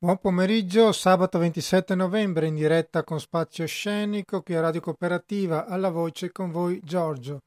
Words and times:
Buon 0.00 0.18
pomeriggio, 0.18 0.92
sabato 0.92 1.40
27 1.40 1.96
novembre 1.96 2.46
in 2.46 2.54
diretta 2.54 3.02
con 3.02 3.18
Spazio 3.18 3.66
Scenico 3.66 4.42
qui 4.42 4.54
a 4.54 4.60
Radio 4.60 4.80
Cooperativa, 4.80 5.66
alla 5.66 5.90
voce 5.90 6.30
con 6.30 6.52
voi 6.52 6.78
Giorgio. 6.84 7.40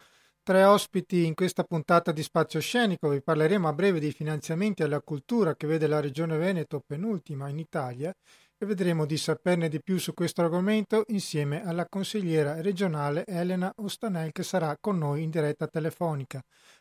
Tre 0.44 0.66
ospiti 0.66 1.26
in 1.26 1.34
questa 1.34 1.64
puntata 1.64 2.12
di 2.12 2.22
Spazio 2.22 2.60
Scenico, 2.60 3.08
vi 3.08 3.22
parleremo 3.22 3.70
a 3.70 3.74
breve 3.74 4.02
dei 4.02 4.12
finanziamenti 4.12 4.84
alla 4.84 5.00
cultura 5.00 5.56
che 5.56 5.66
vede 5.66 5.88
la 5.88 6.02
Regione 6.02 6.36
Veneto 6.36 6.84
penultima 6.86 7.48
in 7.48 7.58
Italia 7.58 8.14
e 8.62 8.68
vedremo 8.68 9.08
di 9.08 9.18
saperne 9.18 9.70
di 9.70 9.82
più 9.82 9.98
su 9.98 10.14
questo 10.14 10.44
argomento 10.44 11.06
insieme 11.08 11.66
alla 11.66 11.88
consigliera 11.90 12.62
regionale 12.62 13.26
Elena 13.26 13.74
Ostanel 13.78 14.32
che 14.32 14.44
sarà 14.44 14.78
con 14.80 15.00
noi 15.00 15.24
in 15.24 15.32
diretta 15.32 15.66
telefonica. 15.66 16.40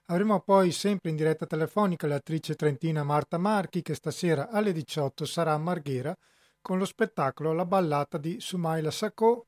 Avremo 0.09 0.41
poi 0.41 0.73
sempre 0.73 1.09
in 1.09 1.17
diretta 1.17 1.47
telefonica 1.47 2.07
l'attrice 2.07 2.55
trentina 2.55 3.03
Marta 3.03 3.39
Marchi 3.39 3.81
che 3.81 3.95
stasera 3.95 4.51
alle 4.51 4.75
18 4.75 5.25
sarà 5.25 5.55
a 5.55 5.59
Marghera 5.59 6.15
con 6.61 6.77
lo 6.77 6.85
spettacolo 6.85 7.55
La 7.55 7.65
ballata 7.65 8.19
di 8.19 8.37
Sumaila 8.41 8.91
Sacco 8.91 9.47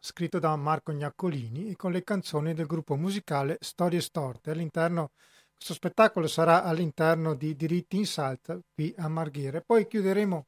scritto 0.00 0.40
da 0.40 0.56
Marco 0.56 0.90
Gnaccolini 0.90 1.70
e 1.70 1.76
con 1.76 1.92
le 1.92 2.02
canzoni 2.02 2.52
del 2.52 2.66
gruppo 2.66 2.96
musicale 2.96 3.58
Storie 3.60 4.00
Storte. 4.00 4.50
All'interno 4.50 5.12
questo 5.54 5.74
spettacolo 5.74 6.26
sarà 6.26 6.64
all'interno 6.64 7.34
di 7.34 7.54
Diritti 7.54 7.96
in 7.96 8.06
Salta 8.06 8.58
qui 8.74 8.92
a 8.98 9.06
Marghera. 9.06 9.60
Poi 9.60 9.86
chiuderemo 9.86 10.46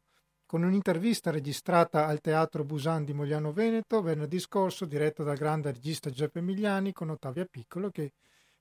con 0.53 0.65
un'intervista 0.65 1.31
registrata 1.31 2.07
al 2.07 2.21
Teatro 2.21 2.63
Busan 2.63 3.07
di 3.07 3.15
Mogliano 3.15 3.55
Veneto 3.55 4.03
venerdì 4.03 4.39
scorso, 4.39 4.85
diretta 4.85 5.23
dal 5.23 5.39
grande 5.39 5.73
regista 5.73 6.11
Giuseppe 6.11 6.41
Emiliani 6.41 6.93
con 6.93 7.09
Ottavia 7.09 7.47
Piccolo, 7.47 7.89
che 7.89 8.13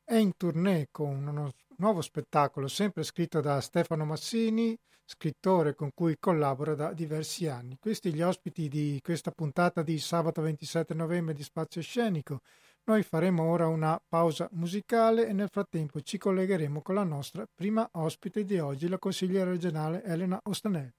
è 0.01 0.15
in 0.15 0.31
tournée 0.37 0.87
con 0.89 1.27
uno 1.27 1.51
nuovo 1.79 1.99
spettacolo 1.99 2.69
sempre 2.69 3.03
scritto 3.03 3.41
da 3.41 3.59
Stefano 3.59 4.05
Massini, 4.05 4.73
scrittore 5.03 5.75
con 5.75 5.89
cui 5.93 6.15
collabora 6.17 6.75
da 6.75 6.93
diversi 6.93 7.49
anni. 7.49 7.75
Questi 7.77 8.13
gli 8.13 8.21
ospiti 8.21 8.69
di 8.69 8.97
questa 9.03 9.31
puntata 9.31 9.83
di 9.83 9.99
sabato 9.99 10.41
27 10.41 10.93
novembre 10.93 11.33
di 11.33 11.43
Spazio 11.43 11.81
Scenico. 11.81 12.39
Noi 12.85 13.03
faremo 13.03 13.43
ora 13.43 13.67
una 13.67 14.01
pausa 14.07 14.47
musicale 14.53 15.27
e 15.27 15.33
nel 15.33 15.49
frattempo 15.51 15.99
ci 15.99 16.17
collegheremo 16.17 16.81
con 16.81 16.95
la 16.95 17.03
nostra 17.03 17.45
prima 17.53 17.85
ospite 17.95 18.45
di 18.45 18.59
oggi, 18.59 18.87
la 18.87 18.97
consigliera 18.97 19.49
regionale 19.49 20.01
Elena 20.05 20.39
Ostanel. 20.41 20.93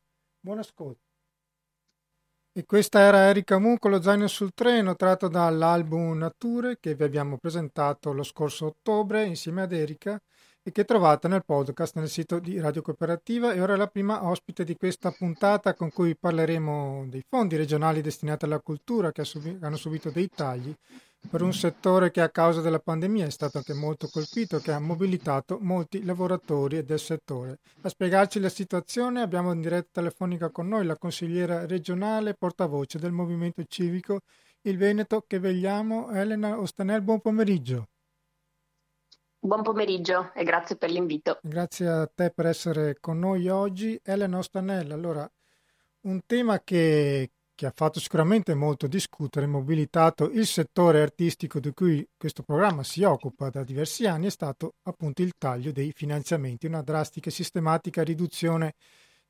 Buon 0.45 0.59
ascolto. 0.59 1.01
E 2.53 2.65
questa 2.67 3.01
era 3.01 3.29
Erika 3.29 3.59
Moon 3.59 3.79
con 3.79 3.93
lo 3.93 4.03
zaino 4.03 4.27
sul 4.27 4.53
treno, 4.53 4.97
tratto 4.97 5.29
dall'album 5.29 6.19
Nature 6.19 6.79
che 6.81 6.95
vi 6.95 7.05
abbiamo 7.05 7.39
presentato 7.39 8.13
lo 8.13 8.25
scorso 8.25 8.67
ottobre 8.67 9.25
insieme 9.25 9.63
ad 9.63 9.73
Erika 9.73 10.21
e 10.63 10.73
che 10.73 10.85
trovate 10.85 11.29
nel 11.29 11.45
podcast 11.45 11.97
nel 11.97 12.09
sito 12.09 12.39
di 12.39 12.61
Radio 12.61 12.83
Cooperativa. 12.83 13.53
E 13.53 13.61
ora 13.61 13.77
la 13.77 13.89
prima 13.89 14.27
ospite 14.27 14.65
di 14.65 14.77
questa 14.77 15.11
puntata 15.11 15.75
con 15.75 15.91
cui 15.91 16.17
parleremo 16.17 17.07
dei 17.09 17.25
fondi 17.29 17.57
regionali 17.57 18.01
destinati 18.01 18.45
alla 18.45 18.61
cultura 18.61 19.13
che 19.13 19.23
hanno 19.61 19.77
subito 19.77 20.11
dei 20.11 20.29
tagli 20.29 20.75
per 21.29 21.43
un 21.43 21.53
settore 21.55 22.11
che 22.11 22.21
a 22.21 22.31
causa 22.31 22.61
della 22.61 22.81
pandemia 22.81 23.27
è 23.27 23.31
stato 23.31 23.59
anche 23.59 23.75
molto 23.75 24.09
colpito, 24.09 24.59
che 24.59 24.73
ha 24.73 24.81
mobilitato 24.81 25.59
molti 25.61 26.05
lavoratori 26.05 26.85
del 26.85 26.99
settore. 26.99 27.61
A 27.83 27.89
spiegarci 27.89 28.41
la 28.41 28.49
situazione 28.49 29.23
abbiamo 29.23 29.53
in 29.53 29.61
diretta 29.61 30.01
telefonica 30.01 30.51
con 30.51 30.69
noi 30.69 30.85
la 30.85 30.99
consigliera 30.99 31.65
regionale 31.67 32.35
portavoce 32.35 32.99
del 32.99 33.13
Movimento 33.13 33.63
Civico 33.65 34.21
Il 34.63 34.77
Veneto 34.77 35.25
che 35.27 35.39
vegliamo, 35.39 36.11
Elena 36.11 36.59
Ostanel. 36.59 37.03
Buon 37.03 37.21
pomeriggio. 37.21 37.92
Buon 39.45 39.63
pomeriggio 39.63 40.33
e 40.35 40.45
grazie 40.45 40.77
per 40.77 40.89
l'invito. 40.89 41.41
Grazie 41.43 41.89
a 41.89 42.07
te 42.07 42.31
per 42.31 42.47
essere 42.47 42.99
con 43.01 43.19
noi 43.19 43.49
oggi. 43.49 44.01
Elena 44.01 44.39
Ostanel, 44.39 44.93
allora 44.93 45.29
un 46.03 46.21
tema 46.25 46.61
che, 46.61 47.33
che 47.53 47.67
ha 47.67 47.73
fatto 47.75 47.99
sicuramente 47.99 48.55
molto 48.55 48.87
discutere, 48.87 49.47
mobilitato 49.47 50.31
il 50.31 50.47
settore 50.47 51.03
artistico 51.03 51.59
di 51.59 51.73
cui 51.73 52.09
questo 52.17 52.45
programma 52.45 52.85
si 52.85 53.03
occupa 53.03 53.51
da 53.51 53.65
diversi 53.65 54.07
anni, 54.07 54.27
è 54.27 54.31
stato 54.31 54.77
appunto 54.85 55.23
il 55.23 55.33
taglio 55.37 55.73
dei 55.73 55.91
finanziamenti, 55.91 56.67
una 56.67 56.83
drastica 56.83 57.29
e 57.29 57.33
sistematica 57.33 58.05
riduzione 58.05 58.75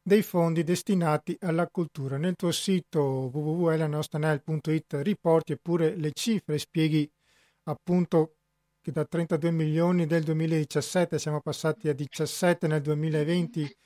dei 0.03 0.21
fondi 0.21 0.63
destinati 0.63 1.35
alla 1.41 1.69
cultura. 1.69 2.19
Nel 2.19 2.37
tuo 2.37 2.53
sito 2.53 3.31
www.elenostanel.it 3.33 4.93
riporti 5.01 5.53
eppure 5.53 5.97
le 5.97 6.13
cifre, 6.13 6.59
spieghi 6.59 7.11
appunto 7.63 8.35
che 8.83 8.91
da 8.91 9.05
32 9.05 9.53
milioni 9.53 10.07
del 10.07 10.25
2017 10.25 11.17
siamo 11.17 11.41
passati 11.41 11.89
a 11.89 11.95
17 11.95 12.67
nel 12.67 12.81
2020, 12.81 13.77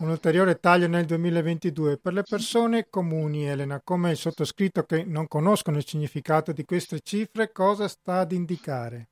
un 0.00 0.10
ulteriore 0.10 0.60
taglio 0.60 0.88
nel 0.88 1.06
2022. 1.06 1.96
Per 1.96 2.12
le 2.12 2.22
persone 2.22 2.88
comuni, 2.90 3.48
Elena, 3.48 3.80
come 3.82 4.10
il 4.10 4.18
sottoscritto 4.18 4.84
che 4.84 5.04
non 5.04 5.26
conoscono 5.26 5.78
il 5.78 5.86
significato 5.86 6.52
di 6.52 6.66
queste 6.66 7.00
cifre, 7.00 7.50
cosa 7.50 7.88
sta 7.88 8.18
ad 8.18 8.32
indicare? 8.32 9.11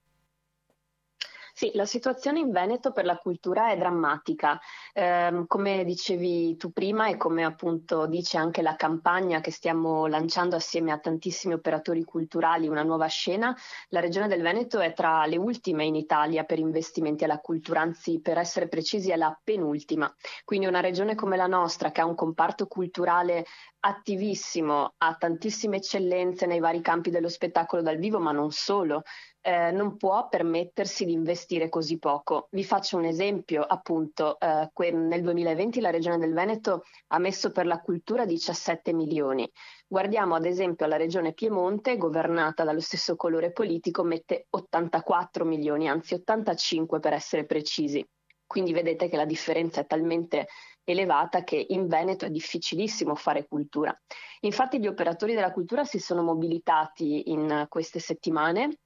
Sì, 1.61 1.73
la 1.75 1.85
situazione 1.85 2.39
in 2.39 2.53
Veneto 2.53 2.91
per 2.91 3.05
la 3.05 3.19
cultura 3.19 3.71
è 3.71 3.77
drammatica. 3.77 4.59
Eh, 4.95 5.45
come 5.47 5.85
dicevi 5.85 6.57
tu 6.57 6.73
prima 6.73 7.09
e 7.09 7.19
come 7.19 7.45
appunto 7.45 8.07
dice 8.07 8.39
anche 8.39 8.63
la 8.63 8.77
campagna 8.77 9.43
che 9.43 9.51
stiamo 9.51 10.07
lanciando 10.07 10.57
assieme 10.57 10.91
a 10.91 10.99
tantissimi 10.99 11.53
operatori 11.53 12.03
culturali, 12.03 12.67
una 12.67 12.83
nuova 12.83 13.09
scena, 13.09 13.55
la 13.91 14.01
regione 14.01 14.27
del 14.27 14.41
Veneto 14.41 14.79
è 14.81 14.95
tra 14.95 15.27
le 15.27 15.37
ultime 15.37 15.85
in 15.85 15.97
Italia 15.97 16.45
per 16.45 16.59
investimenti 16.59 17.25
alla 17.25 17.41
cultura, 17.41 17.83
anzi 17.83 18.23
per 18.23 18.39
essere 18.39 18.67
precisi 18.67 19.11
è 19.11 19.17
la 19.17 19.39
penultima. 19.45 20.11
Quindi 20.45 20.65
una 20.65 20.81
regione 20.81 21.15
come 21.15 21.37
la 21.37 21.47
nostra 21.47 21.91
che 21.91 22.01
ha 22.01 22.07
un 22.07 22.15
comparto 22.15 22.69
culturale 22.69 23.45
attivissimo, 23.83 24.95
ha 24.99 25.15
tantissime 25.15 25.77
eccellenze 25.77 26.47
nei 26.47 26.59
vari 26.61 26.81
campi 26.83 27.11
dello 27.11 27.29
spettacolo 27.29 27.83
dal 27.83 27.97
vivo, 27.97 28.19
ma 28.19 28.31
non 28.33 28.51
solo, 28.51 29.03
eh, 29.43 29.71
non 29.71 29.97
può 29.97 30.29
permettersi 30.29 31.05
di 31.05 31.13
investire 31.13 31.69
così 31.69 31.99
poco. 31.99 32.49
Vi 32.51 32.65
faccio 32.65 32.97
un 32.97 33.05
esempio, 33.05 33.63
appunto, 33.63 34.39
eh, 34.39 34.71
que- 34.73 34.91
nel 34.91 35.23
2020 35.23 35.81
la 35.81 35.91
Regione 35.91 36.19
del 36.19 36.33
Veneto 36.33 36.85
ha 37.09 37.19
messo 37.19 37.51
per 37.51 37.67
la 37.67 37.81
cultura 37.81 38.25
17 38.25 38.93
milioni. 38.93 39.51
Guardiamo 39.87 40.35
ad 40.35 40.45
esempio 40.45 40.87
la 40.87 40.97
Regione 40.97 41.33
Piemonte, 41.33 41.97
governata 41.97 42.65
dallo 42.65 42.81
stesso 42.81 43.17
colore 43.17 43.53
politico, 43.53 44.03
mette 44.03 44.47
84 44.51 45.45
milioni, 45.45 45.89
anzi 45.89 46.15
85 46.15 47.01
per 47.01 47.13
essere 47.15 47.47
precisi. 47.47 48.07
Quindi 48.47 48.73
vedete 48.73 49.09
che 49.09 49.17
la 49.17 49.25
differenza 49.25 49.81
è 49.81 49.87
talmente 49.87 50.49
elevata 50.85 51.45
che 51.45 51.67
in 51.69 51.87
Veneto 51.87 52.25
è 52.25 52.31
difficilissimo 52.31 53.15
fare 53.15 53.47
cultura. 53.47 53.97
Infatti 54.41 54.81
gli 54.81 54.87
operatori 54.87 55.35
della 55.35 55.53
cultura 55.53 55.85
si 55.85 55.99
sono 55.99 56.23
mobilitati 56.23 57.31
in 57.31 57.67
queste 57.69 58.01
settimane 58.01 58.79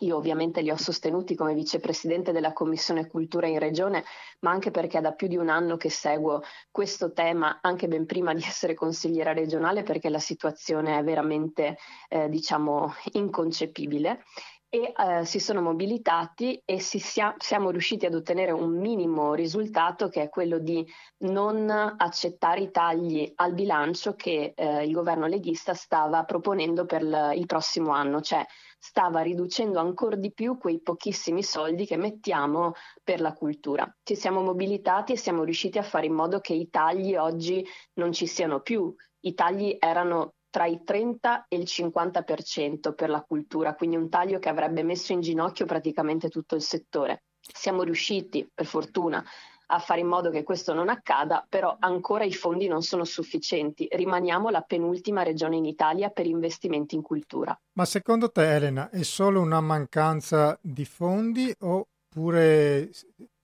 io 0.00 0.16
ovviamente 0.16 0.60
li 0.60 0.70
ho 0.70 0.76
sostenuti 0.76 1.34
come 1.34 1.54
vicepresidente 1.54 2.32
della 2.32 2.52
Commissione 2.52 3.06
Cultura 3.06 3.46
in 3.46 3.58
Regione, 3.58 4.04
ma 4.40 4.50
anche 4.50 4.70
perché 4.70 4.98
è 4.98 5.00
da 5.00 5.12
più 5.12 5.28
di 5.28 5.36
un 5.36 5.48
anno 5.48 5.76
che 5.76 5.90
seguo 5.90 6.42
questo 6.70 7.12
tema, 7.12 7.60
anche 7.62 7.88
ben 7.88 8.06
prima 8.06 8.34
di 8.34 8.42
essere 8.42 8.74
consigliera 8.74 9.32
regionale, 9.32 9.82
perché 9.82 10.08
la 10.10 10.18
situazione 10.18 10.98
è 10.98 11.02
veramente, 11.02 11.78
eh, 12.08 12.28
diciamo, 12.28 12.92
inconcepibile. 13.12 14.22
E 14.68 14.92
eh, 14.94 15.24
si 15.24 15.38
sono 15.38 15.62
mobilitati 15.62 16.60
e 16.64 16.80
sia, 16.80 17.32
siamo 17.38 17.70
riusciti 17.70 18.04
ad 18.04 18.14
ottenere 18.14 18.50
un 18.50 18.76
minimo 18.76 19.32
risultato 19.32 20.08
che 20.08 20.22
è 20.22 20.28
quello 20.28 20.58
di 20.58 20.84
non 21.18 21.70
accettare 21.70 22.60
i 22.60 22.70
tagli 22.72 23.32
al 23.36 23.54
bilancio 23.54 24.14
che 24.14 24.52
eh, 24.56 24.84
il 24.84 24.90
governo 24.90 25.26
leghista 25.26 25.72
stava 25.72 26.24
proponendo 26.24 26.84
per 26.84 27.04
l- 27.04 27.32
il 27.36 27.46
prossimo 27.46 27.92
anno, 27.92 28.20
cioè 28.20 28.44
stava 28.78 29.20
riducendo 29.20 29.78
ancora 29.78 30.16
di 30.16 30.32
più 30.32 30.58
quei 30.58 30.80
pochissimi 30.80 31.42
soldi 31.42 31.86
che 31.86 31.96
mettiamo 31.96 32.72
per 33.02 33.20
la 33.20 33.32
cultura. 33.32 33.92
Ci 34.02 34.14
siamo 34.14 34.42
mobilitati 34.42 35.12
e 35.12 35.16
siamo 35.16 35.44
riusciti 35.44 35.78
a 35.78 35.82
fare 35.82 36.06
in 36.06 36.14
modo 36.14 36.40
che 36.40 36.52
i 36.54 36.68
tagli 36.68 37.16
oggi 37.16 37.66
non 37.94 38.12
ci 38.12 38.26
siano 38.26 38.60
più. 38.60 38.94
I 39.20 39.34
tagli 39.34 39.76
erano 39.78 40.34
tra 40.50 40.66
il 40.66 40.82
30 40.84 41.46
e 41.48 41.56
il 41.56 41.64
50% 41.64 42.94
per 42.94 43.10
la 43.10 43.22
cultura, 43.22 43.74
quindi 43.74 43.96
un 43.96 44.08
taglio 44.08 44.38
che 44.38 44.48
avrebbe 44.48 44.82
messo 44.82 45.12
in 45.12 45.20
ginocchio 45.20 45.66
praticamente 45.66 46.28
tutto 46.28 46.54
il 46.54 46.62
settore. 46.62 47.24
Siamo 47.38 47.82
riusciti, 47.82 48.48
per 48.52 48.64
fortuna, 48.64 49.22
a 49.66 49.78
fare 49.78 50.00
in 50.00 50.06
modo 50.06 50.30
che 50.30 50.42
questo 50.42 50.72
non 50.74 50.88
accada, 50.88 51.44
però 51.48 51.76
ancora 51.80 52.24
i 52.24 52.32
fondi 52.32 52.68
non 52.68 52.82
sono 52.82 53.04
sufficienti. 53.04 53.88
Rimaniamo 53.90 54.50
la 54.50 54.62
penultima 54.62 55.22
regione 55.22 55.56
in 55.56 55.64
Italia 55.64 56.10
per 56.10 56.26
investimenti 56.26 56.94
in 56.94 57.02
cultura. 57.02 57.58
Ma 57.72 57.84
secondo 57.84 58.30
te, 58.30 58.54
Elena, 58.54 58.90
è 58.90 59.02
solo 59.02 59.40
una 59.40 59.60
mancanza 59.60 60.58
di 60.60 60.84
fondi 60.84 61.52
oppure 61.58 62.90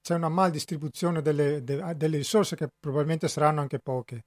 c'è 0.01 0.15
una 0.15 0.29
mal 0.29 0.51
distribuzione 0.51 1.23
delle, 1.23 1.63
delle 1.63 2.17
risorse 2.17 2.57
che 2.57 2.69
probabilmente 2.79 3.29
saranno 3.29 3.61
anche 3.61 3.79
poche? 3.79 4.25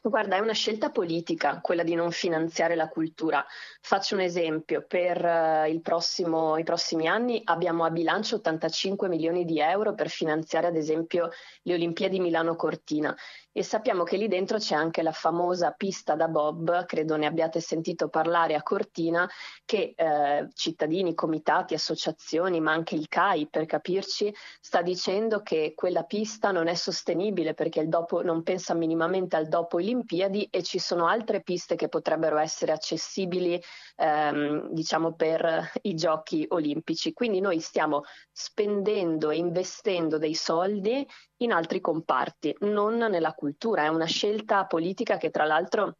Guarda, 0.00 0.36
è 0.36 0.40
una 0.40 0.52
scelta 0.52 0.90
politica 0.90 1.60
quella 1.60 1.82
di 1.82 1.94
non 1.94 2.10
finanziare 2.10 2.74
la 2.74 2.88
cultura. 2.88 3.44
Faccio 3.80 4.14
un 4.14 4.20
esempio, 4.20 4.84
per 4.86 5.22
uh, 5.22 5.80
prossimo, 5.80 6.56
i 6.56 6.64
prossimi 6.64 7.06
anni 7.06 7.40
abbiamo 7.44 7.84
a 7.84 7.90
bilancio 7.90 8.36
85 8.36 9.08
milioni 9.08 9.44
di 9.44 9.60
euro 9.60 9.94
per 9.94 10.08
finanziare 10.08 10.68
ad 10.68 10.76
esempio 10.76 11.30
le 11.62 11.74
Olimpiadi 11.74 12.20
Milano-Cortina. 12.20 13.14
E 13.52 13.62
sappiamo 13.62 14.02
che 14.02 14.16
lì 14.16 14.28
dentro 14.28 14.56
c'è 14.56 14.74
anche 14.74 15.02
la 15.02 15.12
famosa 15.12 15.72
pista 15.72 16.14
da 16.14 16.28
Bob, 16.28 16.86
credo 16.86 17.16
ne 17.16 17.26
abbiate 17.26 17.60
sentito 17.60 18.08
parlare 18.08 18.54
a 18.54 18.62
Cortina, 18.62 19.28
che 19.66 19.92
eh, 19.94 20.48
cittadini, 20.54 21.14
comitati, 21.14 21.74
associazioni, 21.74 22.60
ma 22.60 22.72
anche 22.72 22.94
il 22.94 23.08
CAI 23.08 23.48
per 23.48 23.66
capirci, 23.66 24.34
sta 24.60 24.80
dicendo 24.80 25.42
che 25.42 25.74
quella 25.74 26.04
pista 26.04 26.50
non 26.50 26.66
è 26.66 26.74
sostenibile 26.74 27.52
perché 27.52 27.86
dopo 27.86 28.22
non 28.22 28.42
pensa 28.42 28.72
minimamente 28.74 29.36
al 29.36 29.48
dopo 29.48 29.76
Olimpiadi 29.76 30.48
e 30.50 30.62
ci 30.62 30.78
sono 30.78 31.06
altre 31.06 31.42
piste 31.42 31.74
che 31.74 31.88
potrebbero 31.88 32.38
essere 32.38 32.72
accessibili 32.72 33.62
ehm, 33.96 34.70
diciamo 34.70 35.14
per 35.14 35.70
i 35.82 35.94
giochi 35.94 36.46
olimpici. 36.48 37.12
Quindi 37.12 37.40
noi 37.40 37.60
stiamo 37.60 38.02
spendendo 38.30 39.30
e 39.30 39.36
investendo 39.36 40.16
dei 40.16 40.34
soldi 40.34 41.06
in 41.44 41.52
altri 41.52 41.80
comparti, 41.80 42.56
non 42.60 42.96
nella 42.96 43.34
cultura. 43.34 43.84
È 43.84 43.88
una 43.88 44.06
scelta 44.06 44.66
politica 44.66 45.16
che 45.16 45.30
tra 45.30 45.44
l'altro 45.44 45.98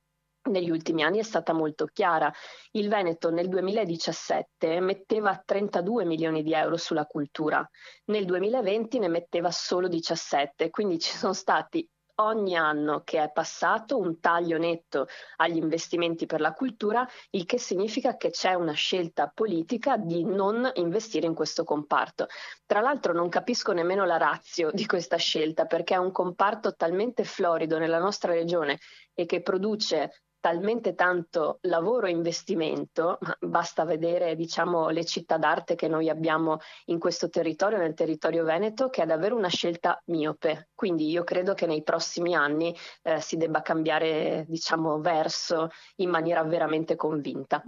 negli 0.51 0.71
ultimi 0.71 1.03
anni 1.03 1.19
è 1.19 1.23
stata 1.23 1.53
molto 1.53 1.87
chiara. 1.87 2.33
Il 2.73 2.89
Veneto 2.89 3.31
nel 3.31 3.49
2017 3.49 4.81
metteva 4.81 5.41
32 5.45 6.05
milioni 6.05 6.43
di 6.43 6.53
euro 6.53 6.77
sulla 6.77 7.07
cultura, 7.07 7.69
nel 8.07 8.25
2020 8.25 8.99
ne 8.99 9.09
metteva 9.09 9.51
solo 9.51 9.89
17, 9.89 10.71
quindi 10.71 10.99
ci 10.99 11.17
sono 11.17 11.33
stati 11.33 11.89
ogni 12.17 12.57
anno 12.57 13.03
che 13.05 13.23
è 13.23 13.31
passato 13.31 13.99
un 13.99 14.21
taglio 14.21 14.59
netto 14.59 15.07
agli 15.37 15.57
investimenti 15.57 16.27
per 16.27 16.41
la 16.41 16.53
cultura, 16.53 17.09
il 17.31 17.47
che 17.47 17.59
significa 17.59 18.17
che 18.17 18.31
c'è 18.31 18.55
una 18.55 18.73
scelta 18.73 19.31
politica 19.35 19.97
di 19.97 20.25
non 20.25 20.71
investire 20.75 21.27
in 21.27 21.35
questo 21.35 21.65
comparto. 21.65 22.27
Tra 22.67 22.81
l'altro 22.81 23.13
non 23.13 23.29
capisco 23.29 23.73
nemmeno 23.73 24.05
la 24.05 24.17
razio 24.17 24.71
di 24.73 24.87
questa 24.87 25.17
scelta 25.17 25.67
perché 25.67 25.95
è 25.95 25.99
un 25.99 26.13
comparto 26.13 26.75
talmente 26.75 27.25
florido 27.25 27.79
nella 27.79 27.99
nostra 27.99 28.33
regione 28.33 28.79
e 29.15 29.27
che 29.27 29.43
produce 29.43 30.23
talmente 30.43 30.97
tanto 30.97 31.59
lavoro 31.63 32.09
e 32.09 32.11
investimento, 32.11 33.21
basta 33.39 33.85
vedere 33.85 34.35
diciamo, 34.35 34.89
le 34.89 35.05
città 35.05 35.39
d'arte 35.39 35.77
che 35.77 35.87
noi 35.87 36.09
abbiamo 36.09 36.59
in 36.87 36.99
questo 36.99 37.31
territorio, 37.31 37.79
nel 37.79 37.95
territorio 37.95 38.43
veneto, 38.43 38.91
che 38.91 39.05
è 39.05 39.07
davvero 39.07 39.37
una 39.37 39.49
scelta 39.49 40.03
miope. 40.07 40.71
Quindi 40.75 41.09
io 41.09 41.23
credo 41.23 41.55
che 41.55 41.67
nei 41.67 41.85
prossimi 41.85 42.35
anni 42.35 42.77
eh, 43.03 43.21
si 43.21 43.37
debba 43.37 43.63
cambiare 43.63 44.45
diciamo, 44.49 45.01
verso 45.01 45.69
in 45.99 46.11
maniera 46.11 46.43
veramente 46.43 46.97
convinta. 46.97 47.63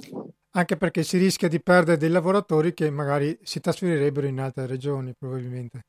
Anche 0.57 0.77
perché 0.77 1.05
si 1.05 1.17
rischia 1.17 1.47
di 1.47 1.63
perdere 1.63 1.97
dei 1.97 2.11
lavoratori 2.11 2.75
che 2.75 2.91
magari 2.91 3.39
si 3.45 3.61
trasferirebbero 3.61 4.27
in 4.27 4.41
altre 4.41 4.67
regioni, 4.67 5.15
probabilmente. 5.17 5.83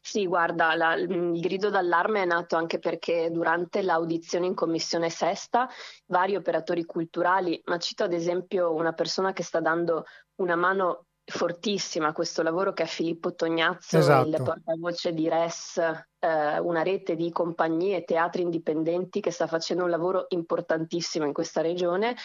Sì, 0.00 0.26
guarda, 0.26 0.74
la, 0.74 0.94
il 0.94 1.40
grido 1.40 1.70
d'allarme 1.70 2.22
è 2.22 2.26
nato 2.26 2.56
anche 2.56 2.78
perché 2.78 3.30
durante 3.30 3.82
l'audizione 3.82 4.46
in 4.46 4.54
commissione 4.54 5.10
sesta 5.10 5.68
vari 6.06 6.36
operatori 6.36 6.84
culturali, 6.84 7.60
ma 7.66 7.78
cito 7.78 8.04
ad 8.04 8.12
esempio 8.12 8.72
una 8.72 8.92
persona 8.92 9.32
che 9.32 9.42
sta 9.42 9.60
dando 9.60 10.04
una 10.36 10.56
mano 10.56 11.06
fortissima 11.30 12.08
a 12.08 12.12
questo 12.12 12.42
lavoro 12.42 12.72
che 12.72 12.82
è 12.82 12.86
Filippo 12.86 13.34
Tognazzo, 13.34 13.98
esatto. 13.98 14.28
il 14.28 14.42
portavoce 14.42 15.12
di 15.12 15.28
RES, 15.28 15.78
eh, 16.18 16.58
una 16.58 16.82
rete 16.82 17.14
di 17.14 17.30
compagnie 17.30 17.98
e 17.98 18.04
teatri 18.04 18.42
indipendenti 18.42 19.20
che 19.20 19.30
sta 19.30 19.46
facendo 19.46 19.84
un 19.84 19.90
lavoro 19.90 20.26
importantissimo 20.28 21.24
in 21.24 21.32
questa 21.32 21.60
regione 21.60 22.16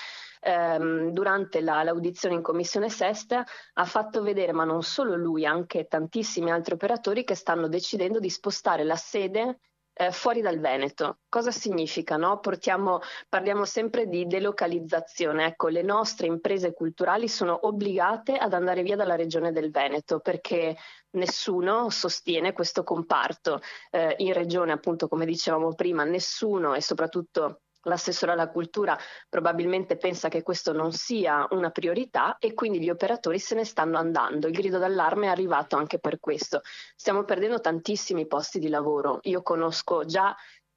ehm, 0.46 1.10
durante 1.10 1.62
la, 1.62 1.84
l'audizione 1.84 2.36
in 2.36 2.42
commissione 2.42 2.90
sesta 2.90 3.44
ha 3.74 3.86
fatto 3.86 4.22
vedere, 4.22 4.54
ma 4.54 4.64
non 4.64 4.84
solo 4.84 5.16
lui, 5.16 5.46
anche 5.46 5.88
tantissimi 5.88 6.52
altri 6.52 6.76
operatori 6.76 7.24
che 7.24 7.36
stanno 7.36 7.68
decidendo 7.68 8.20
di 8.20 8.30
spostare 8.30 8.84
la 8.84 8.96
sede 8.96 9.60
eh, 9.98 10.12
fuori 10.12 10.42
dal 10.42 10.60
Veneto. 10.60 11.20
Cosa 11.30 11.52
significa? 11.52 12.18
No? 12.18 12.40
Portiamo, 12.40 13.00
parliamo 13.30 13.66
sempre 13.66 14.08
di 14.08 14.28
delocalizzazione. 14.28 15.46
Ecco, 15.46 15.70
le 15.70 15.82
nostre 15.82 16.28
imprese 16.28 16.74
culturali 16.74 17.28
sono 17.28 17.66
obbligate 17.66 18.36
ad 18.36 18.54
andare 18.54 18.84
via 18.84 18.96
dalla 18.96 19.16
regione 19.16 19.52
del 19.52 19.72
Veneto 19.72 20.20
perché 20.20 20.76
nessuno 21.12 21.90
sostiene 21.90 22.54
questo 22.54 22.84
comparto. 22.84 23.62
Eh, 23.90 24.16
in 24.20 24.34
regione, 24.34 24.74
appunto, 24.74 25.08
come 25.08 25.26
dicevamo 25.26 25.74
prima, 25.74 26.04
nessuno 26.04 26.76
e 26.76 26.82
soprattutto 26.82 27.62
L'assessore 27.88 28.32
alla 28.32 28.50
cultura 28.50 28.98
probabilmente 29.30 29.98
pensa 29.98 30.28
che 30.28 30.44
questo 30.44 30.74
non 30.74 30.92
sia 30.92 31.48
una 31.52 31.70
priorità 31.70 32.38
e 32.40 32.54
quindi 32.54 32.80
gli 32.80 32.90
operatori 32.90 33.40
se 33.40 33.56
ne 33.56 33.64
stanno 33.64 33.98
andando. 33.98 34.48
Il 34.48 34.54
grido 34.54 34.78
d'allarme 34.78 35.28
è 35.28 35.30
arrivato 35.30 35.76
anche 35.76 36.00
per 36.00 36.20
questo. 36.20 36.62
Stiamo 36.96 37.24
perdendo 37.24 37.60
tantissimi 37.60 38.26
posti 38.28 38.60
di 38.60 38.70
lavoro. 38.70 39.20
Io 39.24 39.42
conosco 39.42 40.06
già 40.06 40.36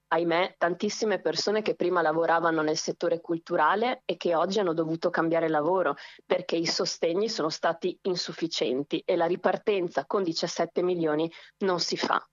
ahimè, 0.08 0.56
tantissime 0.58 1.20
persone 1.20 1.62
che 1.62 1.75
prima 1.75 2.02
lavoravano 2.02 2.62
nel 2.62 2.76
settore 2.76 3.20
culturale 3.20 4.02
e 4.05 4.16
che 4.16 4.34
oggi 4.34 4.58
hanno 4.58 4.72
dovuto 4.72 5.10
cambiare 5.10 5.49
lavoro 5.49 5.96
perché 6.25 6.56
i 6.56 6.66
sostegni 6.66 7.28
sono 7.28 7.50
stati 7.50 7.99
insufficienti 8.02 9.02
e 9.05 9.16
la 9.16 9.26
ripartenza 9.26 10.05
con 10.06 10.22
17 10.22 10.82
milioni 10.82 11.31
non 11.58 11.81
si 11.81 11.96
fa. 11.96 12.26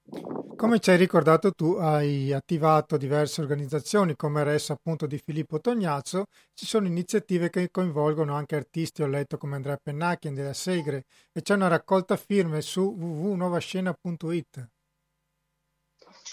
Come 0.56 0.80
ci 0.80 0.90
hai 0.90 0.98
ricordato 0.98 1.52
tu, 1.52 1.74
hai 1.74 2.32
attivato 2.32 2.96
diverse 2.96 3.42
organizzazioni 3.42 4.16
come 4.16 4.44
RES 4.44 4.70
appunto 4.70 5.06
di 5.06 5.18
Filippo 5.18 5.60
Tognazzo, 5.60 6.28
ci 6.54 6.66
sono 6.66 6.88
iniziative 6.88 7.50
che 7.50 7.70
coinvolgono 7.70 8.34
anche 8.34 8.56
artisti, 8.56 9.02
ho 9.04 9.08
letto 9.08 9.38
come 9.38 9.58
Andrea 9.58 9.78
Pennacchi, 9.82 10.30
Andrea 10.30 10.54
Segre 10.54 11.04
e 11.34 11.42
c'è 11.42 11.56
una 11.56 11.68
raccolta 11.68 12.16
firme 12.16 12.62
su 12.62 12.96
www.novascena.it. 12.98 14.75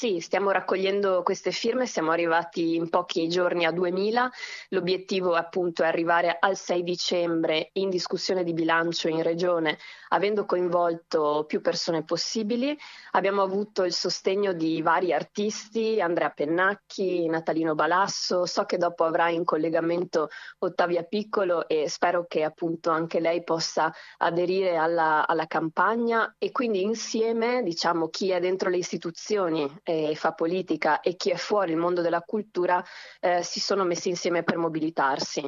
Sì, 0.03 0.19
stiamo 0.19 0.51
raccogliendo 0.51 1.23
queste 1.23 1.53
firme, 1.53 1.87
siamo 1.87 2.11
arrivati 2.11 2.75
in 2.75 2.91
pochi 2.91 3.29
giorni 3.29 3.65
a 3.65 3.71
2000. 3.71 4.33
L'obiettivo 4.71 5.35
appunto 5.35 5.85
è 5.85 5.87
arrivare 5.87 6.39
al 6.41 6.57
6 6.57 6.83
dicembre 6.83 7.71
in 7.75 7.89
discussione 7.89 8.43
di 8.43 8.53
bilancio 8.53 9.07
in 9.07 9.23
regione, 9.23 9.79
avendo 10.09 10.45
coinvolto 10.45 11.45
più 11.47 11.61
persone 11.61 12.03
possibili. 12.03 12.77
Abbiamo 13.13 13.43
avuto 13.43 13.85
il 13.85 13.93
sostegno 13.93 14.53
di 14.53 14.83
vari 14.83 15.13
artisti, 15.13 16.01
Andrea 16.01 16.31
Pennacchi, 16.31 17.29
Natalino 17.29 17.77
Balasso, 17.77 18.45
so 18.45 18.65
che 18.65 18.79
dopo 18.79 19.05
avrà 19.05 19.29
in 19.29 19.45
collegamento 19.45 20.31
Ottavia 20.59 21.05
Piccolo 21.05 21.69
e 21.69 21.89
spero 21.89 22.25
che 22.27 22.43
appunto 22.43 22.91
anche 22.91 23.21
lei 23.21 23.45
possa 23.45 23.93
aderire 24.19 24.75
alla, 24.75 25.29
alla 25.29 25.47
campagna 25.47 26.35
e 26.39 26.51
quindi 26.51 26.83
insieme 26.83 27.63
diciamo 27.63 28.09
chi 28.09 28.31
è 28.31 28.41
dentro 28.41 28.69
le 28.69 28.79
istituzioni 28.79 29.73
e 29.93 30.15
fa 30.15 30.33
politica 30.33 31.00
e 31.00 31.17
chi 31.17 31.31
è 31.31 31.37
fuori 31.37 31.73
il 31.73 31.77
mondo 31.77 32.00
della 32.00 32.23
cultura 32.23 32.83
eh, 33.21 33.43
si 33.43 33.61
sono 33.61 33.84
messi 33.84 34.08
insieme 34.08 34.43
per 34.43 34.56
mobilitarsi. 34.56 35.46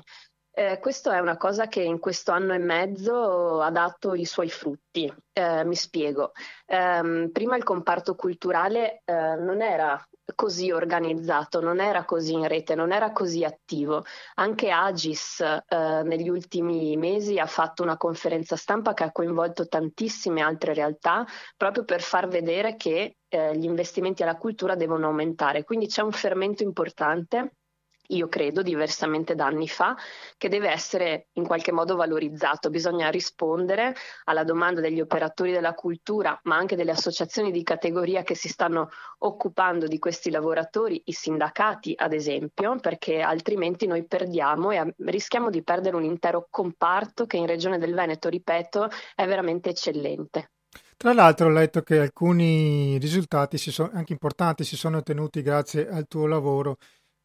Eh, 0.57 0.79
questo 0.79 1.11
è 1.11 1.19
una 1.19 1.37
cosa 1.37 1.67
che 1.67 1.83
in 1.83 1.99
questo 1.99 2.31
anno 2.31 2.55
e 2.55 2.59
mezzo 2.59 3.61
ha 3.61 3.71
dato 3.71 4.15
i 4.15 4.25
suoi 4.25 4.49
frutti. 4.49 5.13
Eh, 5.33 5.65
mi 5.65 5.75
spiego. 5.75 6.31
Eh, 6.65 7.29
prima 7.33 7.57
il 7.57 7.65
comparto 7.65 8.15
culturale 8.15 9.03
eh, 9.05 9.35
non 9.37 9.61
era 9.63 10.01
così 10.35 10.71
organizzato, 10.71 11.61
non 11.61 11.81
era 11.81 12.05
così 12.05 12.33
in 12.33 12.47
rete, 12.47 12.75
non 12.75 12.93
era 12.93 13.13
così 13.13 13.45
attivo. 13.45 14.05
Anche 14.35 14.71
Agis 14.71 15.41
eh, 15.41 16.03
negli 16.05 16.29
ultimi 16.29 16.97
mesi 16.97 17.39
ha 17.39 17.47
fatto 17.47 17.83
una 17.83 17.97
conferenza 17.97 18.57
stampa 18.57 18.95
che 18.95 19.05
ha 19.05 19.13
coinvolto 19.13 19.67
tantissime 19.67 20.41
altre 20.41 20.75
realtà 20.75 21.27
proprio 21.57 21.85
per 21.85 22.01
far 22.01 22.29
vedere 22.29 22.77
che 22.77 23.17
eh, 23.29 23.57
gli 23.57 23.65
investimenti 23.65 24.23
alla 24.23 24.37
cultura 24.37 24.75
devono 24.75 25.07
aumentare. 25.07 25.65
Quindi 25.65 25.87
c'è 25.87 26.03
un 26.03 26.13
fermento 26.13 26.63
importante 26.63 27.57
io 28.09 28.29
credo, 28.29 28.63
diversamente 28.63 29.35
da 29.35 29.47
anni 29.47 29.69
fa, 29.69 29.97
che 30.37 30.49
deve 30.49 30.71
essere 30.71 31.29
in 31.35 31.47
qualche 31.47 31.73
modo 31.73 31.97
valorizzato. 31.97 32.71
Bisogna 32.71 33.09
rispondere 33.09 33.95
alla 34.25 34.45
domanda 34.45 34.81
degli 34.81 35.01
operatori 35.01 35.53
della 35.53 35.75
cultura, 35.75 36.39
ma 36.45 36.57
anche 36.57 36.77
delle 36.77 36.91
associazioni 36.91 37.51
di 37.51 37.63
categoria 37.63 38.23
che 38.23 38.35
si 38.35 38.49
stanno 38.49 38.91
occupando 39.19 39.87
di 39.87 39.99
questi 39.99 40.31
lavoratori, 40.31 41.03
i 41.07 41.13
sindacati 41.13 41.95
ad 41.97 42.13
esempio, 42.13 42.77
perché 42.77 43.21
altrimenti 43.21 43.87
noi 43.87 44.05
perdiamo 44.05 44.71
e 44.71 44.95
rischiamo 44.99 45.51
di 45.51 45.63
perdere 45.63 45.97
un 45.97 46.05
intero 46.05 46.47
comparto 46.51 47.27
che 47.27 47.37
in 47.37 47.47
Regione 47.47 47.79
del 47.79 47.95
Veneto, 47.95 48.29
ripeto, 48.29 48.91
è 49.15 49.27
veramente 49.27 49.71
eccellente. 49.71 50.51
Tra 50.97 51.13
l'altro 51.13 51.47
ho 51.47 51.51
letto 51.51 51.83
che 51.83 51.99
alcuni 51.99 52.99
risultati, 52.99 53.59
sono, 53.59 53.91
anche 53.93 54.13
importanti, 54.13 54.65
si 54.65 54.77
sono 54.77 54.99
ottenuti 54.99 55.43
grazie 55.43 55.89
al 55.89 56.07
tuo 56.07 56.27
lavoro 56.27 56.79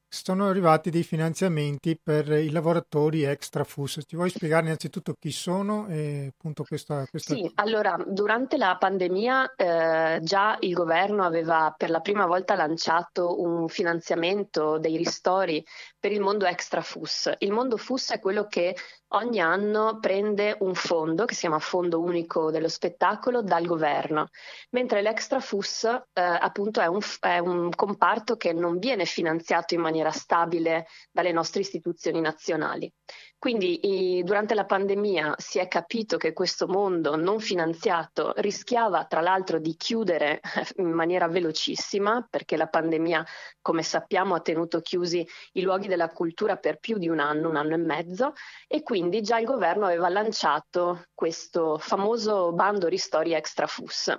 sono 0.09 0.49
arrivati 0.49 0.89
dei 0.89 1.03
finanziamenti 1.03 1.97
per 2.01 2.29
i 2.29 2.49
lavoratori 2.49 3.23
extra 3.23 3.63
FUS. 3.63 4.05
Ti 4.07 4.15
vuoi 4.15 4.31
spiegare 4.31 4.65
innanzitutto 4.65 5.13
chi 5.19 5.31
sono 5.31 5.87
e 5.87 6.31
appunto 6.33 6.63
questa... 6.63 7.05
questa... 7.07 7.35
Sì, 7.35 7.49
allora 7.55 7.95
durante 8.07 8.57
la 8.57 8.75
pandemia 8.77 9.53
eh, 9.55 10.19
già 10.23 10.57
il 10.61 10.73
governo 10.73 11.23
aveva 11.23 11.73
per 11.77 11.91
la 11.91 11.99
prima 11.99 12.25
volta 12.25 12.55
lanciato 12.55 13.39
un 13.39 13.67
finanziamento 13.67 14.79
dei 14.79 14.97
ristori 14.97 15.63
per 15.99 16.11
il 16.11 16.21
mondo 16.21 16.45
extra 16.45 16.81
FUS. 16.81 17.31
Il 17.39 17.51
mondo 17.51 17.77
FUS 17.77 18.11
è 18.11 18.19
quello 18.19 18.47
che 18.47 18.75
ogni 19.09 19.39
anno 19.39 19.99
prende 19.99 20.55
un 20.59 20.73
fondo 20.73 21.25
che 21.25 21.33
si 21.33 21.41
chiama 21.41 21.59
Fondo 21.59 21.99
Unico 21.99 22.51
dello 22.51 22.69
Spettacolo 22.69 23.41
dal 23.41 23.65
governo, 23.65 24.29
mentre 24.71 25.01
l'extra 25.01 25.39
FUS 25.39 25.83
eh, 25.83 26.21
appunto 26.21 26.79
è 26.79 26.85
un, 26.85 26.99
è 27.19 27.39
un, 27.39 27.69
comparto 27.75 28.37
che 28.37 28.53
non 28.53 28.77
viene 28.77 29.05
finanziato 29.05 29.73
in 29.73 29.81
maniera 29.81 30.11
stabile 30.11 30.87
dalle 31.11 31.31
nostre 31.31 31.61
istituzioni 31.61 32.21
nazionali. 32.21 32.91
Quindi 33.39 34.21
durante 34.25 34.53
la 34.53 34.65
pandemia 34.65 35.35
si 35.37 35.59
è 35.59 35.69
capito 35.69 36.17
che 36.17 36.33
questo 36.33 36.67
mondo 36.67 37.15
non 37.15 37.39
finanziato 37.39 38.33
rischiava 38.35 39.05
tra 39.05 39.21
l'altro 39.21 39.59
di 39.59 39.77
chiudere 39.77 40.41
in 40.75 40.91
maniera 40.91 41.25
velocissima 41.29 42.27
perché 42.29 42.57
la 42.57 42.67
pandemia, 42.67 43.25
come 43.61 43.81
sappiamo, 43.81 44.35
ha 44.35 44.41
tenuto 44.41 44.81
chiusi 44.81 45.25
i 45.53 45.61
luoghi 45.61 45.87
della 45.87 46.09
cultura 46.09 46.57
per 46.57 46.79
più 46.79 46.97
di 46.97 47.07
un 47.07 47.19
anno, 47.19 47.47
un 47.47 47.55
anno 47.55 47.75
e 47.75 47.77
mezzo 47.77 48.33
e 48.67 48.83
quindi 48.83 49.21
già 49.21 49.39
il 49.39 49.45
governo 49.45 49.85
aveva 49.85 50.09
lanciato 50.09 51.05
questo 51.13 51.77
famoso 51.77 52.51
bando 52.51 52.87
ristori 52.89 53.31
extra 53.31 53.67
FUS. 53.67 54.13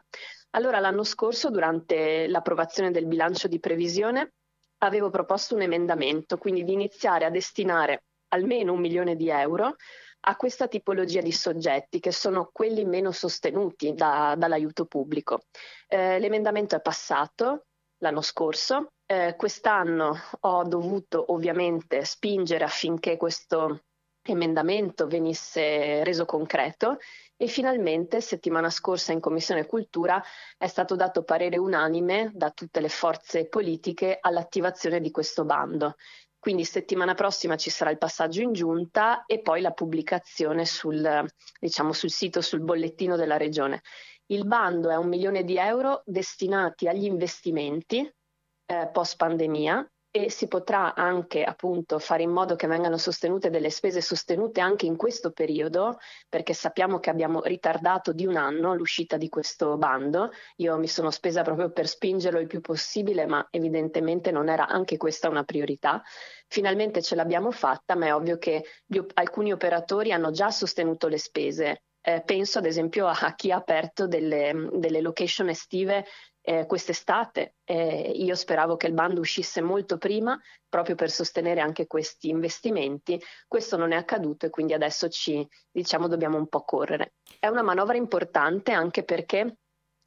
Allora 0.53 0.81
l'anno 0.81 1.05
scorso, 1.05 1.51
durante 1.51 2.27
l'approvazione 2.27 2.91
del 2.91 3.05
bilancio 3.05 3.49
di 3.49 3.61
previsione, 3.61 4.33
avevo 4.79 5.11
proposto 5.11 5.55
un 5.55 5.61
emendamento, 5.61 6.39
quindi 6.39 6.65
di 6.65 6.73
iniziare 6.73 7.27
a 7.27 7.31
destinare 7.31 8.05
almeno 8.31 8.73
un 8.73 8.81
milione 8.81 9.15
di 9.17 9.29
euro 9.29 9.77
a 10.23 10.37
questa 10.37 10.69
tipologia 10.69 11.21
di 11.21 11.33
soggetti 11.33 12.01
che 12.01 12.13
sono 12.13 12.51
quelli 12.53 12.85
meno 12.85 13.11
sostenuti 13.13 13.95
da, 13.95 14.35
dall'aiuto 14.37 14.85
pubblico. 14.85 15.43
Eh, 15.87 16.19
l'emendamento 16.19 16.77
è 16.77 16.81
passato 16.81 17.67
l'anno 17.99 18.21
scorso, 18.21 18.93
eh, 19.07 19.35
quest'anno 19.37 20.17
ho 20.41 20.63
dovuto 20.65 21.33
ovviamente 21.33 22.05
spingere 22.05 22.65
affinché 22.65 23.17
questo 23.17 23.85
emendamento 24.23 25.07
venisse 25.07 26.05
reso 26.05 26.25
concreto 26.25 26.99
e 27.37 27.47
finalmente 27.47 28.21
settimana 28.21 28.69
scorsa 28.69 29.13
in 29.13 29.21
Commissione 29.21 29.67
Cultura 29.67 30.23
è 30.59 30.67
stato 30.67 30.95
dato 30.95 31.25
parere 31.25 31.57
unanime 31.57 32.31
da 32.35 32.51
tutte 32.51 32.81
le 32.81 32.91
forze 32.91 33.49
politiche 33.49 34.19
all'attivazione 34.21 35.01
di 35.01 35.11
questo 35.11 35.45
bando. 35.45 35.97
Quindi 36.41 36.65
settimana 36.65 37.13
prossima 37.15 37.57
ci 37.57 37.69
sarà 37.69 37.91
il 37.91 37.99
passaggio 37.99 38.41
in 38.41 38.55
giunta 38.55 39.27
e 39.27 39.43
poi 39.43 39.61
la 39.61 39.73
pubblicazione 39.73 40.65
sul, 40.65 41.29
diciamo, 41.61 41.93
sul 41.93 42.11
sito, 42.11 42.41
sul 42.41 42.63
bollettino 42.63 43.15
della 43.15 43.37
regione. 43.37 43.83
Il 44.27 44.47
bando 44.47 44.89
è 44.89 44.97
un 44.97 45.07
milione 45.07 45.45
di 45.45 45.59
euro 45.59 46.03
destinati 46.07 46.89
agli 46.89 47.05
investimenti 47.05 48.11
eh, 48.67 48.89
post 48.91 49.17
pandemia 49.17 49.87
e 50.13 50.29
si 50.29 50.49
potrà 50.49 50.95
anche 50.95 51.45
appunto 51.45 52.01
fare 52.01 52.25
in 52.25 52.31
modo 52.31 52.57
che 52.57 52.67
vengano 52.67 52.99
sostenute 52.99 53.49
delle 53.49 53.71
spese 53.71 54.01
sostenute 54.01 54.61
anche 54.61 54.87
in 54.87 54.97
questo 54.97 55.31
periodo, 55.31 55.99
perché 56.29 56.53
sappiamo 56.53 56.99
che 56.99 57.11
abbiamo 57.11 57.43
ritardato 57.43 58.13
di 58.13 58.27
un 58.27 58.37
anno 58.37 58.75
l'uscita 58.75 59.17
di 59.17 59.29
questo 59.29 59.77
bando. 59.77 60.33
Io 60.57 60.77
mi 60.79 60.89
sono 60.89 61.11
spesa 61.11 61.43
proprio 61.43 61.71
per 61.71 61.87
spingerlo 61.87 62.41
il 62.41 62.49
più 62.49 62.61
possibile, 62.61 63.27
ma 63.27 63.47
evidentemente 63.51 64.33
non 64.33 64.49
era 64.49 64.67
anche 64.67 64.97
questa 64.97 65.29
una 65.29 65.45
priorità. 65.45 66.03
Finalmente 66.49 67.03
ce 67.03 67.15
l'abbiamo 67.15 67.53
fatta, 67.53 67.95
ma 67.95 68.07
è 68.07 68.15
ovvio 68.15 68.37
che 68.39 68.65
gli, 68.85 69.01
alcuni 69.15 69.53
operatori 69.53 70.11
hanno 70.11 70.33
già 70.33 70.51
sostenuto 70.51 71.07
le 71.07 71.19
spese. 71.19 71.83
Eh, 72.03 72.23
penso 72.25 72.59
ad 72.59 72.65
esempio 72.65 73.07
a 73.07 73.35
chi 73.35 73.53
ha 73.53 73.57
aperto 73.57 74.07
delle, 74.07 74.71
delle 74.73 75.03
location 75.03 75.51
estive 75.51 76.07
eh, 76.51 76.67
quest'estate. 76.67 77.55
Eh, 77.63 78.11
io 78.17 78.35
speravo 78.35 78.77
che 78.77 78.89
il 78.89 78.93
bando 78.93 79.21
uscisse 79.21 79.61
molto 79.61 79.99
prima 79.99 80.37
proprio 80.69 80.97
per 80.97 81.09
sostenere 81.09 81.61
anche 81.61 81.87
questi 81.87 82.29
investimenti. 82.29 83.23
Questo 83.47 83.77
non 83.77 83.93
è 83.93 83.97
accaduto 83.97 84.47
e 84.47 84.51
quindi 84.51 84.73
adesso 84.73 85.09
ci 85.09 85.47
diciamo 85.71 86.09
dobbiamo 86.09 86.39
un 86.39 86.49
po' 86.49 86.65
correre. 86.65 87.15
È 87.39 87.47
una 87.47 87.63
manovra 87.63 87.97
importante 87.97 88.73
anche 88.73 89.05
perché 89.05 89.59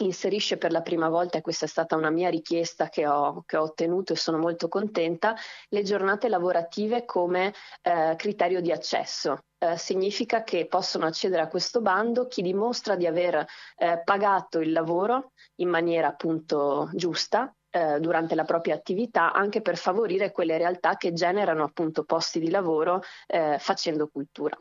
inserisce 0.03 0.57
per 0.57 0.71
la 0.71 0.81
prima 0.81 1.09
volta, 1.09 1.37
e 1.37 1.41
questa 1.41 1.65
è 1.65 1.67
stata 1.67 1.95
una 1.95 2.09
mia 2.09 2.29
richiesta 2.29 2.89
che 2.89 3.07
ho, 3.07 3.43
che 3.45 3.57
ho 3.57 3.63
ottenuto 3.63 4.13
e 4.13 4.15
sono 4.15 4.37
molto 4.37 4.67
contenta, 4.67 5.35
le 5.69 5.83
giornate 5.83 6.29
lavorative 6.29 7.05
come 7.05 7.53
eh, 7.81 8.15
criterio 8.17 8.61
di 8.61 8.71
accesso. 8.71 9.39
Eh, 9.57 9.77
significa 9.77 10.43
che 10.43 10.67
possono 10.67 11.05
accedere 11.05 11.41
a 11.41 11.47
questo 11.47 11.81
bando 11.81 12.27
chi 12.27 12.41
dimostra 12.41 12.95
di 12.95 13.07
aver 13.07 13.45
eh, 13.77 14.01
pagato 14.03 14.59
il 14.59 14.73
lavoro 14.73 15.31
in 15.55 15.69
maniera 15.69 16.07
appunto 16.07 16.89
giusta 16.93 17.53
eh, 17.69 17.99
durante 17.99 18.35
la 18.35 18.43
propria 18.43 18.75
attività 18.75 19.31
anche 19.31 19.61
per 19.61 19.77
favorire 19.77 20.31
quelle 20.31 20.57
realtà 20.57 20.97
che 20.97 21.13
generano 21.13 21.63
appunto 21.63 22.03
posti 22.03 22.39
di 22.39 22.49
lavoro 22.49 23.01
eh, 23.25 23.57
facendo 23.57 24.09
cultura. 24.09 24.59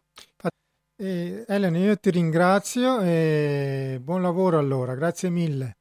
Eh, 1.03 1.45
Elena, 1.49 1.79
io 1.79 1.97
ti 1.97 2.11
ringrazio 2.11 3.01
e 3.01 3.99
buon 4.01 4.23
lavoro 4.23 4.61
allora, 4.61 4.95
grazie 4.95 5.31
mille. 5.31 5.79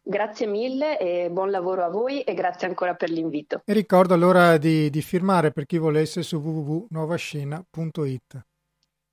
Grazie 0.00 0.46
mille 0.46 0.96
e 0.96 1.28
buon 1.28 1.50
lavoro 1.50 1.84
a 1.84 1.88
voi 1.88 2.22
e 2.22 2.32
grazie 2.32 2.68
ancora 2.68 2.94
per 2.94 3.10
l'invito. 3.10 3.62
E 3.64 3.72
ricordo 3.72 4.14
allora 4.14 4.58
di, 4.58 4.90
di 4.90 5.02
firmare 5.02 5.50
per 5.50 5.66
chi 5.66 5.76
volesse 5.76 6.22
su 6.22 6.36
www.nuovascena.it. 6.36 8.44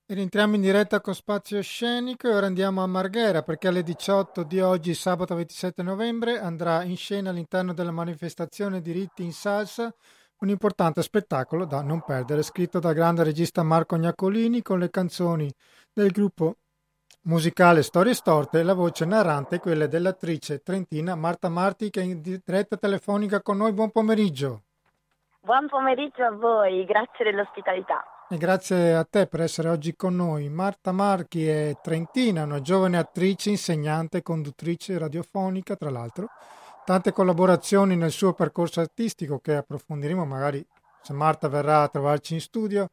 E 0.06 0.14
rientriamo 0.14 0.54
in 0.54 0.62
diretta 0.62 1.02
con 1.02 1.16
Spazio 1.16 1.60
Scenico 1.64 2.28
e 2.28 2.36
ora 2.36 2.46
andiamo 2.46 2.84
a 2.84 2.88
Marghera 2.88 3.42
perché 3.42 3.68
alle 3.68 3.82
18 3.82 4.44
di 4.44 4.60
oggi, 4.60 4.94
sabato 4.94 5.34
27 5.34 5.82
novembre, 5.82 6.40
andrà 6.40 6.84
in 6.84 6.96
scena 6.96 7.32
all'interno 7.32 7.74
della 7.74 7.90
manifestazione 7.90 8.80
Diritti 8.80 9.24
in 9.24 9.34
Salsa 9.34 9.92
un 10.42 10.50
importante 10.50 11.02
spettacolo 11.02 11.66
da 11.66 11.82
non 11.82 12.02
perdere, 12.02 12.44
scritto 12.44 12.80
dal 12.80 12.94
grande 12.94 13.24
regista 13.24 13.64
Marco 13.64 13.98
Gnaccolini 13.98 14.62
con 14.62 14.80
le 14.80 14.90
canzoni 14.90 15.52
del 15.92 16.12
gruppo 16.12 16.56
musicale 17.24 17.84
Storie 17.84 18.14
Storte 18.14 18.60
e 18.60 18.64
la 18.64 18.74
voce 18.74 19.04
narrante 19.04 19.58
è 19.58 19.60
quella 19.60 19.88
dell'attrice 19.88 20.60
trentina 20.60 21.16
Marta 21.16 21.50
Marti 21.50 21.90
che 21.90 22.00
è 22.00 22.04
in 22.04 22.22
diretta 22.22 22.78
telefonica 22.78 23.42
con 23.42 23.58
noi. 23.58 23.74
Buon 23.74 23.92
pomeriggio. 23.92 24.64
Buon 25.42 25.68
pomeriggio 25.68 26.24
a 26.24 26.32
voi, 26.32 26.86
grazie 26.86 27.26
dell'ospitalità. 27.26 28.04
E 28.30 28.38
grazie 28.38 28.94
a 28.94 29.04
te 29.04 29.28
per 29.28 29.42
essere 29.42 29.70
oggi 29.70 29.96
con 29.96 30.16
noi. 30.16 30.48
Marta 30.50 30.92
Marchi 30.92 31.48
è 31.48 31.76
trentina, 31.82 32.44
una 32.44 32.62
giovane 32.62 32.98
attrice, 32.98 33.50
insegnante 33.50 34.22
conduttrice 34.22 34.98
radiofonica, 34.98 35.76
tra 35.76 35.90
l'altro 35.90 36.30
tante 36.90 37.12
collaborazioni 37.12 37.96
nel 37.96 38.10
suo 38.10 38.34
percorso 38.34 38.80
artistico 38.80 39.38
che 39.38 39.58
approfondiremo 39.58 40.26
magari 40.26 40.66
se 41.04 41.14
Marta 41.14 41.48
verrà 41.48 41.84
a 41.84 41.88
trovarci 41.88 42.34
in 42.34 42.40
studio. 42.40 42.88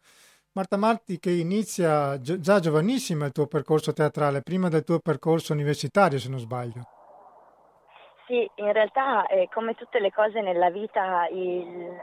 Marta 0.53 0.77
Marti 0.77 1.19
che 1.19 1.31
inizia 1.31 2.21
già 2.21 2.61
giovanissima 2.61 3.25
il 3.25 3.33
tuo 3.33 3.47
percorso 3.47 3.95
teatrale, 3.95 4.43
prima 4.43 4.69
del 4.69 4.85
tuo 4.85 4.99
percorso 4.99 5.55
universitario 5.55 6.19
se 6.19 6.29
non 6.29 6.39
sbaglio. 6.39 6.83
Sì, 8.27 8.47
in 8.57 8.71
realtà 8.71 9.27
eh, 9.29 9.49
come 9.51 9.73
tutte 9.73 9.99
le 9.99 10.13
cose 10.13 10.43
nella 10.43 10.69
vita, 10.69 11.27
il, 11.29 11.97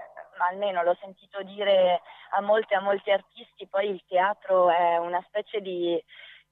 almeno 0.49 0.81
l'ho 0.81 0.97
sentito 0.99 1.43
dire 1.43 2.01
a 2.31 2.41
molti, 2.41 2.73
a 2.73 2.81
molti 2.81 3.11
artisti, 3.11 3.67
poi 3.67 3.89
il 3.89 4.03
teatro 4.07 4.71
è 4.71 4.97
una 4.97 5.23
specie 5.27 5.61
di, 5.61 6.03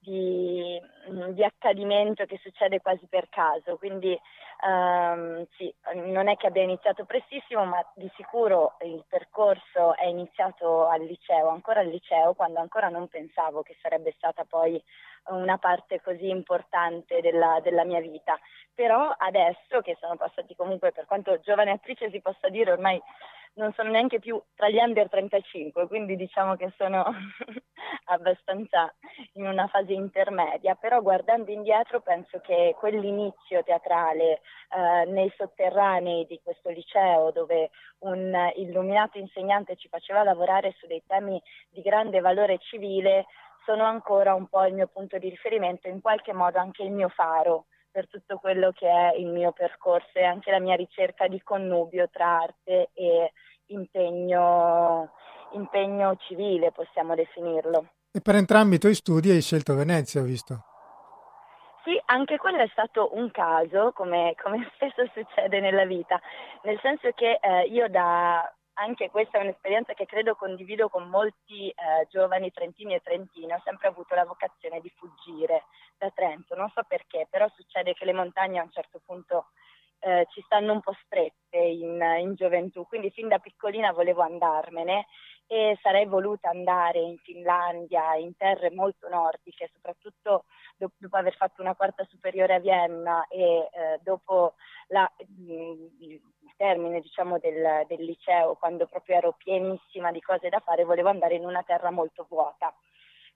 di, 0.01 0.81
di 1.29 1.43
accadimento 1.43 2.25
che 2.25 2.39
succede 2.41 2.81
quasi 2.81 3.05
per 3.07 3.29
caso, 3.29 3.77
quindi 3.77 4.19
Um, 4.63 5.47
sì, 5.57 5.73
non 5.95 6.27
è 6.27 6.37
che 6.37 6.45
abbia 6.45 6.61
iniziato 6.61 7.03
prestissimo, 7.03 7.65
ma 7.65 7.83
di 7.95 8.07
sicuro 8.15 8.75
il 8.81 9.03
percorso 9.09 9.95
è 9.95 10.05
iniziato 10.05 10.85
al 10.87 11.01
liceo, 11.01 11.47
ancora 11.47 11.79
al 11.79 11.87
liceo, 11.87 12.35
quando 12.35 12.59
ancora 12.59 12.87
non 12.89 13.07
pensavo 13.07 13.63
che 13.63 13.75
sarebbe 13.81 14.13
stata 14.17 14.45
poi 14.45 14.79
una 15.29 15.57
parte 15.57 15.99
così 16.01 16.29
importante 16.29 17.21
della, 17.21 17.59
della 17.63 17.83
mia 17.85 18.01
vita. 18.01 18.39
Però 18.75 19.11
adesso 19.17 19.81
che 19.81 19.97
sono 19.99 20.15
passati 20.15 20.55
comunque, 20.55 20.91
per 20.91 21.05
quanto 21.05 21.39
giovane 21.39 21.71
attrice 21.71 22.11
si 22.11 22.21
possa 22.21 22.47
dire, 22.49 22.71
ormai 22.71 23.01
non 23.53 23.73
sono 23.73 23.89
neanche 23.89 24.19
più 24.19 24.41
tra 24.55 24.69
gli 24.69 24.77
under 24.77 25.09
35, 25.09 25.87
quindi 25.87 26.15
diciamo 26.15 26.55
che 26.55 26.71
sono 26.77 27.03
abbastanza 28.05 28.93
in 29.33 29.45
una 29.45 29.67
fase 29.67 29.93
intermedia, 29.93 30.75
però 30.75 31.01
guardando 31.01 31.51
indietro 31.51 32.01
penso 32.01 32.39
che 32.39 32.75
quell'inizio 32.77 33.63
teatrale 33.63 34.41
eh, 34.69 35.05
nei 35.09 35.31
sotterranei 35.35 36.25
di 36.25 36.39
questo 36.43 36.69
liceo 36.69 37.31
dove 37.31 37.71
un 37.99 38.33
illuminato 38.55 39.17
insegnante 39.17 39.75
ci 39.75 39.89
faceva 39.89 40.23
lavorare 40.23 40.73
su 40.79 40.87
dei 40.87 41.03
temi 41.05 41.41
di 41.69 41.81
grande 41.81 42.19
valore 42.19 42.57
civile 42.59 43.25
sono 43.65 43.83
ancora 43.83 44.33
un 44.33 44.47
po' 44.47 44.65
il 44.65 44.73
mio 44.73 44.87
punto 44.87 45.17
di 45.17 45.29
riferimento, 45.29 45.87
in 45.87 46.01
qualche 46.01 46.33
modo 46.33 46.57
anche 46.57 46.83
il 46.83 46.91
mio 46.91 47.09
faro 47.09 47.65
per 47.91 48.07
tutto 48.07 48.37
quello 48.37 48.71
che 48.71 48.87
è 48.87 49.15
il 49.17 49.27
mio 49.27 49.51
percorso 49.51 50.13
e 50.13 50.23
anche 50.23 50.49
la 50.49 50.59
mia 50.59 50.75
ricerca 50.75 51.27
di 51.27 51.41
connubio 51.41 52.09
tra 52.09 52.39
arte 52.39 52.89
e 52.93 53.33
impegno, 53.67 55.11
impegno 55.51 56.15
civile, 56.27 56.71
possiamo 56.71 57.15
definirlo. 57.15 57.87
E 58.11 58.21
per 58.21 58.35
entrambi 58.35 58.75
i 58.75 58.79
tuoi 58.79 58.95
studi 58.95 59.29
hai 59.29 59.41
scelto 59.41 59.75
Venezia, 59.75 60.21
ho 60.21 60.25
visto. 60.25 60.65
Sì, 61.83 61.99
anche 62.05 62.37
quello 62.37 62.59
è 62.59 62.67
stato 62.71 63.15
un 63.15 63.31
caso, 63.31 63.91
come, 63.93 64.35
come 64.41 64.69
spesso 64.75 65.09
succede 65.13 65.59
nella 65.59 65.85
vita, 65.85 66.19
nel 66.63 66.79
senso 66.81 67.09
che 67.13 67.39
eh, 67.41 67.63
io 67.63 67.87
da 67.89 68.51
anche 68.73 69.09
questa 69.09 69.37
è 69.37 69.41
un'esperienza 69.41 69.93
che 69.93 70.05
credo 70.05 70.35
condivido 70.35 70.89
con 70.89 71.09
molti 71.09 71.69
eh, 71.69 72.07
giovani 72.09 72.51
trentini 72.51 72.93
e 72.93 73.01
trentine, 73.01 73.55
ho 73.55 73.61
sempre 73.63 73.87
avuto 73.87 74.15
la 74.15 74.25
vocazione 74.25 74.79
di 74.79 74.91
fuggire 74.95 75.65
da 75.97 76.09
Trento, 76.11 76.55
non 76.55 76.69
so 76.69 76.83
perché, 76.87 77.27
però 77.29 77.47
succede 77.55 77.93
che 77.93 78.05
le 78.05 78.13
montagne 78.13 78.59
a 78.59 78.63
un 78.63 78.71
certo 78.71 79.01
punto 79.05 79.47
eh, 80.01 80.27
ci 80.31 80.41
stanno 80.41 80.73
un 80.73 80.81
po' 80.81 80.95
strette 81.05 81.57
in, 81.57 82.01
in, 82.19 82.33
gioventù, 82.35 82.85
quindi 82.87 83.11
fin 83.11 83.27
da 83.27 83.39
piccolina 83.39 83.91
volevo 83.91 84.21
andarmene 84.21 85.05
e 85.47 85.77
sarei 85.81 86.05
voluta 86.05 86.49
andare 86.49 86.99
in 86.99 87.17
Finlandia, 87.17 88.15
in 88.15 88.35
terre 88.37 88.71
molto 88.71 89.09
nordiche, 89.09 89.69
soprattutto 89.73 90.45
dopo, 90.77 90.95
dopo 90.97 91.17
aver 91.17 91.35
fatto 91.35 91.61
una 91.61 91.75
quarta 91.75 92.05
superiore 92.05 92.55
a 92.55 92.59
Vienna 92.59 93.27
e 93.27 93.69
eh, 93.71 93.99
dopo 94.01 94.53
la, 94.87 95.11
il 95.17 96.21
termine 96.55 97.01
diciamo, 97.01 97.37
del, 97.37 97.85
del 97.87 98.03
liceo, 98.03 98.55
quando 98.55 98.87
proprio 98.87 99.17
ero 99.17 99.35
pienissima 99.37 100.11
di 100.11 100.21
cose 100.21 100.47
da 100.49 100.59
fare, 100.59 100.83
volevo 100.83 101.09
andare 101.09 101.35
in 101.35 101.45
una 101.45 101.63
terra 101.63 101.91
molto 101.91 102.25
vuota. 102.29 102.73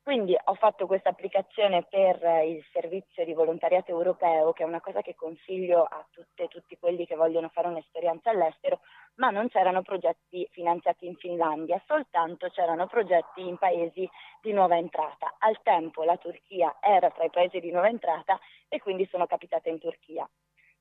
Quindi 0.05 0.37
ho 0.39 0.53
fatto 0.53 0.85
questa 0.85 1.09
applicazione 1.09 1.81
per 1.89 2.21
il 2.45 2.63
servizio 2.71 3.25
di 3.25 3.33
volontariato 3.33 3.89
europeo, 3.89 4.53
che 4.53 4.61
è 4.61 4.67
una 4.67 4.79
cosa 4.79 5.01
che 5.01 5.15
consiglio 5.15 5.81
a 5.81 6.05
tutte 6.11 6.47
tutti 6.47 6.77
quelli 6.77 7.07
che 7.07 7.15
vogliono 7.15 7.49
fare 7.49 7.69
un'esperienza 7.69 8.29
all'estero, 8.29 8.81
ma 9.15 9.31
non 9.31 9.49
c'erano 9.49 9.81
progetti 9.81 10.47
finanziati 10.51 11.07
in 11.07 11.15
Finlandia, 11.15 11.81
soltanto 11.87 12.49
c'erano 12.49 12.85
progetti 12.85 13.47
in 13.47 13.57
paesi 13.57 14.07
di 14.43 14.53
nuova 14.53 14.77
entrata. 14.77 15.37
Al 15.39 15.59
tempo 15.63 16.03
la 16.03 16.17
Turchia 16.17 16.75
era 16.81 17.09
tra 17.09 17.23
i 17.23 17.31
paesi 17.31 17.59
di 17.59 17.71
nuova 17.71 17.87
entrata 17.87 18.39
e 18.69 18.79
quindi 18.79 19.07
sono 19.09 19.25
capitata 19.25 19.69
in 19.69 19.79
Turchia. 19.79 20.29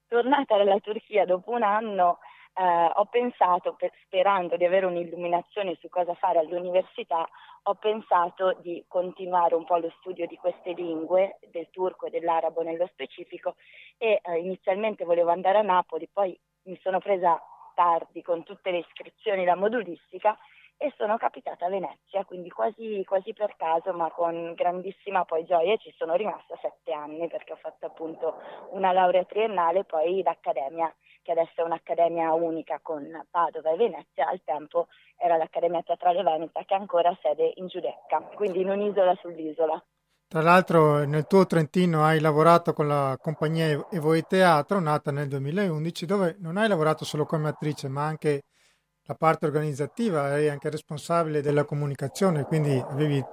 Tornata 0.06 0.58
dalla 0.58 0.80
Turchia 0.80 1.24
dopo 1.24 1.50
un 1.50 1.62
anno 1.62 2.18
eh, 2.54 2.90
ho 2.94 3.04
pensato, 3.06 3.74
per, 3.74 3.90
sperando 4.04 4.56
di 4.56 4.64
avere 4.64 4.86
un'illuminazione 4.86 5.76
su 5.80 5.88
cosa 5.88 6.14
fare 6.14 6.38
all'università, 6.38 7.28
ho 7.64 7.74
pensato 7.74 8.56
di 8.60 8.84
continuare 8.86 9.54
un 9.54 9.64
po' 9.64 9.76
lo 9.76 9.92
studio 9.98 10.26
di 10.26 10.36
queste 10.36 10.72
lingue, 10.72 11.38
del 11.50 11.68
turco 11.70 12.06
e 12.06 12.10
dell'arabo 12.10 12.62
nello 12.62 12.86
specifico, 12.86 13.56
e 13.98 14.20
eh, 14.22 14.38
inizialmente 14.38 15.04
volevo 15.04 15.30
andare 15.30 15.58
a 15.58 15.62
Napoli, 15.62 16.08
poi 16.12 16.38
mi 16.64 16.78
sono 16.82 16.98
presa 16.98 17.40
tardi 17.74 18.22
con 18.22 18.44
tutte 18.44 18.70
le 18.70 18.78
iscrizioni 18.78 19.44
la 19.44 19.56
modulistica 19.56 20.38
e 20.76 20.92
sono 20.96 21.16
capitata 21.16 21.66
a 21.66 21.68
Venezia, 21.68 22.24
quindi 22.24 22.50
quasi, 22.50 23.04
quasi, 23.04 23.32
per 23.32 23.54
caso, 23.56 23.92
ma 23.92 24.10
con 24.10 24.54
grandissima 24.54 25.24
poi 25.24 25.44
gioia 25.44 25.76
ci 25.76 25.92
sono 25.96 26.14
rimasta 26.14 26.58
sette 26.60 26.92
anni 26.92 27.28
perché 27.28 27.52
ho 27.52 27.56
fatto 27.56 27.86
appunto 27.86 28.40
una 28.70 28.92
laurea 28.92 29.24
triennale 29.24 29.80
e 29.80 29.84
poi 29.84 30.22
l'accademia, 30.22 30.92
che 31.24 31.32
adesso 31.32 31.62
è 31.62 31.62
un'accademia 31.62 32.34
unica 32.34 32.78
con 32.82 33.02
Padova 33.30 33.72
e 33.72 33.76
Venezia, 33.76 34.28
al 34.28 34.42
tempo 34.44 34.88
era 35.16 35.36
l'Accademia 35.36 35.82
Teatrale 35.82 36.22
Veneta 36.22 36.62
che 36.64 36.74
ha 36.74 36.76
ancora 36.76 37.16
sede 37.22 37.54
in 37.56 37.66
Giudecca, 37.66 38.20
quindi 38.34 38.60
in 38.60 38.68
un'isola 38.68 39.16
sull'isola. 39.20 39.82
Tra 40.28 40.42
l'altro 40.42 41.04
nel 41.04 41.26
tuo 41.26 41.46
Trentino 41.46 42.04
hai 42.04 42.20
lavorato 42.20 42.72
con 42.72 42.88
la 42.88 43.16
compagnia 43.20 43.86
Evoe 43.90 44.22
Teatro, 44.22 44.80
nata 44.80 45.10
nel 45.10 45.28
2011, 45.28 46.06
dove 46.06 46.36
non 46.40 46.58
hai 46.58 46.68
lavorato 46.68 47.04
solo 47.04 47.24
come 47.24 47.48
attrice, 47.48 47.88
ma 47.88 48.04
anche 48.04 48.42
la 49.06 49.14
parte 49.14 49.46
organizzativa, 49.46 50.36
eri 50.36 50.48
anche 50.50 50.70
responsabile 50.70 51.40
della 51.40 51.64
comunicazione, 51.64 52.44
quindi 52.44 52.76
avevi 52.76 53.24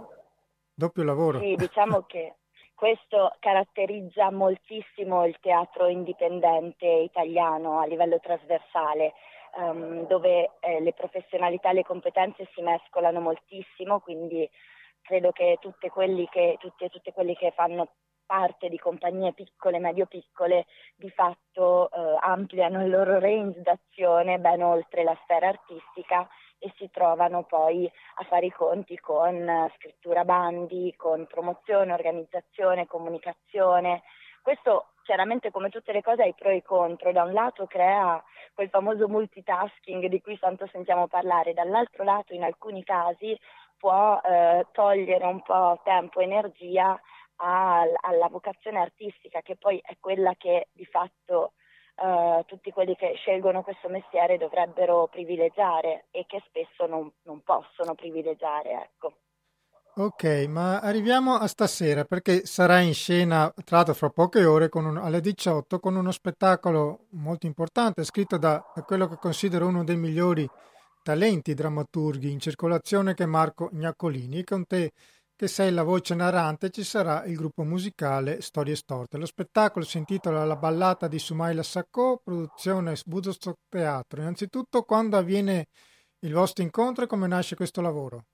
doppio 0.73 1.03
lavoro. 1.03 1.39
Sì, 1.39 1.55
diciamo 1.55 2.03
che 2.03 2.35
questo 2.81 3.35
caratterizza 3.37 4.31
moltissimo 4.31 5.23
il 5.27 5.37
teatro 5.39 5.85
indipendente 5.85 6.87
italiano 6.87 7.79
a 7.79 7.85
livello 7.85 8.19
trasversale, 8.19 9.13
um, 9.57 10.07
dove 10.07 10.53
eh, 10.59 10.81
le 10.81 10.91
professionalità 10.93 11.69
e 11.69 11.73
le 11.73 11.83
competenze 11.83 12.49
si 12.55 12.61
mescolano 12.63 13.19
moltissimo, 13.19 13.99
quindi 13.99 14.49
credo 15.03 15.31
che, 15.31 15.59
tutti 15.61 15.89
quelli 15.89 16.27
che 16.27 16.55
tutti 16.59 16.85
e 16.85 16.89
tutte 16.89 17.13
quelli 17.13 17.35
che 17.35 17.51
fanno 17.51 17.87
parte 18.25 18.67
di 18.67 18.79
compagnie 18.79 19.33
piccole, 19.33 19.77
medio-piccole, 19.77 20.65
di 20.95 21.11
fatto 21.11 21.87
eh, 21.91 22.17
ampliano 22.21 22.83
il 22.83 22.89
loro 22.89 23.19
range 23.19 23.61
d'azione 23.61 24.39
ben 24.39 24.63
oltre 24.63 25.03
la 25.03 25.15
sfera 25.21 25.49
artistica 25.49 26.27
e 26.61 26.71
si 26.77 26.89
trovano 26.91 27.43
poi 27.43 27.91
a 28.15 28.23
fare 28.25 28.45
i 28.45 28.51
conti 28.51 28.97
con 28.99 29.35
uh, 29.35 29.71
scrittura 29.77 30.23
bandi, 30.23 30.93
con 30.95 31.25
promozione, 31.25 31.91
organizzazione, 31.91 32.85
comunicazione. 32.85 34.03
Questo 34.43 34.91
chiaramente 35.03 35.49
come 35.49 35.69
tutte 35.69 35.91
le 35.91 36.03
cose 36.03 36.21
ha 36.21 36.27
i 36.27 36.35
pro 36.35 36.49
e 36.49 36.57
i 36.57 36.61
contro, 36.61 37.11
da 37.11 37.23
un 37.23 37.33
lato 37.33 37.65
crea 37.65 38.23
quel 38.53 38.69
famoso 38.69 39.07
multitasking 39.07 40.05
di 40.05 40.21
cui 40.21 40.37
tanto 40.37 40.67
sentiamo 40.67 41.07
parlare, 41.07 41.53
dall'altro 41.53 42.03
lato 42.03 42.33
in 42.33 42.43
alcuni 42.43 42.83
casi 42.83 43.37
può 43.77 44.21
eh, 44.23 44.67
togliere 44.71 45.25
un 45.25 45.41
po' 45.41 45.81
tempo 45.83 46.19
e 46.19 46.25
energia 46.25 46.99
alla 47.43 48.27
vocazione 48.29 48.79
artistica, 48.79 49.41
che 49.41 49.55
poi 49.55 49.81
è 49.83 49.97
quella 49.99 50.35
che 50.37 50.67
di 50.73 50.85
fatto 50.85 51.53
uh, 51.95 52.43
tutti 52.45 52.71
quelli 52.71 52.95
che 52.95 53.13
scelgono 53.15 53.63
questo 53.63 53.89
mestiere 53.89 54.37
dovrebbero 54.37 55.07
privilegiare 55.07 56.05
e 56.11 56.25
che 56.27 56.41
spesso 56.47 56.85
non, 56.85 57.11
non 57.23 57.41
possono 57.41 57.95
privilegiare. 57.95 58.71
Ecco. 58.83 59.13
Ok, 59.93 60.45
ma 60.47 60.79
arriviamo 60.79 61.35
a 61.35 61.47
stasera 61.47 62.05
perché 62.05 62.45
sarà 62.45 62.79
in 62.79 62.93
scena, 62.93 63.53
tra 63.65 63.75
l'altro 63.77 63.93
fra 63.93 64.09
poche 64.09 64.45
ore, 64.45 64.69
un, 64.71 64.97
alle 64.97 65.19
18, 65.19 65.79
con 65.79 65.97
uno 65.97 66.11
spettacolo 66.11 67.07
molto 67.09 67.45
importante, 67.45 68.05
scritto 68.05 68.37
da, 68.37 68.63
da 68.73 68.83
quello 68.83 69.09
che 69.09 69.17
considero 69.17 69.67
uno 69.67 69.83
dei 69.83 69.97
migliori 69.97 70.49
talenti 71.03 71.53
drammaturghi 71.53 72.31
in 72.31 72.39
circolazione 72.39 73.13
che 73.13 73.23
è 73.23 73.25
Marco 73.25 73.69
Gnaccolini, 73.73 74.45
con 74.45 74.65
te 74.65 74.93
che 75.41 75.47
sei 75.47 75.73
la 75.73 75.81
voce 75.81 76.13
narrante 76.13 76.69
ci 76.69 76.83
sarà 76.83 77.23
il 77.25 77.35
gruppo 77.35 77.63
musicale 77.63 78.41
Storie 78.41 78.75
Storte. 78.75 79.17
Lo 79.17 79.25
spettacolo 79.25 79.83
si 79.83 79.97
intitola 79.97 80.45
La 80.45 80.55
ballata 80.55 81.07
di 81.07 81.17
Sumaila 81.17 81.63
Sacco, 81.63 82.21
produzione 82.23 82.93
Woodstock 83.07 83.57
Teatro. 83.67 84.21
Innanzitutto, 84.21 84.83
quando 84.83 85.17
avviene 85.17 85.65
il 86.19 86.31
vostro 86.31 86.63
incontro 86.63 87.05
e 87.05 87.07
come 87.07 87.25
nasce 87.25 87.55
questo 87.55 87.81
lavoro? 87.81 88.25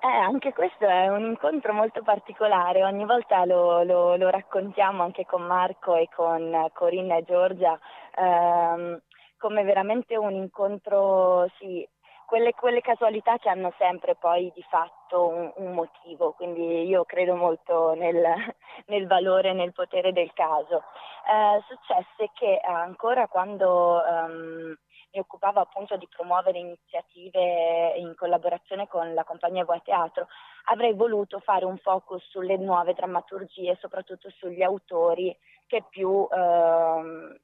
Eh, 0.00 0.08
anche 0.08 0.52
questo 0.52 0.88
è 0.88 1.06
un 1.06 1.26
incontro 1.26 1.72
molto 1.72 2.02
particolare, 2.02 2.82
ogni 2.82 3.04
volta 3.04 3.44
lo, 3.44 3.84
lo, 3.84 4.16
lo 4.16 4.28
raccontiamo 4.28 5.04
anche 5.04 5.24
con 5.24 5.42
Marco 5.42 5.94
e 5.94 6.08
con 6.12 6.68
Corinna 6.72 7.16
e 7.16 7.22
Giorgia 7.22 7.78
ehm, 8.16 9.00
come 9.40 9.62
veramente 9.62 10.16
un 10.16 10.32
incontro 10.32 11.48
sì, 11.58 11.86
quelle, 12.30 12.54
quelle, 12.54 12.80
casualità 12.80 13.38
che 13.38 13.48
hanno 13.48 13.74
sempre 13.76 14.14
poi 14.14 14.52
di 14.54 14.62
fatto 14.62 15.26
un, 15.26 15.52
un 15.56 15.72
motivo, 15.72 16.30
quindi 16.30 16.86
io 16.86 17.04
credo 17.04 17.34
molto 17.34 17.94
nel, 17.94 18.22
nel 18.86 19.08
valore 19.08 19.50
e 19.50 19.52
nel 19.52 19.72
potere 19.72 20.12
del 20.12 20.32
caso. 20.32 20.84
Eh, 21.26 21.60
successe 21.66 22.30
che 22.34 22.60
ancora 22.64 23.26
quando 23.26 24.00
um, 24.00 24.76
mi 25.12 25.18
occupavo 25.18 25.58
appunto 25.58 25.96
di 25.96 26.06
promuovere 26.08 26.60
iniziative 26.60 27.94
in 27.96 28.14
collaborazione 28.16 28.86
con 28.86 29.12
la 29.12 29.24
compagnia 29.24 29.64
Voa 29.64 29.80
Teatro, 29.80 30.28
avrei 30.66 30.94
voluto 30.94 31.40
fare 31.40 31.64
un 31.64 31.78
focus 31.78 32.22
sulle 32.28 32.56
nuove 32.58 32.94
drammaturgie, 32.94 33.76
soprattutto 33.80 34.30
sugli 34.30 34.62
autori 34.62 35.36
che 35.66 35.82
più 35.90 36.28
ehm, 36.30 37.36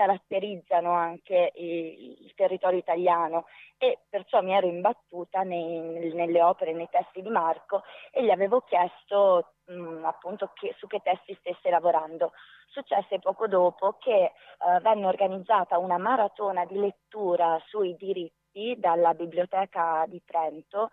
caratterizzano 0.00 0.92
anche 0.92 1.52
il, 1.56 2.32
territorio 2.34 2.78
italiano 2.78 3.44
e 3.76 3.98
perciò 4.08 4.40
mi 4.40 4.54
ero 4.54 4.66
imbattuta 4.66 5.42
nei, 5.42 6.10
nelle 6.14 6.42
opere, 6.42 6.72
nei 6.72 6.88
testi 6.90 7.20
di 7.20 7.28
Marco 7.28 7.82
e 8.10 8.24
gli 8.24 8.30
avevo 8.30 8.62
chiesto 8.62 9.56
mh, 9.66 10.04
appunto 10.04 10.52
che, 10.54 10.74
su 10.78 10.86
che 10.86 11.00
testi 11.02 11.36
stesse 11.40 11.68
lavorando. 11.68 12.32
Successe 12.68 13.18
poco 13.18 13.46
dopo 13.46 13.98
che 13.98 14.22
eh, 14.22 14.32
venne 14.80 15.04
organizzata 15.04 15.76
una 15.76 15.98
maratona 15.98 16.64
di 16.64 16.78
lettura 16.78 17.60
sui 17.66 17.94
diritti 17.96 18.76
dalla 18.78 19.12
Biblioteca 19.12 20.06
di 20.08 20.22
Trento 20.24 20.88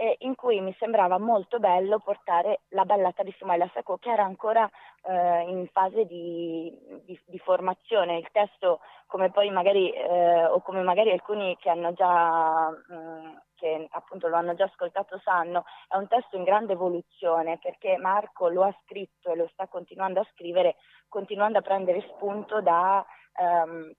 eh, 0.00 0.16
in 0.20 0.34
cui 0.34 0.62
mi 0.62 0.74
sembrava 0.78 1.18
molto 1.18 1.58
bello 1.58 1.98
portare 1.98 2.60
la 2.68 2.86
ballata 2.86 3.22
di 3.22 3.34
Sumaila 3.36 3.68
Sacco 3.74 3.98
che 3.98 4.10
era 4.10 4.24
ancora 4.24 4.68
eh, 5.02 5.42
in 5.42 5.68
fase 5.70 6.06
di, 6.06 6.74
di, 7.04 7.20
di, 7.26 7.38
formazione. 7.38 8.16
Il 8.16 8.30
testo, 8.32 8.80
come 9.06 9.30
poi 9.30 9.50
magari, 9.50 9.92
eh, 9.92 10.46
o 10.46 10.62
come 10.62 10.80
magari 10.80 11.10
alcuni 11.10 11.54
che 11.58 11.68
hanno 11.68 11.92
già, 11.92 12.70
mh, 12.70 12.94
mm, 12.94 13.36
che 13.56 13.88
appunto 13.90 14.28
lo 14.28 14.36
hanno 14.36 14.54
già 14.54 14.64
ascoltato 14.64 15.20
sanno, 15.22 15.64
è 15.86 15.96
un 15.96 16.08
testo 16.08 16.36
in 16.36 16.44
grande 16.44 16.72
evoluzione 16.72 17.58
perché 17.58 17.98
Marco 17.98 18.48
lo 18.48 18.62
ha 18.64 18.74
scritto 18.84 19.30
e 19.30 19.36
lo 19.36 19.48
sta 19.52 19.66
continuando 19.66 20.20
a 20.20 20.28
scrivere, 20.32 20.76
continuando 21.08 21.58
a 21.58 21.62
prendere 21.62 22.00
spunto 22.14 22.62
da... 22.62 23.04
Um, 23.36 23.92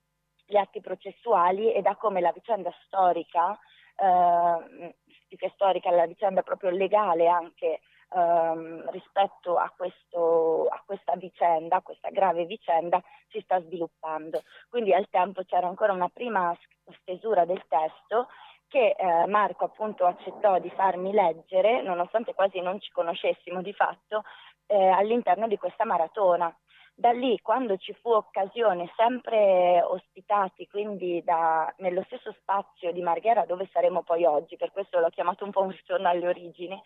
gli 0.44 0.56
atti 0.56 0.82
processuali 0.82 1.72
e 1.72 1.80
da 1.80 1.96
come 1.96 2.20
la 2.20 2.32
vicenda 2.32 2.70
storica, 2.84 3.58
eh, 3.96 4.94
più 5.32 5.38
che 5.38 5.52
storica, 5.54 5.90
la 5.90 6.06
vicenda 6.06 6.42
proprio 6.42 6.68
legale 6.68 7.26
anche 7.26 7.80
ehm, 8.14 8.90
rispetto 8.90 9.56
a, 9.56 9.72
questo, 9.74 10.66
a, 10.66 10.82
questa 10.84 11.14
vicenda, 11.16 11.76
a 11.76 11.82
questa 11.82 12.10
grave 12.10 12.44
vicenda, 12.44 13.02
si 13.30 13.40
sta 13.40 13.58
sviluppando. 13.62 14.42
Quindi 14.68 14.92
al 14.92 15.08
tempo 15.08 15.42
c'era 15.44 15.66
ancora 15.66 15.92
una 15.92 16.10
prima 16.10 16.54
stesura 17.00 17.46
del 17.46 17.64
testo 17.66 18.28
che 18.68 18.94
eh, 18.98 19.26
Marco 19.26 19.64
appunto 19.64 20.04
accettò 20.04 20.58
di 20.58 20.70
farmi 20.70 21.12
leggere, 21.12 21.80
nonostante 21.82 22.34
quasi 22.34 22.60
non 22.60 22.78
ci 22.80 22.90
conoscessimo 22.90 23.62
di 23.62 23.72
fatto, 23.72 24.24
eh, 24.66 24.88
all'interno 24.88 25.46
di 25.48 25.56
questa 25.56 25.84
maratona. 25.84 26.54
Da 26.94 27.10
lì, 27.10 27.40
quando 27.40 27.76
ci 27.78 27.94
fu 27.94 28.10
occasione, 28.10 28.92
sempre 28.96 29.82
ospitati 29.82 30.68
quindi 30.68 31.22
da, 31.24 31.72
nello 31.78 32.02
stesso 32.04 32.32
spazio 32.32 32.92
di 32.92 33.00
Marghera 33.00 33.46
dove 33.46 33.68
saremo 33.72 34.02
poi 34.02 34.24
oggi, 34.24 34.56
per 34.56 34.72
questo 34.72 35.00
l'ho 35.00 35.08
chiamato 35.08 35.44
un 35.44 35.50
po' 35.50 35.62
un 35.62 35.70
ritorno 35.70 36.08
alle 36.08 36.28
origini, 36.28 36.80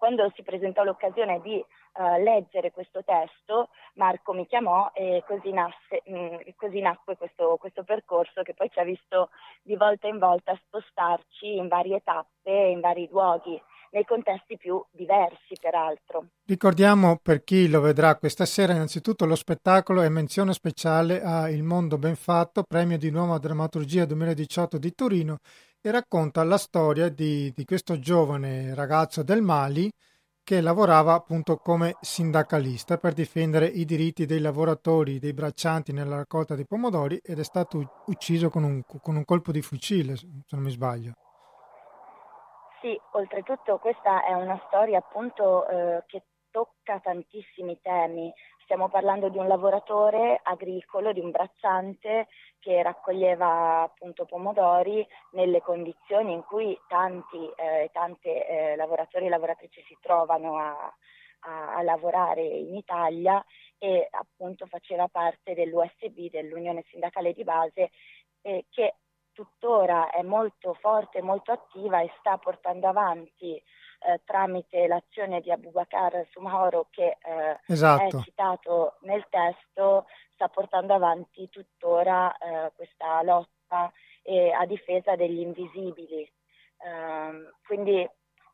quando 0.00 0.32
si 0.34 0.42
presentò 0.42 0.82
l'occasione 0.82 1.42
di 1.42 1.56
uh, 1.56 2.22
leggere 2.22 2.70
questo 2.70 3.04
testo, 3.04 3.68
Marco 3.96 4.32
mi 4.32 4.46
chiamò 4.46 4.90
e 4.94 5.22
così, 5.26 5.52
nasse, 5.52 6.02
mh, 6.06 6.16
mm, 6.16 6.36
così 6.56 6.80
nacque 6.80 7.18
questo, 7.18 7.58
questo, 7.58 7.84
percorso 7.84 8.40
che 8.40 8.54
poi 8.54 8.70
ci 8.70 8.78
ha 8.78 8.84
visto 8.84 9.28
di 9.60 9.76
volta 9.76 10.08
in 10.08 10.18
volta 10.18 10.58
spostarci 10.64 11.54
in 11.54 11.68
varie 11.68 12.00
tappe, 12.02 12.50
in 12.50 12.80
vari 12.80 13.06
luoghi 13.10 13.60
nei 13.90 14.04
contesti 14.04 14.56
più 14.56 14.82
diversi 14.90 15.54
peraltro. 15.60 16.26
Ricordiamo 16.44 17.18
per 17.22 17.42
chi 17.42 17.68
lo 17.68 17.80
vedrà 17.80 18.16
questa 18.16 18.46
sera 18.46 18.72
innanzitutto 18.72 19.26
lo 19.26 19.34
spettacolo 19.34 20.02
è 20.02 20.08
menzione 20.08 20.52
speciale 20.52 21.22
a 21.22 21.48
Il 21.48 21.62
mondo 21.62 21.98
ben 21.98 22.16
fatto, 22.16 22.62
premio 22.62 22.98
di 22.98 23.10
nuova 23.10 23.38
drammaturgia 23.38 24.04
2018 24.04 24.78
di 24.78 24.94
Torino 24.94 25.38
e 25.80 25.90
racconta 25.90 26.44
la 26.44 26.58
storia 26.58 27.08
di, 27.08 27.52
di 27.54 27.64
questo 27.64 27.98
giovane 27.98 28.74
ragazzo 28.74 29.22
del 29.22 29.42
Mali 29.42 29.90
che 30.42 30.60
lavorava 30.60 31.14
appunto 31.14 31.56
come 31.58 31.96
sindacalista 32.00 32.96
per 32.96 33.12
difendere 33.12 33.66
i 33.66 33.84
diritti 33.84 34.26
dei 34.26 34.40
lavoratori, 34.40 35.18
dei 35.18 35.32
braccianti 35.32 35.92
nella 35.92 36.16
raccolta 36.16 36.54
dei 36.54 36.66
pomodori 36.66 37.20
ed 37.22 37.38
è 37.38 37.44
stato 37.44 38.02
ucciso 38.06 38.50
con 38.50 38.64
un, 38.64 38.82
con 38.84 39.16
un 39.16 39.24
colpo 39.24 39.52
di 39.52 39.62
fucile, 39.62 40.16
se 40.16 40.26
non 40.50 40.62
mi 40.62 40.70
sbaglio. 40.70 41.12
Sì, 42.80 42.98
oltretutto 43.12 43.78
questa 43.78 44.24
è 44.24 44.32
una 44.32 44.58
storia 44.68 44.98
appunto 44.98 45.68
eh, 45.68 46.02
che 46.06 46.22
tocca 46.50 46.98
tantissimi 46.98 47.78
temi. 47.82 48.32
Stiamo 48.62 48.88
parlando 48.88 49.28
di 49.28 49.36
un 49.36 49.46
lavoratore 49.46 50.40
agricolo, 50.42 51.12
di 51.12 51.20
un 51.20 51.30
bracciante 51.30 52.28
che 52.58 52.82
raccoglieva 52.82 53.82
appunto 53.82 54.24
pomodori 54.24 55.06
nelle 55.32 55.60
condizioni 55.60 56.32
in 56.32 56.42
cui 56.42 56.78
tanti 56.88 57.50
eh, 57.56 57.90
tante 57.92 58.46
eh, 58.46 58.76
lavoratori 58.76 59.26
e 59.26 59.28
lavoratrici 59.28 59.82
si 59.86 59.98
trovano 60.00 60.56
a, 60.56 60.72
a, 61.40 61.74
a, 61.74 61.82
lavorare 61.82 62.42
in 62.42 62.74
Italia 62.76 63.44
e 63.76 64.08
appunto 64.10 64.64
faceva 64.66 65.06
parte 65.08 65.52
dell'USB, 65.52 66.30
dell'Unione 66.30 66.84
Sindacale 66.88 67.34
di 67.34 67.44
Base, 67.44 67.90
eh, 68.40 68.64
che 68.70 68.94
tuttora 69.40 70.10
è 70.10 70.20
molto 70.20 70.74
forte, 70.74 71.22
molto 71.22 71.52
attiva 71.52 72.02
e 72.02 72.12
sta 72.18 72.36
portando 72.36 72.88
avanti 72.88 73.54
eh, 73.54 74.20
tramite 74.24 74.86
l'azione 74.86 75.40
di 75.40 75.50
Abubakar 75.50 76.26
Sumahoro 76.30 76.88
che 76.90 77.16
eh, 77.22 77.58
esatto. 77.66 78.18
è 78.18 78.22
citato 78.22 78.96
nel 79.00 79.24
testo, 79.30 80.06
sta 80.34 80.48
portando 80.48 80.92
avanti 80.92 81.48
tuttora 81.48 82.36
eh, 82.36 82.72
questa 82.76 83.22
lotta 83.22 83.90
a 84.58 84.66
difesa 84.66 85.16
degli 85.16 85.40
invisibili. 85.40 86.30
Ehm, 86.84 87.50
quindi 87.64 88.08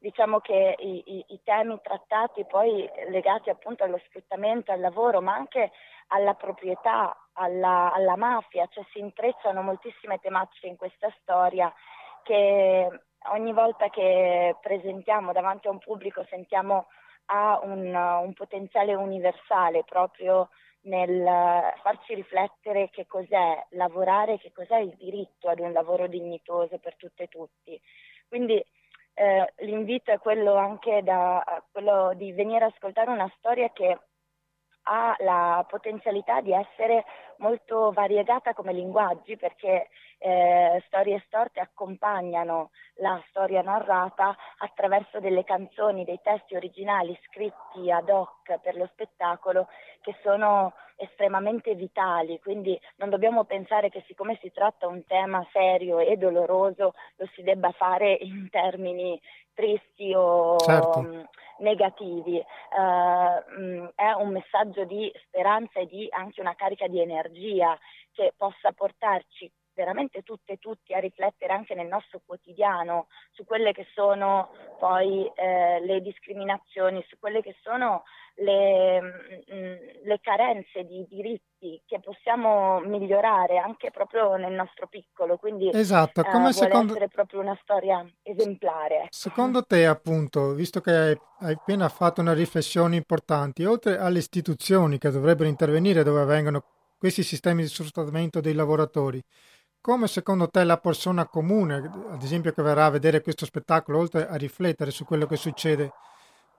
diciamo 0.06 0.38
che 0.38 0.76
i, 0.78 1.02
i, 1.04 1.24
i, 1.30 1.40
temi 1.42 1.80
trattati 1.82 2.44
poi 2.44 2.88
legati 3.10 3.50
appunto 3.50 3.82
allo 3.82 4.00
sfruttamento, 4.06 4.70
al 4.70 4.78
lavoro, 4.78 5.20
ma 5.20 5.34
anche 5.34 5.72
alla 6.08 6.34
proprietà, 6.34 7.16
alla, 7.32 7.92
alla 7.92 8.14
mafia, 8.14 8.68
cioè 8.70 8.84
si 8.92 9.00
intrecciano 9.00 9.62
moltissime 9.62 10.20
tematiche 10.20 10.68
in 10.68 10.76
questa 10.76 11.12
storia 11.20 11.72
che 12.22 12.88
ogni 13.32 13.52
volta 13.52 13.88
che 13.88 14.54
presentiamo 14.60 15.32
davanti 15.32 15.66
a 15.66 15.72
un 15.72 15.80
pubblico 15.80 16.24
sentiamo 16.28 16.86
ha 17.26 17.58
un, 17.64 17.92
un 17.92 18.32
potenziale 18.34 18.94
universale 18.94 19.82
proprio 19.82 20.50
nel 20.82 21.24
farci 21.82 22.14
riflettere 22.14 22.90
che 22.90 23.06
cos'è 23.06 23.66
lavorare, 23.70 24.38
che 24.38 24.52
cos'è 24.52 24.78
il 24.78 24.94
diritto 24.94 25.48
ad 25.48 25.58
un 25.58 25.72
lavoro 25.72 26.06
dignitoso 26.06 26.78
per 26.78 26.94
tutte 26.94 27.24
e 27.24 27.26
tutti. 27.26 27.80
Quindi 28.28 28.64
eh, 29.18 29.52
l'invito 29.64 30.10
è 30.10 30.18
quello 30.18 30.56
anche 30.56 31.02
da, 31.02 31.42
quello 31.72 32.12
di 32.14 32.32
venire 32.32 32.66
a 32.66 32.68
ascoltare 32.68 33.10
una 33.10 33.32
storia 33.38 33.70
che 33.72 33.98
ha 34.88 35.16
la 35.20 35.64
potenzialità 35.66 36.42
di 36.42 36.52
essere 36.52 37.04
molto 37.38 37.92
variegata 37.92 38.54
come 38.54 38.72
linguaggi 38.72 39.36
perché 39.36 39.88
eh, 40.18 40.82
storie 40.86 41.22
storte 41.26 41.60
accompagnano 41.60 42.70
la 42.96 43.22
storia 43.28 43.62
narrata 43.62 44.36
attraverso 44.58 45.20
delle 45.20 45.44
canzoni, 45.44 46.04
dei 46.04 46.20
testi 46.22 46.56
originali 46.56 47.18
scritti 47.26 47.90
ad 47.90 48.08
hoc 48.08 48.58
per 48.60 48.76
lo 48.76 48.88
spettacolo 48.92 49.68
che 50.00 50.16
sono 50.22 50.72
estremamente 50.96 51.74
vitali, 51.74 52.40
quindi 52.40 52.78
non 52.96 53.10
dobbiamo 53.10 53.44
pensare 53.44 53.90
che 53.90 54.02
siccome 54.06 54.38
si 54.40 54.50
tratta 54.50 54.86
un 54.86 55.04
tema 55.04 55.46
serio 55.52 55.98
e 55.98 56.16
doloroso 56.16 56.94
lo 57.16 57.28
si 57.34 57.42
debba 57.42 57.70
fare 57.72 58.12
in 58.12 58.48
termini 58.50 59.20
tristi 59.56 60.12
o 60.14 60.58
certo. 60.58 61.00
mh, 61.00 61.06
mm, 61.06 61.20
negativi. 61.58 62.44
Uh, 62.76 63.60
mh, 63.60 63.92
è 63.94 64.12
un 64.12 64.28
messaggio 64.28 64.84
di 64.84 65.10
speranza 65.24 65.80
e 65.80 65.86
di 65.86 66.06
anche 66.10 66.40
una 66.40 66.54
carica 66.54 66.86
di 66.86 67.00
energia 67.00 67.25
che 68.12 68.32
possa 68.36 68.72
portarci 68.72 69.50
veramente 69.76 70.22
tutte 70.22 70.54
e 70.54 70.56
tutti 70.56 70.94
a 70.94 70.98
riflettere 70.98 71.52
anche 71.52 71.74
nel 71.74 71.86
nostro 71.86 72.22
quotidiano 72.24 73.08
su 73.32 73.44
quelle 73.44 73.72
che 73.72 73.86
sono 73.94 74.48
poi 74.78 75.30
eh, 75.34 75.80
le 75.84 76.00
discriminazioni, 76.00 77.04
su 77.08 77.18
quelle 77.18 77.42
che 77.42 77.54
sono 77.62 78.04
le, 78.36 79.00
mh, 79.00 79.54
mm, 79.54 79.74
le, 80.04 80.18
carenze 80.20 80.84
di 80.84 81.06
diritti 81.08 81.80
che 81.86 82.00
possiamo 82.00 82.80
migliorare 82.80 83.58
anche 83.58 83.90
proprio 83.90 84.36
nel 84.36 84.52
nostro 84.52 84.88
piccolo. 84.88 85.36
Quindi 85.36 85.70
esatto, 85.72 86.22
eh, 86.22 86.30
come 86.30 86.48
eh, 86.48 86.52
secondo... 86.52 86.92
essere 86.92 87.08
proprio 87.08 87.40
una 87.40 87.58
storia 87.62 88.04
esemplare. 88.22 89.06
Secondo 89.10 89.62
te, 89.64 89.86
appunto, 89.86 90.54
visto 90.54 90.80
che 90.80 90.90
hai, 90.90 91.18
appena 91.52 91.88
fatto 91.88 92.22
una 92.22 92.34
riflessione 92.34 92.96
importante, 92.96 93.66
oltre 93.66 93.98
alle 93.98 94.18
istituzioni 94.18 94.98
che 94.98 95.10
dovrebbero 95.10 95.48
intervenire 95.48 96.02
dove 96.02 96.20
avvengono 96.20 96.62
questi 96.98 97.22
sistemi 97.22 97.62
di 97.62 97.68
sfruttamento 97.68 98.40
dei 98.40 98.54
lavoratori, 98.54 99.22
come 99.80 100.08
secondo 100.08 100.48
te 100.48 100.64
la 100.64 100.78
persona 100.78 101.28
comune, 101.28 101.90
ad 102.10 102.22
esempio 102.22 102.52
che 102.52 102.62
verrà 102.62 102.86
a 102.86 102.90
vedere 102.90 103.20
questo 103.20 103.44
spettacolo, 103.44 103.98
oltre 103.98 104.26
a 104.26 104.34
riflettere 104.34 104.90
su 104.90 105.04
quello 105.04 105.26
che 105.26 105.36
succede, 105.36 105.92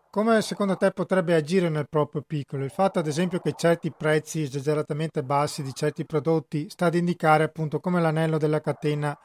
come 0.09 0.41
secondo 0.41 0.77
te 0.77 0.91
potrebbe 0.91 1.35
agire 1.35 1.67
nel 1.67 1.89
proprio 1.89 2.23
piccolo? 2.25 2.63
Il 2.63 2.71
fatto 2.71 2.99
ad 2.99 3.07
esempio 3.07 3.39
che 3.39 3.53
certi 3.53 3.91
prezzi 3.91 4.43
esageratamente 4.43 5.21
bassi 5.23 5.61
di 5.61 5.73
certi 5.73 6.05
prodotti 6.05 6.69
sta 6.69 6.85
ad 6.85 6.95
indicare 6.95 7.43
appunto 7.43 7.81
come 7.81 7.99
l'anello 7.99 8.37
della 8.37 8.61
catena, 8.61 9.15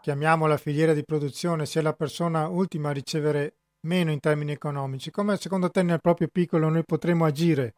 chiamiamola 0.00 0.56
filiera 0.56 0.94
di 0.94 1.04
produzione, 1.04 1.66
sia 1.66 1.82
la 1.82 1.92
persona 1.92 2.48
ultima 2.48 2.88
a 2.88 2.92
ricevere 2.92 3.56
meno 3.80 4.10
in 4.10 4.20
termini 4.20 4.52
economici. 4.52 5.10
Come 5.10 5.36
secondo 5.36 5.70
te 5.70 5.82
nel 5.82 6.00
proprio 6.00 6.28
piccolo 6.32 6.70
noi 6.70 6.84
potremmo 6.84 7.26
agire? 7.26 7.74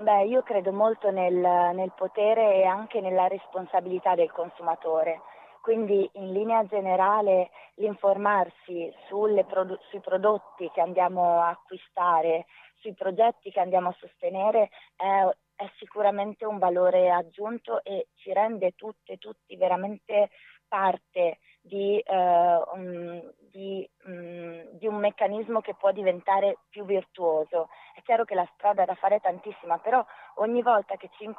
Beh, 0.00 0.26
io 0.26 0.42
credo 0.42 0.72
molto 0.72 1.10
nel, 1.10 1.34
nel 1.34 1.92
potere 1.96 2.54
e 2.54 2.64
anche 2.64 3.00
nella 3.00 3.26
responsabilità 3.26 4.14
del 4.14 4.30
consumatore. 4.30 5.20
Quindi 5.60 6.08
in 6.14 6.32
linea 6.32 6.64
generale 6.66 7.50
l'informarsi 7.74 8.94
produ- 9.44 9.80
sui 9.88 10.00
prodotti 10.00 10.70
che 10.72 10.80
andiamo 10.80 11.40
a 11.40 11.48
acquistare, 11.48 12.46
sui 12.76 12.94
progetti 12.94 13.50
che 13.50 13.58
andiamo 13.58 13.88
a 13.88 13.96
sostenere 13.98 14.70
è, 14.94 15.28
è 15.56 15.68
sicuramente 15.78 16.44
un 16.46 16.58
valore 16.58 17.10
aggiunto 17.10 17.82
e 17.82 18.06
ci 18.14 18.32
rende 18.32 18.74
tutte 18.76 19.14
e 19.14 19.18
tutti 19.18 19.56
veramente 19.56 20.30
parte 20.68 21.38
di, 21.68 22.02
uh, 22.04 22.76
um, 22.76 23.22
di, 23.52 23.88
um, 24.06 24.64
di, 24.72 24.86
un 24.86 24.96
meccanismo 24.96 25.60
che 25.60 25.74
può 25.74 25.92
diventare 25.92 26.58
più 26.70 26.84
virtuoso. 26.84 27.68
È 27.94 28.02
chiaro 28.02 28.24
che 28.24 28.34
la 28.34 28.48
strada 28.54 28.82
è 28.82 28.86
da 28.86 28.94
fare 28.94 29.20
tantissima, 29.20 29.78
però 29.78 30.04
ogni 30.36 30.62
volta 30.62 30.96
che 30.96 31.10
ci, 31.16 31.30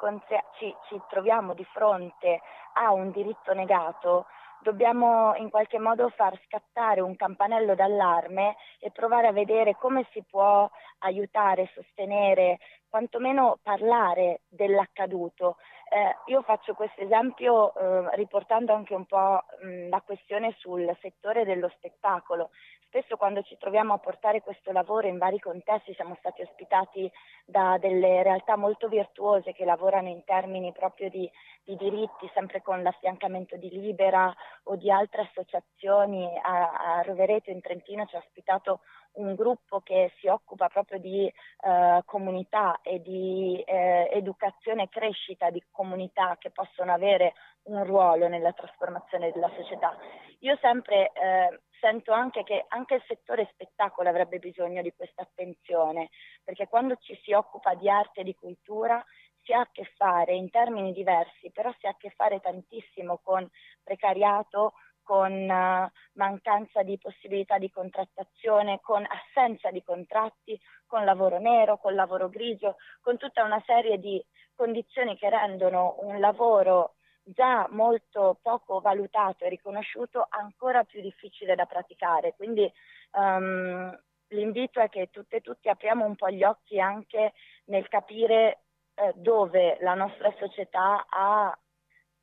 ci, 0.58 0.74
ci 0.88 1.00
troviamo 1.08 1.52
di 1.52 1.64
fronte 1.64 2.40
a 2.74 2.92
un 2.92 3.10
diritto 3.10 3.52
negato, 3.52 4.26
dobbiamo 4.60 5.34
in 5.36 5.50
qualche 5.50 5.78
modo 5.78 6.08
far 6.10 6.38
scattare 6.46 7.00
un 7.00 7.16
campanello 7.16 7.74
d'allarme 7.74 8.56
e 8.78 8.90
provare 8.90 9.26
a 9.26 9.32
vedere 9.32 9.76
come 9.76 10.06
si 10.12 10.22
può 10.28 10.70
aiutare, 10.98 11.70
sostenere 11.74 12.58
quantomeno 12.90 13.58
parlare 13.62 14.42
dell'accaduto. 14.48 15.56
Eh, 15.92 16.16
io 16.26 16.42
faccio 16.42 16.74
questo 16.74 17.00
esempio 17.00 17.74
eh, 17.74 18.16
riportando 18.16 18.72
anche 18.72 18.94
un 18.94 19.06
po' 19.06 19.42
mh, 19.62 19.88
la 19.88 20.00
questione 20.02 20.54
sul 20.58 20.94
settore 21.00 21.44
dello 21.44 21.68
spettacolo. 21.76 22.50
Spesso 22.86 23.16
quando 23.16 23.42
ci 23.42 23.56
troviamo 23.56 23.94
a 23.94 23.98
portare 23.98 24.40
questo 24.40 24.72
lavoro 24.72 25.06
in 25.06 25.16
vari 25.16 25.38
contesti 25.38 25.94
siamo 25.94 26.16
stati 26.18 26.42
ospitati 26.42 27.10
da 27.44 27.78
delle 27.78 28.24
realtà 28.24 28.56
molto 28.56 28.88
virtuose 28.88 29.52
che 29.52 29.64
lavorano 29.64 30.08
in 30.08 30.24
termini 30.24 30.72
proprio 30.72 31.08
di, 31.08 31.30
di 31.62 31.76
diritti, 31.76 32.28
sempre 32.34 32.62
con 32.62 32.82
l'affiancamento 32.82 33.56
di 33.56 33.70
Libera 33.70 34.34
o 34.64 34.74
di 34.74 34.90
altre 34.90 35.22
associazioni. 35.22 36.28
A, 36.42 36.98
a 36.98 37.02
Rovereto 37.02 37.50
in 37.50 37.60
Trentino 37.60 38.06
ci 38.06 38.16
ha 38.16 38.18
ospitato 38.18 38.80
un 39.12 39.34
gruppo 39.34 39.80
che 39.80 40.12
si 40.18 40.28
occupa 40.28 40.68
proprio 40.68 40.98
di 40.98 41.26
eh, 41.26 42.02
comunità 42.04 42.80
e 42.82 43.00
di 43.00 43.62
eh, 43.66 44.08
educazione 44.12 44.84
e 44.84 44.88
crescita 44.88 45.50
di 45.50 45.62
comunità 45.70 46.36
che 46.38 46.50
possono 46.50 46.92
avere 46.92 47.34
un 47.64 47.84
ruolo 47.84 48.28
nella 48.28 48.52
trasformazione 48.52 49.32
della 49.32 49.50
società. 49.56 49.96
Io 50.40 50.56
sempre 50.60 51.10
eh, 51.12 51.60
sento 51.80 52.12
anche 52.12 52.44
che 52.44 52.64
anche 52.68 52.94
il 52.94 53.04
settore 53.06 53.48
spettacolo 53.52 54.08
avrebbe 54.08 54.38
bisogno 54.38 54.82
di 54.82 54.92
questa 54.94 55.22
attenzione, 55.22 56.10
perché 56.44 56.68
quando 56.68 56.96
ci 56.96 57.18
si 57.22 57.32
occupa 57.32 57.74
di 57.74 57.88
arte 57.88 58.20
e 58.20 58.24
di 58.24 58.34
cultura 58.34 59.04
si 59.42 59.52
ha 59.52 59.60
a 59.60 59.68
che 59.72 59.84
fare 59.96 60.34
in 60.34 60.50
termini 60.50 60.92
diversi, 60.92 61.50
però 61.50 61.72
si 61.78 61.86
ha 61.86 61.90
a 61.90 61.96
che 61.96 62.10
fare 62.10 62.40
tantissimo 62.40 63.20
con 63.22 63.48
precariato, 63.82 64.74
con 65.02 65.32
uh, 65.32 65.90
mancanza 66.14 66.82
di 66.82 66.98
possibilità 66.98 67.58
di 67.58 67.70
contrattazione, 67.70 68.80
con 68.80 69.04
assenza 69.06 69.70
di 69.70 69.82
contratti, 69.82 70.58
con 70.86 71.04
lavoro 71.04 71.38
nero, 71.38 71.78
con 71.78 71.94
lavoro 71.94 72.28
grigio, 72.28 72.76
con 73.00 73.16
tutta 73.16 73.44
una 73.44 73.62
serie 73.66 73.98
di 73.98 74.24
condizioni 74.54 75.16
che 75.16 75.30
rendono 75.30 75.96
un 76.00 76.20
lavoro 76.20 76.94
già 77.22 77.66
molto 77.70 78.38
poco 78.42 78.80
valutato 78.80 79.44
e 79.44 79.48
riconosciuto, 79.48 80.26
ancora 80.28 80.84
più 80.84 81.00
difficile 81.00 81.54
da 81.54 81.66
praticare. 81.66 82.34
Quindi 82.34 82.70
um, 83.12 83.96
l'invito 84.28 84.80
è 84.80 84.88
che 84.88 85.10
tutte 85.10 85.36
e 85.36 85.40
tutti 85.40 85.68
apriamo 85.68 86.04
un 86.04 86.16
po' 86.16 86.30
gli 86.30 86.42
occhi 86.42 86.80
anche 86.80 87.32
nel 87.66 87.88
capire 87.88 88.62
eh, 88.94 89.12
dove 89.16 89.78
la 89.80 89.94
nostra 89.94 90.32
società 90.38 91.06
ha, 91.08 91.56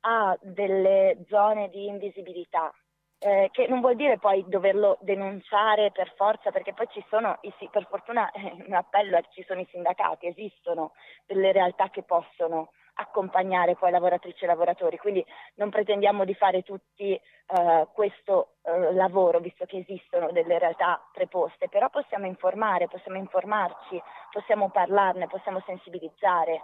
ha 0.00 0.36
delle 0.40 1.24
zone 1.28 1.68
di 1.70 1.86
invisibilità. 1.86 2.72
Eh, 3.20 3.48
che 3.50 3.66
non 3.66 3.80
vuol 3.80 3.96
dire 3.96 4.16
poi 4.18 4.44
doverlo 4.46 4.96
denunciare 5.00 5.90
per 5.90 6.12
forza, 6.14 6.52
perché 6.52 6.72
poi 6.72 6.86
ci 6.92 7.04
sono, 7.08 7.40
per 7.70 7.86
fortuna 7.88 8.30
eh, 8.32 8.64
un 8.64 8.74
appello 8.74 9.16
è 9.16 9.22
che 9.22 9.30
ci 9.32 9.44
sono 9.44 9.60
i 9.60 9.66
sindacati, 9.70 10.28
esistono 10.28 10.92
delle 11.26 11.50
realtà 11.50 11.90
che 11.90 12.04
possono 12.04 12.70
accompagnare 13.00 13.76
poi 13.76 13.90
lavoratrici 13.90 14.44
e 14.44 14.46
lavoratori, 14.46 14.98
quindi 14.98 15.24
non 15.54 15.70
pretendiamo 15.70 16.24
di 16.24 16.34
fare 16.34 16.62
tutti 16.62 17.12
eh, 17.12 17.88
questo 17.92 18.54
eh, 18.62 18.92
lavoro, 18.92 19.40
visto 19.40 19.64
che 19.66 19.78
esistono 19.78 20.30
delle 20.30 20.58
realtà 20.58 21.00
preposte, 21.12 21.68
però 21.68 21.88
possiamo 21.90 22.26
informare, 22.26 22.88
possiamo 22.88 23.18
informarci, 23.18 24.00
possiamo 24.30 24.70
parlarne, 24.70 25.26
possiamo 25.26 25.62
sensibilizzare 25.64 26.62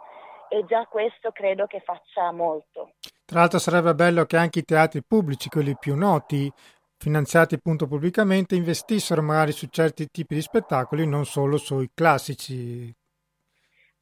e 0.48 0.64
già 0.66 0.86
questo 0.86 1.30
credo 1.32 1.66
che 1.66 1.80
faccia 1.80 2.30
molto. 2.32 2.92
Tra 3.24 3.40
l'altro 3.40 3.58
sarebbe 3.58 3.94
bello 3.94 4.24
che 4.24 4.36
anche 4.36 4.60
i 4.60 4.64
teatri 4.64 5.02
pubblici, 5.02 5.48
quelli 5.48 5.76
più 5.78 5.94
noti, 5.96 6.50
finanziati 6.98 7.54
appunto 7.54 7.86
pubblicamente, 7.86 8.54
investissero 8.54 9.22
magari 9.22 9.52
su 9.52 9.66
certi 9.68 10.08
tipi 10.10 10.34
di 10.34 10.42
spettacoli, 10.42 11.06
non 11.06 11.24
solo 11.24 11.56
sui 11.56 11.90
classici 11.94 12.94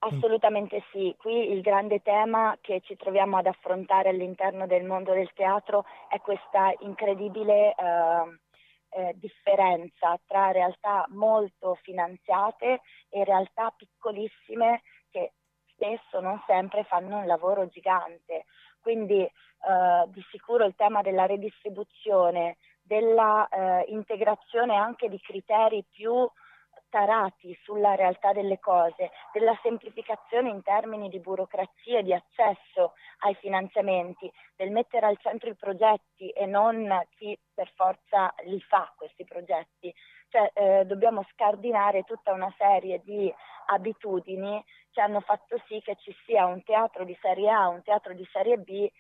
Assolutamente 0.04 0.82
sì, 0.90 1.14
qui 1.16 1.52
il 1.52 1.61
grande 1.61 2.02
tema 2.02 2.58
che 2.61 2.80
ci 2.80 2.96
troviamo 2.96 3.37
ad 3.37 3.46
affrontare 3.46 4.08
all'interno 4.08 4.66
del 4.66 4.82
mondo 4.82 5.12
del 5.12 5.30
teatro 5.32 5.85
è 6.08 6.18
questa 6.20 6.74
incredibile 6.80 7.72
eh, 7.72 8.38
eh, 8.88 9.14
differenza 9.14 10.18
tra 10.26 10.50
realtà 10.50 11.06
molto 11.11 11.78
finanziate 11.82 12.80
e 13.11 13.22
realtà 13.22 13.72
piccolissime 13.76 14.82
che 15.08 15.35
spesso, 15.72 16.18
non 16.18 16.42
sempre, 16.48 16.82
fanno 16.82 17.18
un 17.18 17.26
lavoro 17.26 17.68
gigante. 17.68 18.46
Quindi 18.83 19.23
eh, 19.23 19.31
di 20.09 20.23
sicuro 20.31 20.64
il 20.64 20.75
tema 20.77 21.01
della 21.03 21.27
redistribuzione, 21.27 22.57
della 22.83 23.49
eh, 23.49 23.85
integrazione 23.88 24.75
anche 24.75 25.09
di 25.09 25.21
criteri 25.21 25.85
più 25.88 26.29
tarati 26.92 27.59
sulla 27.62 27.94
realtà 27.94 28.33
delle 28.33 28.59
cose, 28.59 29.11
della 29.33 29.59
semplificazione 29.62 30.50
in 30.50 30.62
termini 30.62 31.09
di 31.09 31.20
burocrazia 31.20 32.00
e 32.00 32.02
di 32.02 32.12
accesso 32.12 32.92
ai 33.20 33.35
finanziamenti, 33.37 34.31
del 34.55 34.70
mettere 34.70 35.07
al 35.07 35.16
centro 35.16 35.48
i 35.48 35.57
progetti 35.57 36.28
e 36.28 36.44
non 36.44 36.87
chi 37.16 37.37
per 37.55 37.72
forza 37.74 38.35
li 38.44 38.61
fa 38.61 38.92
questi 38.94 39.24
progetti. 39.24 39.92
Cioè, 40.28 40.50
eh, 40.52 40.85
dobbiamo 40.85 41.24
scardinare 41.33 42.02
tutta 42.02 42.33
una 42.33 42.52
serie 42.59 43.00
di 43.02 43.33
abitudini 43.66 44.62
che 44.90 45.00
hanno 45.00 45.20
fatto 45.20 45.57
sì 45.66 45.81
che 45.81 45.96
ci 45.96 46.14
sia 46.26 46.44
un 46.44 46.62
teatro 46.62 47.05
di 47.05 47.16
serie 47.22 47.50
A, 47.50 47.68
un 47.68 47.83
teatro 47.83 48.12
di 48.12 48.28
serie 48.31 48.59
B 48.59 48.90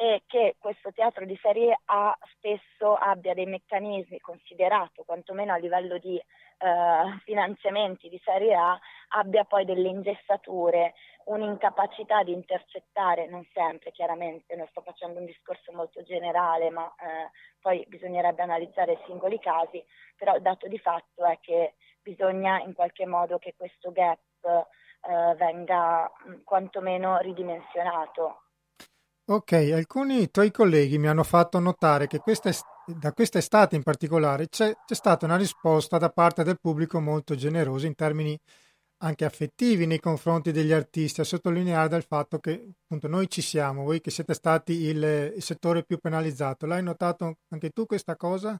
e 0.00 0.22
che 0.28 0.54
questo 0.60 0.92
teatro 0.92 1.24
di 1.24 1.36
serie 1.42 1.76
A 1.86 2.16
spesso 2.36 2.94
abbia 2.94 3.34
dei 3.34 3.46
meccanismi 3.46 4.20
considerato, 4.20 5.02
quantomeno 5.02 5.52
a 5.52 5.56
livello 5.56 5.98
di 5.98 6.16
eh, 6.16 7.18
finanziamenti 7.24 8.08
di 8.08 8.20
serie 8.24 8.54
A, 8.54 8.78
abbia 9.08 9.42
poi 9.42 9.64
delle 9.64 9.88
ingessature, 9.88 10.94
un'incapacità 11.24 12.22
di 12.22 12.32
intercettare, 12.32 13.26
non 13.26 13.44
sempre 13.52 13.90
chiaramente, 13.90 14.54
non 14.54 14.68
sto 14.68 14.82
facendo 14.82 15.18
un 15.18 15.26
discorso 15.26 15.72
molto 15.72 16.00
generale, 16.04 16.70
ma 16.70 16.86
eh, 16.86 17.30
poi 17.60 17.84
bisognerebbe 17.88 18.42
analizzare 18.42 18.92
i 18.92 19.02
singoli 19.04 19.40
casi, 19.40 19.84
però 20.16 20.36
il 20.36 20.42
dato 20.42 20.68
di 20.68 20.78
fatto 20.78 21.24
è 21.24 21.40
che 21.40 21.74
bisogna 22.00 22.60
in 22.60 22.72
qualche 22.72 23.04
modo 23.04 23.38
che 23.38 23.54
questo 23.56 23.90
gap 23.90 24.20
eh, 24.44 25.34
venga 25.34 26.08
quantomeno 26.44 27.18
ridimensionato 27.18 28.42
Ok, 29.30 29.52
alcuni 29.74 30.30
tuoi 30.30 30.50
colleghi 30.50 30.96
mi 30.96 31.06
hanno 31.06 31.22
fatto 31.22 31.58
notare 31.58 32.06
che 32.06 32.16
questa, 32.18 32.50
da 32.86 33.12
quest'estate 33.12 33.76
in 33.76 33.82
particolare 33.82 34.48
c'è, 34.48 34.74
c'è, 34.86 34.94
stata 34.94 35.26
una 35.26 35.36
risposta 35.36 35.98
da 35.98 36.08
parte 36.08 36.42
del 36.44 36.58
pubblico 36.58 36.98
molto 36.98 37.34
generosa 37.34 37.86
in 37.86 37.94
termini 37.94 38.38
anche 39.02 39.26
affettivi 39.26 39.84
nei 39.84 40.00
confronti 40.00 40.50
degli 40.50 40.72
artisti, 40.72 41.20
a 41.20 41.24
sottolineare 41.24 41.90
del 41.90 42.04
fatto 42.04 42.38
che 42.38 42.70
appunto 42.84 43.06
noi 43.06 43.28
ci 43.28 43.42
siamo, 43.42 43.84
voi 43.84 44.00
che 44.00 44.10
siete 44.10 44.32
stati 44.32 44.72
il, 44.72 45.34
il 45.36 45.42
settore 45.42 45.84
più 45.84 45.98
penalizzato. 45.98 46.64
L'hai 46.64 46.82
notato 46.82 47.36
anche 47.50 47.68
tu 47.68 47.84
questa 47.84 48.16
cosa? 48.16 48.58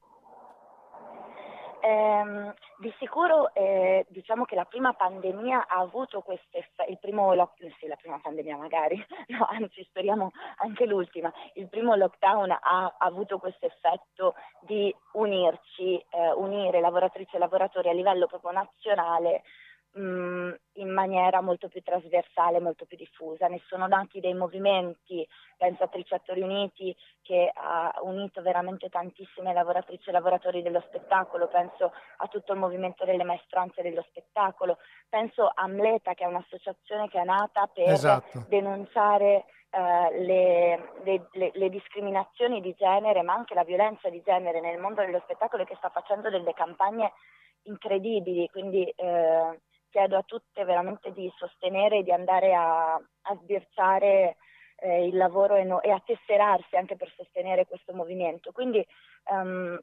Eh, 1.89 2.55
di 2.77 2.93
sicuro 2.99 3.55
eh, 3.55 4.05
diciamo 4.11 4.45
che 4.45 4.55
la 4.55 4.67
prima 4.67 4.93
pandemia 4.93 5.69
ha 5.69 5.81
avuto 5.81 6.21
questo 6.21 6.59
effetto, 6.59 6.91
il 6.91 6.99
primo 6.99 7.33
lockdown, 7.33 7.75
sì 7.81 7.87
la 7.87 7.97
prima 7.97 8.19
pandemia 8.23 8.59
magari, 8.59 9.03
no 9.29 9.47
anzi 9.49 9.83
speriamo 9.85 10.31
anche 10.59 10.85
l'ultima, 10.85 11.33
il 11.55 11.67
primo 11.67 11.95
lockdown 11.95 12.51
ha, 12.51 12.61
ha 12.61 12.95
avuto 12.99 13.39
questo 13.39 13.65
effetto 13.65 14.35
di 14.61 14.95
unirci, 15.13 15.97
eh, 16.11 16.33
unire 16.35 16.81
lavoratrici 16.81 17.37
e 17.37 17.39
lavoratori 17.39 17.89
a 17.89 17.95
livello 17.95 18.27
proprio 18.27 18.51
nazionale 18.51 19.45
mh, 19.93 20.55
in 20.75 20.91
maniera 20.91 21.41
molto 21.41 21.69
più 21.69 21.83
trasversale, 21.83 22.61
molto 22.61 22.85
più 22.85 22.97
diffusa. 22.97 23.49
Ne 23.49 23.61
sono 23.67 23.87
nati 23.87 24.21
dei 24.21 24.35
movimenti, 24.35 25.27
penso 25.57 25.85
a 25.85 25.89
Tricettori 25.89 26.43
Uniti 26.43 26.95
che 27.23 27.51
ha 27.53 27.99
unito 28.03 28.43
veramente 28.43 28.89
tantissime 28.89 29.53
lavoratrici 29.53 30.09
e 30.09 30.13
lavoratori 30.13 30.63
dello 30.63 30.83
spettacolo, 30.87 31.49
penso 31.49 31.93
a 32.19 32.27
tutto 32.29 32.53
il 32.53 32.59
movimento 32.59 33.05
delle 33.05 33.25
maestranze 33.25 33.83
dello 33.83 34.05
spettacolo, 34.09 34.79
penso 35.09 35.47
a 35.47 35.63
Amleta 35.63 36.15
che 36.15 36.25
è 36.25 36.29
un'associazione 36.29 37.09
che 37.09 37.21
è 37.21 37.25
nata 37.25 37.67
per 37.67 37.89
esatto. 37.89 38.45
denunciare 38.49 39.45
Uh, 39.71 40.25
le, 40.25 40.95
le, 41.05 41.29
le, 41.33 41.51
le, 41.53 41.69
discriminazioni 41.69 42.63
di 42.63 42.75
genere, 42.75 43.21
ma 43.21 43.35
anche 43.35 43.53
la 43.53 43.65
violenza 43.65 44.09
di 44.09 44.23
genere 44.25 44.63
nel 44.63 44.79
mondo 44.79 45.03
dello 45.03 45.21
spettacolo 45.25 45.63
e 45.63 45.67
che 45.67 45.75
sta 45.77 45.91
facendo 45.91 46.31
delle 46.31 46.55
campagne 46.55 47.13
incredibili. 47.65 48.49
Quindi 48.49 48.91
uh, 48.97 49.55
chiedo 49.99 50.17
a 50.17 50.23
tutte 50.23 50.65
veramente 50.65 51.13
di 51.13 51.29
sostenere 51.37 51.99
e 51.99 52.03
di 52.05 52.13
andare 52.13 52.55
a, 52.55 52.95
a 52.95 53.35
sbirciare 53.43 54.37
eh, 54.77 55.07
il 55.09 55.17
lavoro 55.17 55.57
e, 55.57 55.65
no, 55.65 55.83
e, 55.83 55.91
a 55.91 56.01
tesserarsi 56.05 56.77
anche 56.77 56.95
per 56.95 57.13
sostenere 57.17 57.67
questo 57.67 57.93
movimento. 57.93 58.53
Quindi 58.53 58.87
um, 59.31 59.77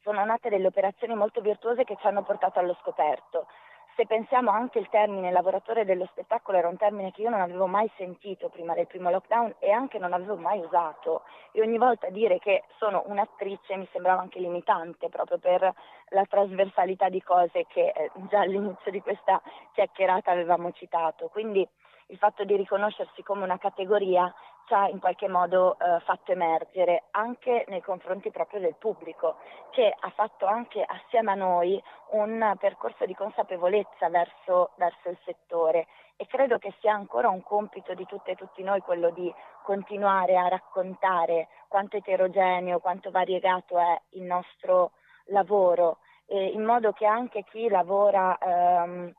sono 0.00 0.24
nate 0.24 0.48
delle 0.48 0.68
operazioni 0.68 1.16
molto 1.16 1.40
virtuose 1.40 1.82
che 1.82 1.96
ci 2.00 2.06
hanno 2.06 2.22
portato 2.22 2.60
allo 2.60 2.76
scoperto. 2.80 3.48
se 3.96 4.06
pensiamo 4.06 4.52
anche 4.52 4.78
il 4.78 4.88
termine 4.90 5.32
lavoratore 5.32 5.84
dello 5.84 6.06
spettacolo 6.12 6.56
era 6.56 6.68
un 6.68 6.76
termine 6.76 7.10
che 7.10 7.22
io 7.22 7.30
non 7.30 7.40
avevo 7.40 7.66
mai 7.66 7.90
sentito 7.96 8.48
prima 8.48 8.72
del 8.74 8.86
primo 8.86 9.10
lockdown 9.10 9.56
e 9.58 9.72
anche 9.72 9.98
non 9.98 10.12
avevo 10.12 10.36
mai 10.36 10.60
usato 10.60 11.22
e 11.50 11.60
ogni 11.62 11.78
volta 11.78 12.08
dire 12.10 12.38
che 12.38 12.62
sono 12.78 13.02
un'attrice 13.06 13.74
mi 13.74 13.88
sembrava 13.90 14.20
anche 14.20 14.38
limitante 14.38 15.08
proprio 15.08 15.38
per 15.38 15.74
la 16.10 16.24
trasversalità 16.24 17.08
di 17.08 17.22
cose 17.22 17.66
che 17.68 17.88
eh, 17.88 18.10
già 18.28 18.40
all'inizio 18.40 18.90
di 18.90 19.00
questa 19.00 19.40
chiacchierata 19.72 20.30
avevamo 20.30 20.72
citato. 20.72 21.28
Quindi 21.28 21.66
il 22.10 22.18
fatto 22.18 22.44
di 22.44 22.56
riconoscersi 22.56 23.22
come 23.22 23.44
una 23.44 23.58
categoria 23.58 24.32
ci 24.66 24.74
ha 24.74 24.88
in 24.88 24.98
qualche 24.98 25.28
modo 25.28 25.78
eh, 25.78 26.00
fatto 26.00 26.32
emergere 26.32 27.04
anche 27.12 27.64
nei 27.68 27.80
confronti 27.80 28.30
proprio 28.30 28.60
del 28.60 28.76
pubblico, 28.78 29.36
che 29.70 29.94
ha 29.98 30.10
fatto 30.10 30.46
anche 30.46 30.84
assieme 30.86 31.32
a 31.32 31.34
noi 31.34 31.82
un 32.10 32.54
percorso 32.58 33.06
di 33.06 33.14
consapevolezza 33.14 34.08
verso, 34.10 34.70
verso 34.76 35.08
il 35.08 35.18
settore 35.24 35.86
e 36.16 36.26
credo 36.26 36.58
che 36.58 36.74
sia 36.80 36.92
ancora 36.92 37.28
un 37.28 37.42
compito 37.42 37.94
di 37.94 38.04
tutte 38.04 38.32
e 38.32 38.36
tutti 38.36 38.62
noi 38.62 38.80
quello 38.80 39.10
di 39.10 39.32
continuare 39.62 40.36
a 40.36 40.48
raccontare 40.48 41.48
quanto 41.68 41.96
eterogeneo, 41.96 42.80
quanto 42.80 43.10
variegato 43.10 43.78
è 43.78 44.00
il 44.10 44.22
nostro 44.22 44.92
lavoro, 45.28 45.98
eh, 46.26 46.46
in 46.46 46.64
modo 46.64 46.92
che 46.92 47.06
anche 47.06 47.44
chi 47.44 47.68
lavora 47.68 48.36
ehm, 48.38 49.12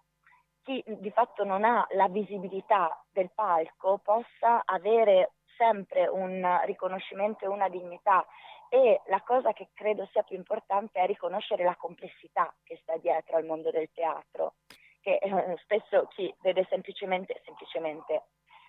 chi 0.63 0.83
di 0.85 1.11
fatto 1.11 1.43
non 1.43 1.63
ha 1.63 1.85
la 1.91 2.07
visibilità 2.07 3.03
del 3.11 3.31
palco 3.33 3.99
possa 4.03 4.61
avere 4.65 5.31
sempre 5.57 6.07
un 6.07 6.61
riconoscimento 6.65 7.45
e 7.45 7.47
una 7.47 7.69
dignità 7.69 8.25
e 8.69 9.01
la 9.07 9.21
cosa 9.21 9.51
che 9.51 9.69
credo 9.73 10.07
sia 10.11 10.21
più 10.21 10.35
importante 10.35 10.99
è 10.99 11.05
riconoscere 11.07 11.63
la 11.63 11.75
complessità 11.75 12.53
che 12.63 12.77
sta 12.83 12.97
dietro 12.97 13.37
al 13.37 13.45
mondo 13.45 13.71
del 13.71 13.89
teatro, 13.91 14.53
che 15.01 15.15
eh, 15.15 15.57
spesso 15.63 16.05
chi 16.09 16.33
vede 16.41 16.65
semplicemente, 16.69 17.41
semplicemente 17.43 18.25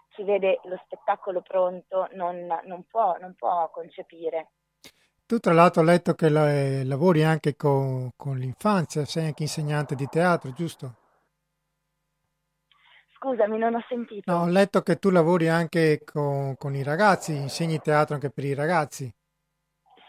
chi 0.08 0.24
vede 0.24 0.58
lo 0.64 0.80
spettacolo 0.84 1.42
pronto 1.42 2.08
non, 2.12 2.46
non, 2.64 2.84
può, 2.86 3.16
non 3.18 3.34
può, 3.34 3.68
concepire. 3.70 4.48
Tu 5.30 5.38
tra 5.38 5.52
l'altro 5.52 5.82
ho 5.82 5.84
letto 5.84 6.14
che 6.14 6.28
la, 6.28 6.52
eh, 6.52 6.84
lavori 6.84 7.22
anche 7.22 7.54
con, 7.54 8.10
con 8.16 8.36
l'infanzia, 8.36 9.04
sei 9.04 9.26
anche 9.26 9.44
insegnante 9.44 9.94
di 9.94 10.08
teatro, 10.08 10.50
giusto? 10.50 10.96
Scusami, 13.16 13.56
non 13.56 13.76
ho 13.76 13.84
sentito. 13.88 14.28
No, 14.28 14.40
ho 14.40 14.48
letto 14.48 14.82
che 14.82 14.98
tu 14.98 15.08
lavori 15.10 15.48
anche 15.48 16.02
con, 16.04 16.56
con 16.56 16.74
i 16.74 16.82
ragazzi, 16.82 17.36
insegni 17.36 17.78
teatro 17.78 18.14
anche 18.14 18.30
per 18.30 18.44
i 18.44 18.54
ragazzi. 18.54 19.08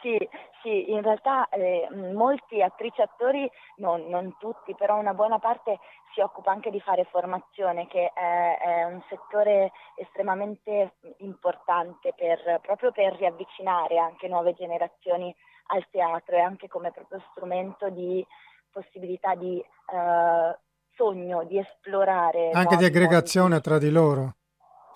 Sì, 0.02 0.18
sì, 0.62 0.92
in 0.92 1.02
realtà 1.02 1.48
eh, 1.50 1.88
molti 2.14 2.62
attrici 2.62 3.02
e 3.02 3.04
attori, 3.04 3.52
non, 3.78 4.08
non, 4.08 4.36
tutti, 4.40 4.76
però 4.76 4.98
una 4.98 5.14
buona 5.14 5.40
parte 5.40 5.80
si 6.14 6.22
occupa 6.22 6.52
anche 6.52 6.70
di 6.70 6.80
fare 6.80 7.06
formazione, 7.06 7.88
che 7.88 8.12
è, 8.14 8.58
è 8.58 8.84
un 8.84 9.02
settore 9.10 9.72
estremamente 9.96 10.96
importante 11.18 12.14
per, 12.16 12.60
proprio 12.62 12.92
per 12.92 13.16
riavvicinare 13.16 13.98
anche 13.98 14.28
nuove 14.28 14.54
generazioni 14.54 15.34
al 15.68 15.86
teatro 15.90 16.36
e 16.36 16.40
anche 16.40 16.68
come 16.68 16.92
proprio 16.92 17.22
strumento 17.32 17.90
di 17.90 18.26
possibilità 18.72 19.36
di 19.36 19.60
eh, 19.60 20.60
sogno 20.96 21.44
di 21.46 21.58
esplorare. 21.58 22.52
Anche 22.52 22.78
di 22.78 22.86
aggregazione 22.86 23.60
tra 23.60 23.78
di 23.78 23.90
loro. 23.90 24.36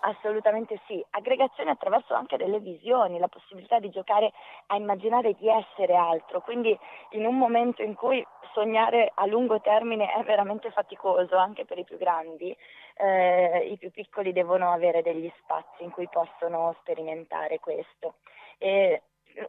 Assolutamente 0.02 0.80
sì, 0.86 1.04
aggregazione 1.12 1.72
attraverso 1.72 2.14
anche 2.14 2.38
delle 2.38 2.60
visioni, 2.60 3.18
la 3.18 3.28
possibilità 3.28 3.80
di 3.80 3.90
giocare 3.90 4.32
a 4.68 4.76
immaginare 4.76 5.34
di 5.34 5.50
essere 5.50 5.96
altro, 5.96 6.42
quindi 6.42 6.78
in 7.12 7.26
un 7.26 7.36
momento 7.36 7.82
in 7.82 7.96
cui 7.96 8.24
sognare 8.54 9.12
a 9.16 9.26
lungo 9.26 9.60
termine 9.62 10.14
è 10.14 10.24
veramente 10.24 10.70
faticoso 10.70 11.38
anche 11.38 11.66
per 11.66 11.80
i 11.80 11.84
più 11.84 11.98
grandi, 11.98 12.56
eh, 12.98 13.68
i 13.72 13.78
più 13.78 13.90
piccoli 13.92 14.32
devono 14.32 14.72
avere 14.72 15.02
degli 15.02 15.32
spazi 15.42 15.84
in 15.84 15.90
cui 15.90 16.08
possono 16.08 16.76
sperimentare 16.82 17.60
questo. 17.60 18.16
E 18.60 19.02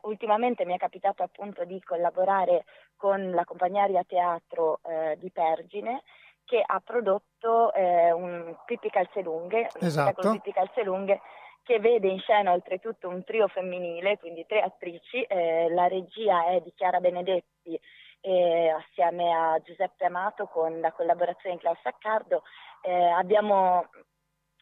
ultimamente 0.03 0.65
mi 0.65 0.75
è 0.75 0.79
capitato 0.79 1.23
appunto 1.23 1.65
di 1.65 1.81
collaborare 1.83 2.65
con 2.97 3.31
la 3.31 3.45
compagnia 3.45 3.85
Aria 3.85 4.05
Teatro 4.05 4.81
eh, 4.83 5.17
di 5.19 5.31
Pergine 5.31 6.03
che 6.47 6.63
ha 6.65 6.81
prodotto 6.81 7.73
eh, 7.75 8.13
un 8.13 8.57
Pippi 8.65 8.89
Calzelunghe, 8.89 9.69
esatto. 9.81 10.31
Pippi 10.31 10.53
Calzelunghe 10.53 11.21
che 11.63 11.81
vede 11.81 12.07
in 12.07 12.21
scena 12.21 12.53
oltretutto 12.53 13.09
un 13.09 13.25
trio 13.25 13.49
femminile, 13.49 14.19
quindi 14.19 14.47
tre 14.47 14.61
attrici, 14.61 15.21
eh, 15.23 15.69
la 15.71 15.89
regia 15.89 16.47
è 16.47 16.61
di 16.61 16.73
Chiara 16.77 17.01
Benedetti 17.01 17.79
eh, 18.21 18.69
assieme 18.69 19.35
a 19.35 19.61
Giuseppe 19.61 20.05
Amato 20.05 20.47
con 20.47 20.79
la 20.81 20.93
collaborazione 20.93 21.57
di 21.57 21.61
Klaus 21.61 21.81
Saccardo. 21.83 22.43
Eh, 22.83 22.93
abbiamo 22.93 23.89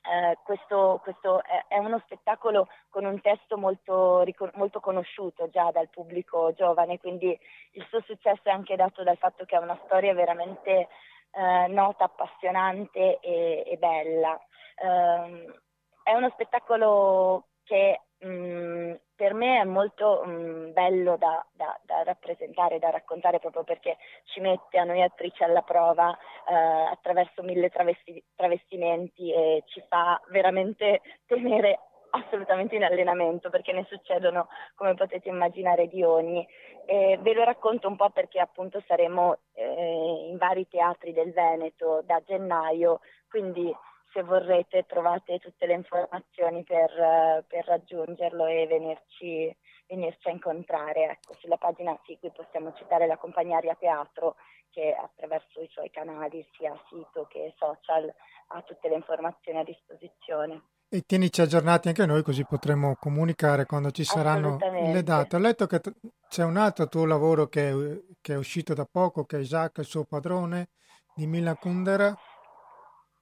eh, 0.00 0.38
questo, 0.44 1.00
questo 1.02 1.42
è, 1.42 1.64
è, 1.68 1.78
uno 1.78 1.98
spettacolo 2.04 2.68
con 2.88 3.04
un 3.04 3.20
testo 3.20 3.56
molto, 3.56 4.24
molto, 4.54 4.80
conosciuto 4.80 5.48
già 5.50 5.70
dal 5.72 5.88
pubblico 5.88 6.52
giovane, 6.54 6.98
quindi 6.98 7.38
il 7.72 7.86
suo 7.88 8.00
successo 8.02 8.42
è 8.44 8.50
anche 8.50 8.76
dato 8.76 9.02
dal 9.02 9.16
fatto 9.16 9.44
che 9.44 9.56
è 9.56 9.60
una 9.60 9.78
storia 9.84 10.12
veramente 10.14 10.88
eh, 11.36 11.66
nota, 11.68 12.04
appassionante 12.04 13.18
e, 13.20 13.64
e 13.66 13.76
bella. 13.76 14.38
Eh, 14.76 15.60
è 16.02 16.12
uno 16.14 16.30
spettacolo 16.30 17.46
che 17.64 18.00
mh, 18.18 18.28
mm, 18.28 18.94
per 19.16 19.34
me 19.34 19.60
è 19.60 19.64
molto 19.64 20.22
mh, 20.24 20.30
mm, 20.30 20.72
bello 20.72 21.16
da, 21.16 21.44
da, 21.52 21.78
da, 21.84 22.02
rappresentare, 22.02 22.78
da 22.78 22.90
raccontare 22.90 23.38
proprio 23.38 23.64
perché 23.64 23.96
ci 24.24 24.40
mette 24.40 24.78
a 24.78 24.84
noi 24.84 25.02
attrici 25.02 25.42
alla 25.42 25.62
prova 25.62 26.16
eh, 26.48 26.54
attraverso 26.54 27.42
mille 27.42 27.70
travesti, 27.70 28.22
travestimenti 28.34 29.32
e 29.32 29.62
ci 29.66 29.82
fa 29.88 30.20
veramente 30.28 31.00
tenere 31.26 31.80
assolutamente 32.14 32.76
in 32.76 32.84
allenamento 32.84 33.50
perché 33.50 33.72
ne 33.72 33.84
succedono, 33.88 34.48
come 34.74 34.94
potete 34.94 35.28
immaginare, 35.28 35.88
di 35.88 36.02
ogni. 36.02 36.46
E 36.86 37.18
ve 37.20 37.32
lo 37.32 37.44
racconto 37.44 37.88
un 37.88 37.96
po' 37.96 38.10
perché 38.10 38.38
appunto 38.38 38.82
saremo 38.86 39.38
eh, 39.54 40.28
in 40.28 40.36
vari 40.36 40.68
teatri 40.68 41.12
del 41.12 41.32
Veneto 41.32 42.02
da 42.04 42.22
gennaio, 42.24 43.00
quindi 43.28 43.74
se 44.12 44.22
vorrete 44.22 44.86
trovate 44.86 45.38
tutte 45.40 45.66
le 45.66 45.72
informazioni 45.74 46.62
per, 46.62 47.44
per 47.48 47.64
raggiungerlo 47.64 48.46
e 48.46 48.66
venirci, 48.68 49.56
venirci, 49.88 50.28
a 50.28 50.32
incontrare. 50.32 51.04
Ecco, 51.10 51.34
sulla 51.34 51.56
pagina 51.56 51.98
sì, 52.04 52.16
qui 52.20 52.30
possiamo 52.30 52.72
citare 52.74 53.06
la 53.08 53.16
compagnia 53.16 53.56
Aria 53.56 53.74
Teatro 53.74 54.36
che 54.70 54.92
attraverso 54.92 55.60
i 55.60 55.68
suoi 55.68 55.90
canali, 55.90 56.46
sia 56.56 56.76
sito 56.88 57.26
che 57.28 57.54
social, 57.56 58.12
ha 58.48 58.62
tutte 58.62 58.88
le 58.88 58.96
informazioni 58.96 59.58
a 59.58 59.64
disposizione. 59.64 60.62
E 60.94 61.02
tienici 61.04 61.40
aggiornati 61.40 61.88
anche 61.88 62.06
noi 62.06 62.22
così 62.22 62.46
potremo 62.46 62.94
comunicare 62.94 63.66
quando 63.66 63.90
ci 63.90 64.04
saranno 64.04 64.58
le 64.60 65.02
date. 65.02 65.34
Ho 65.34 65.40
letto 65.40 65.66
che 65.66 65.80
c'è 66.28 66.44
un 66.44 66.56
altro 66.56 66.86
tuo 66.86 67.04
lavoro 67.04 67.48
che 67.48 67.68
è, 67.68 67.74
che 68.20 68.34
è 68.34 68.36
uscito 68.36 68.74
da 68.74 68.86
poco, 68.88 69.24
che 69.24 69.38
è 69.38 69.40
Jacques, 69.40 69.86
il 69.86 69.90
suo 69.90 70.04
padrone, 70.04 70.68
di 71.12 71.26
Milan 71.26 71.58
Kundera, 71.58 72.16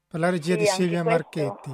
per 0.06 0.20
la 0.20 0.28
regia 0.28 0.52
sì, 0.52 0.58
di 0.58 0.66
Silvia 0.66 1.02
questo, 1.02 1.22
Marchetti. 1.22 1.70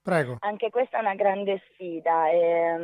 Prego. 0.00 0.36
Anche 0.38 0.70
questa 0.70 0.96
è 0.96 1.00
una 1.02 1.14
grande 1.14 1.62
sfida. 1.72 2.30
È 2.30 2.76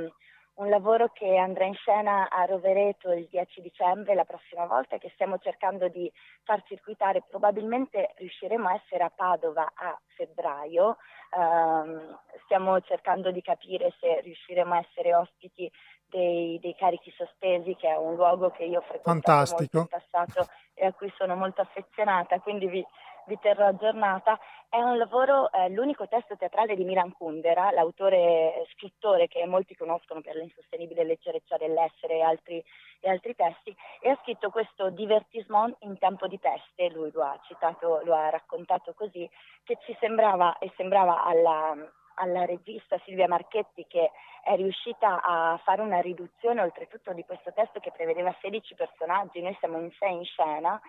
un 0.55 0.69
lavoro 0.69 1.09
che 1.09 1.37
andrà 1.37 1.65
in 1.65 1.75
scena 1.75 2.29
a 2.29 2.45
Rovereto 2.45 3.12
il 3.12 3.27
10 3.31 3.61
dicembre 3.62 4.15
la 4.15 4.25
prossima 4.25 4.67
volta 4.67 4.99
che 4.99 5.11
stiamo 5.15 5.38
cercando 5.38 5.88
di 5.88 6.11
far 6.45 6.62
circuitare. 6.65 7.23
Probabilmente 7.29 8.15
riusciremo 8.17 8.69
a 8.69 8.75
essere 8.75 9.05
a 9.05 9.12
Padova 9.15 9.73
a 9.75 9.99
febbraio 10.15 10.97
Um, 11.35 12.19
stiamo 12.45 12.79
cercando 12.83 13.31
di 13.31 13.41
capire 13.41 13.95
se 13.99 14.21
riusciremo 14.21 14.75
a 14.75 14.85
essere 14.87 15.15
ospiti 15.15 15.71
dei, 16.05 16.59
dei, 16.61 16.75
carichi 16.75 17.11
sospesi, 17.17 17.75
che 17.75 17.88
è 17.88 17.97
un 17.97 18.17
luogo 18.17 18.51
che 18.51 18.65
io 18.65 18.81
ho 18.81 18.83
frequentato 18.83 19.57
molto 19.57 19.79
in 19.79 19.87
passato 19.87 20.47
e 20.75 20.85
a 20.85 20.93
cui 20.93 21.11
sono 21.17 21.35
molto 21.35 21.62
affezionata, 21.62 22.38
quindi 22.41 22.67
vi, 22.67 22.87
vi 23.26 23.38
terrò 23.38 23.66
aggiornata. 23.66 24.38
È 24.68 24.80
un 24.80 24.96
lavoro, 24.96 25.52
eh, 25.52 25.68
l'unico 25.68 26.08
testo 26.08 26.37
teatrale 26.37 26.74
di 26.74 26.85
Milan 26.85 27.12
Kundera, 27.12 27.70
l'autore 27.70 28.66
scrittore 28.72 29.28
che 29.28 29.44
molti 29.46 29.76
conoscono 29.76 30.20
per 30.20 30.37
l'insostenibile 30.37 31.04
leggerezza 31.04 31.56
dell'essere 31.56 32.16
e 32.16 32.22
altri, 32.22 32.64
e 33.00 33.11
altri 33.11 33.35
testi, 33.35 33.76
e 34.00 34.11
ha 34.11 34.18
scritto 34.22 34.50
questo 34.50 34.88
divertissement 34.90 35.76
in 35.80 35.98
tempo 35.98 36.26
di 36.26 36.38
peste, 36.38 36.88
lui 36.88 37.11
lo 37.12 37.22
ha 37.22 37.38
citato, 37.46 38.00
lo 38.04 38.14
ha 38.14 38.30
raccontato 38.30 38.94
così, 38.94 39.28
che 39.64 39.76
ci 39.85 39.94
sembrava 40.00 40.56
e 40.58 40.72
sembrava 40.76 41.22
alla, 41.22 41.76
alla 42.14 42.44
regista 42.46 42.98
Silvia 43.04 43.28
Marchetti 43.28 43.87
che 43.87 44.11
è 44.42 44.56
riuscita 44.56 45.20
a 45.22 45.61
fare 45.62 45.82
una 45.82 46.00
riduzione 46.00 46.62
oltretutto 46.62 47.12
di 47.12 47.24
questo 47.24 47.52
testo 47.52 47.78
che 47.78 47.92
prevedeva 47.92 48.35
16 48.40 48.74
personaggi, 48.74 49.42
noi 49.42 49.56
siamo 49.61 49.78
in 49.78 49.90
6 49.92 50.12
in 50.12 50.24
scena 50.24 50.80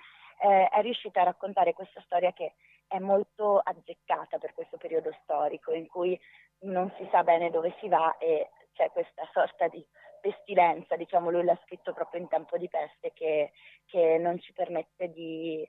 eh, 0.43 0.67
è 0.67 0.81
riuscita 0.81 1.21
a 1.21 1.25
raccontare 1.25 1.73
questa 1.73 2.01
storia 2.01 2.33
che 2.33 2.55
è 2.87 2.99
molto 2.99 3.59
azzeccata 3.59 4.37
per 4.37 4.53
questo 4.53 4.75
periodo 4.77 5.11
storico 5.23 5.71
in 5.71 5.87
cui 5.87 6.19
non 6.61 6.91
si 6.97 7.07
sa 7.11 7.23
bene 7.23 7.49
dove 7.49 7.73
si 7.79 7.87
va 7.87 8.17
e 8.17 8.49
c'è 8.73 8.91
questa 8.91 9.27
sorta 9.31 9.67
di 9.67 9.85
pestilenza, 10.19 10.95
diciamo 10.95 11.29
lui 11.29 11.43
l'ha 11.43 11.57
scritto 11.63 11.93
proprio 11.93 12.21
in 12.21 12.27
tempo 12.27 12.57
di 12.57 12.67
peste 12.67 13.11
che, 13.13 13.51
che 13.85 14.17
non 14.17 14.39
ci 14.39 14.51
permette 14.53 15.11
di, 15.11 15.67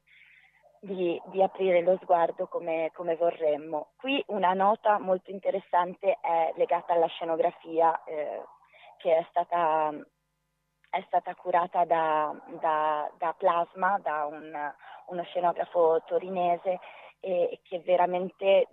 di, 0.80 1.20
di 1.26 1.42
aprire 1.42 1.80
lo 1.82 1.98
sguardo 2.02 2.46
come, 2.48 2.90
come, 2.94 3.16
vorremmo. 3.16 3.92
Qui 3.96 4.22
una 4.28 4.54
nota 4.54 4.98
molto 4.98 5.30
interessante 5.30 6.18
è 6.20 6.52
legata 6.56 6.94
alla 6.94 7.08
scenografia 7.08 8.02
eh, 8.04 8.42
che 8.98 9.16
è 9.18 9.26
stata, 9.28 9.92
è 10.94 11.02
stata 11.06 11.34
curata 11.34 11.84
da, 11.84 12.32
da, 12.60 13.10
da 13.18 13.34
Plasma, 13.36 13.98
da 13.98 14.26
un, 14.26 14.52
uno 15.06 15.22
scenografo 15.24 16.02
torinese 16.06 16.78
e 17.18 17.60
che 17.64 17.80
veramente, 17.80 18.68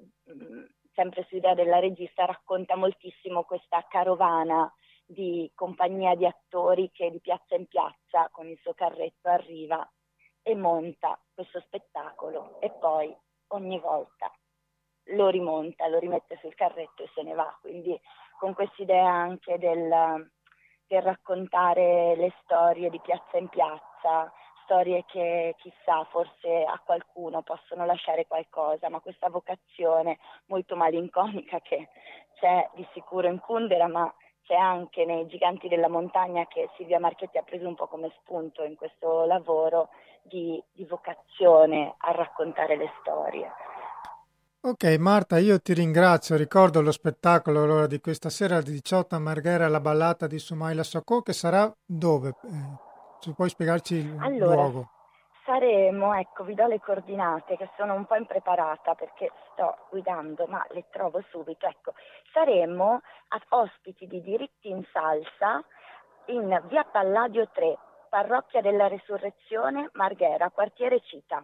sempre 0.93 1.26
su 1.28 1.38
idea 1.38 1.55
della 1.55 1.80
regista, 1.80 2.26
racconta 2.26 2.76
moltissimo 2.76 3.43
questa 3.43 3.84
carovana 3.89 4.72
di 5.03 5.51
compagnia 5.55 6.13
di 6.15 6.28
attori 6.28 6.91
che 6.91 7.09
di 7.09 7.19
piazza 7.19 7.55
in 7.55 7.65
piazza 7.67 8.30
con 8.32 8.47
il 8.47 8.59
suo 8.61 8.74
carretto 8.76 9.28
arriva 9.28 9.89
e 10.43 10.55
monta 10.55 11.19
questo 11.34 11.59
spettacolo 11.61 12.61
e 12.61 12.69
poi 12.69 13.15
ogni 13.47 13.80
volta 13.80 14.32
lo 15.05 15.30
rimonta, 15.30 15.88
lo 15.88 15.97
rimette 15.97 16.38
sul 16.39 16.53
carretto 16.53 17.03
e 17.03 17.09
se 17.15 17.24
ne 17.24 17.34
va. 17.34 17.57
Quindi 17.61 17.99
con 18.38 18.53
quest'idea 18.53 19.09
anche 19.09 19.57
del, 19.57 20.32
del 20.91 21.01
raccontare 21.01 22.17
le 22.17 22.33
storie 22.43 22.89
di 22.89 22.99
piazza 22.99 23.37
in 23.37 23.47
piazza, 23.47 24.29
storie 24.65 25.05
che 25.07 25.55
chissà 25.57 26.03
forse 26.11 26.65
a 26.65 26.77
qualcuno 26.83 27.41
possono 27.43 27.85
lasciare 27.85 28.27
qualcosa, 28.27 28.89
ma 28.89 28.99
questa 28.99 29.29
vocazione 29.29 30.17
molto 30.47 30.75
malinconica 30.75 31.61
che 31.61 31.87
c'è 32.37 32.69
di 32.73 32.85
sicuro 32.91 33.29
in 33.29 33.39
Kundera, 33.39 33.87
ma 33.87 34.13
c'è 34.43 34.55
anche 34.55 35.05
nei 35.05 35.27
Giganti 35.27 35.69
della 35.69 35.87
Montagna 35.87 36.45
che 36.47 36.69
Silvia 36.75 36.99
Marchetti 36.99 37.37
ha 37.37 37.43
preso 37.43 37.69
un 37.69 37.75
po' 37.75 37.87
come 37.87 38.11
spunto 38.19 38.65
in 38.65 38.75
questo 38.75 39.23
lavoro 39.23 39.91
di, 40.23 40.61
di 40.73 40.83
vocazione 40.83 41.95
a 41.99 42.11
raccontare 42.11 42.75
le 42.75 42.91
storie. 42.99 43.49
Ok 44.64 44.84
Marta, 44.99 45.39
io 45.39 45.59
ti 45.59 45.74
ringrazio, 45.74 46.38
ricordo 46.38 46.84
lo 46.84 46.91
spettacolo 46.91 47.64
allora, 47.64 47.88
di 47.88 47.99
questa 47.99 48.30
sera 48.30 48.57
alle 48.57 48.70
18 48.70 49.16
a 49.16 49.20
Marghera, 49.20 49.68
la 49.68 49.80
ballata 49.80 50.28
di 50.28 50.38
Sumaila 50.38 50.84
Socco, 50.84 51.24
che 51.24 51.34
sarà 51.34 51.68
dove? 51.84 52.36
Eh, 52.43 52.78
se 53.22 53.34
puoi 53.34 53.49
spiegarci 53.49 53.95
il 53.95 54.18
allora, 54.20 54.62
luogo? 54.62 54.89
Saremo, 55.45 56.14
ecco, 56.14 56.43
vi 56.43 56.53
do 56.53 56.68
le 56.68 56.80
coordinate 56.80 57.57
che 57.57 57.72
sono 57.76 57.95
un 57.95 58.05
po' 58.05 58.14
impreparata 58.14 58.93
perché 58.93 59.32
sto 59.51 59.88
guidando, 59.89 60.45
ma 60.45 60.64
le 60.70 60.86
trovo 60.91 61.24
subito. 61.32 61.66
Ecco, 61.66 61.93
saremo 62.32 63.01
ospiti 63.49 64.05
di 64.05 64.22
diritti 64.22 64.70
in 64.70 64.84
salsa 64.93 65.66
in 66.26 66.62
via 66.68 66.84
Palladio 66.84 67.49
3, 67.51 67.78
Parrocchia 68.09 68.62
della 68.62 68.86
Risurrezione, 68.86 69.89
Marghera, 69.93 70.51
quartiere 70.51 71.01
Cita. 71.01 71.43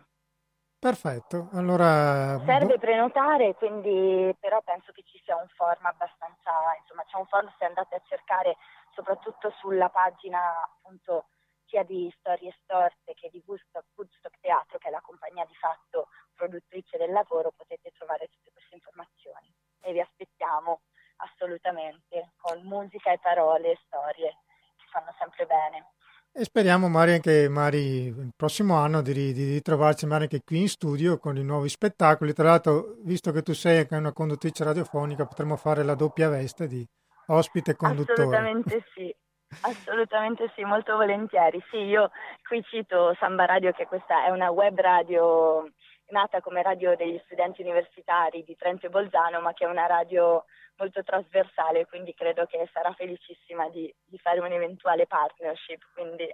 Perfetto, 0.80 1.50
allora... 1.54 2.40
Serve 2.46 2.78
prenotare, 2.78 3.56
quindi 3.56 4.36
però 4.40 4.62
penso 4.62 4.92
che 4.92 5.02
ci 5.04 5.20
sia 5.24 5.36
un 5.36 5.48
form 5.56 5.86
abbastanza, 5.86 6.52
insomma 6.80 7.04
c'è 7.04 7.18
un 7.18 7.26
form 7.26 7.52
se 7.58 7.66
andate 7.66 7.96
a 7.96 8.02
cercare 8.06 8.58
soprattutto 8.94 9.52
sulla 9.58 9.90
pagina 9.90 10.40
appunto 10.64 11.26
sia 11.66 11.84
di 11.84 12.14
Storie 12.20 12.56
Storte 12.62 13.14
che 13.16 13.30
di 13.32 13.42
Woodstock, 13.46 13.88
Woodstock 13.96 14.40
Teatro, 14.40 14.78
che 14.78 14.88
è 14.88 14.92
la 14.92 15.02
compagnia 15.02 15.46
di 15.46 15.56
fatto 15.56 16.10
produttrice 16.36 16.98
del 16.98 17.12
lavoro, 17.12 17.52
potete 17.56 17.92
trovare 17.92 18.28
tutte 18.28 18.52
queste 18.52 18.76
informazioni 18.76 19.52
e 19.82 19.92
vi 19.92 20.00
aspettiamo 20.00 20.82
assolutamente 21.18 22.34
con 22.38 22.62
musica 22.64 23.12
e 23.12 23.20
parole 23.20 23.72
e 23.72 23.80
storie 23.86 24.38
che 24.76 24.86
fanno 24.90 25.14
sempre 25.18 25.46
bene. 25.48 25.94
E 26.40 26.44
speriamo 26.44 26.88
Mari 26.88 27.14
anche 27.14 27.50
Mari 27.50 28.06
il 28.10 28.32
prossimo 28.36 28.76
anno 28.76 29.02
di, 29.02 29.12
di, 29.12 29.34
di 29.34 29.62
trovarci 29.64 30.06
Mari 30.06 30.26
anche 30.26 30.44
qui 30.46 30.60
in 30.60 30.68
studio 30.68 31.18
con 31.18 31.36
i 31.36 31.44
nuovi 31.44 31.68
spettacoli. 31.68 32.32
Tra 32.32 32.50
l'altro, 32.50 32.94
visto 33.04 33.32
che 33.32 33.42
tu 33.42 33.54
sei 33.54 33.80
anche 33.80 33.96
una 33.96 34.14
conduttrice 34.14 34.64
radiofonica, 34.64 35.26
potremmo 35.26 35.56
fare 35.56 35.82
la 35.82 35.96
doppia 35.96 36.30
veste 36.30 36.68
di 36.68 36.88
ospite 37.30 37.72
e 37.72 37.76
conduttore. 37.76 38.22
Assolutamente 38.22 38.84
sì. 38.94 39.16
Assolutamente 39.62 40.52
sì, 40.54 40.64
molto 40.64 40.96
volentieri. 40.96 41.60
Sì, 41.72 41.78
io 41.78 42.12
qui 42.48 42.62
cito 42.70 43.16
Samba 43.18 43.46
Radio 43.46 43.72
che 43.72 43.88
questa 43.88 44.28
è 44.28 44.30
una 44.30 44.52
web 44.52 44.80
radio 44.80 45.68
nata 46.10 46.42
come 46.42 46.62
radio 46.62 46.96
degli 46.96 47.20
studenti 47.26 47.62
universitari 47.62 48.44
di 48.44 48.56
Trento 48.56 48.86
e 48.86 48.90
Bolzano, 48.90 49.42
ma 49.42 49.54
che 49.54 49.66
è 49.66 49.70
una 49.70 49.86
radio 49.86 50.46
molto 50.78 51.04
trasversale, 51.04 51.86
quindi 51.88 52.14
credo 52.14 52.46
che 52.46 52.70
sarà 52.72 52.94
felicissima 52.94 53.70
di, 53.70 53.94
di 54.06 54.18
fare 54.20 54.40
un'eventuale 54.40 55.08
partnership, 55.08 55.82
quindi 55.94 56.34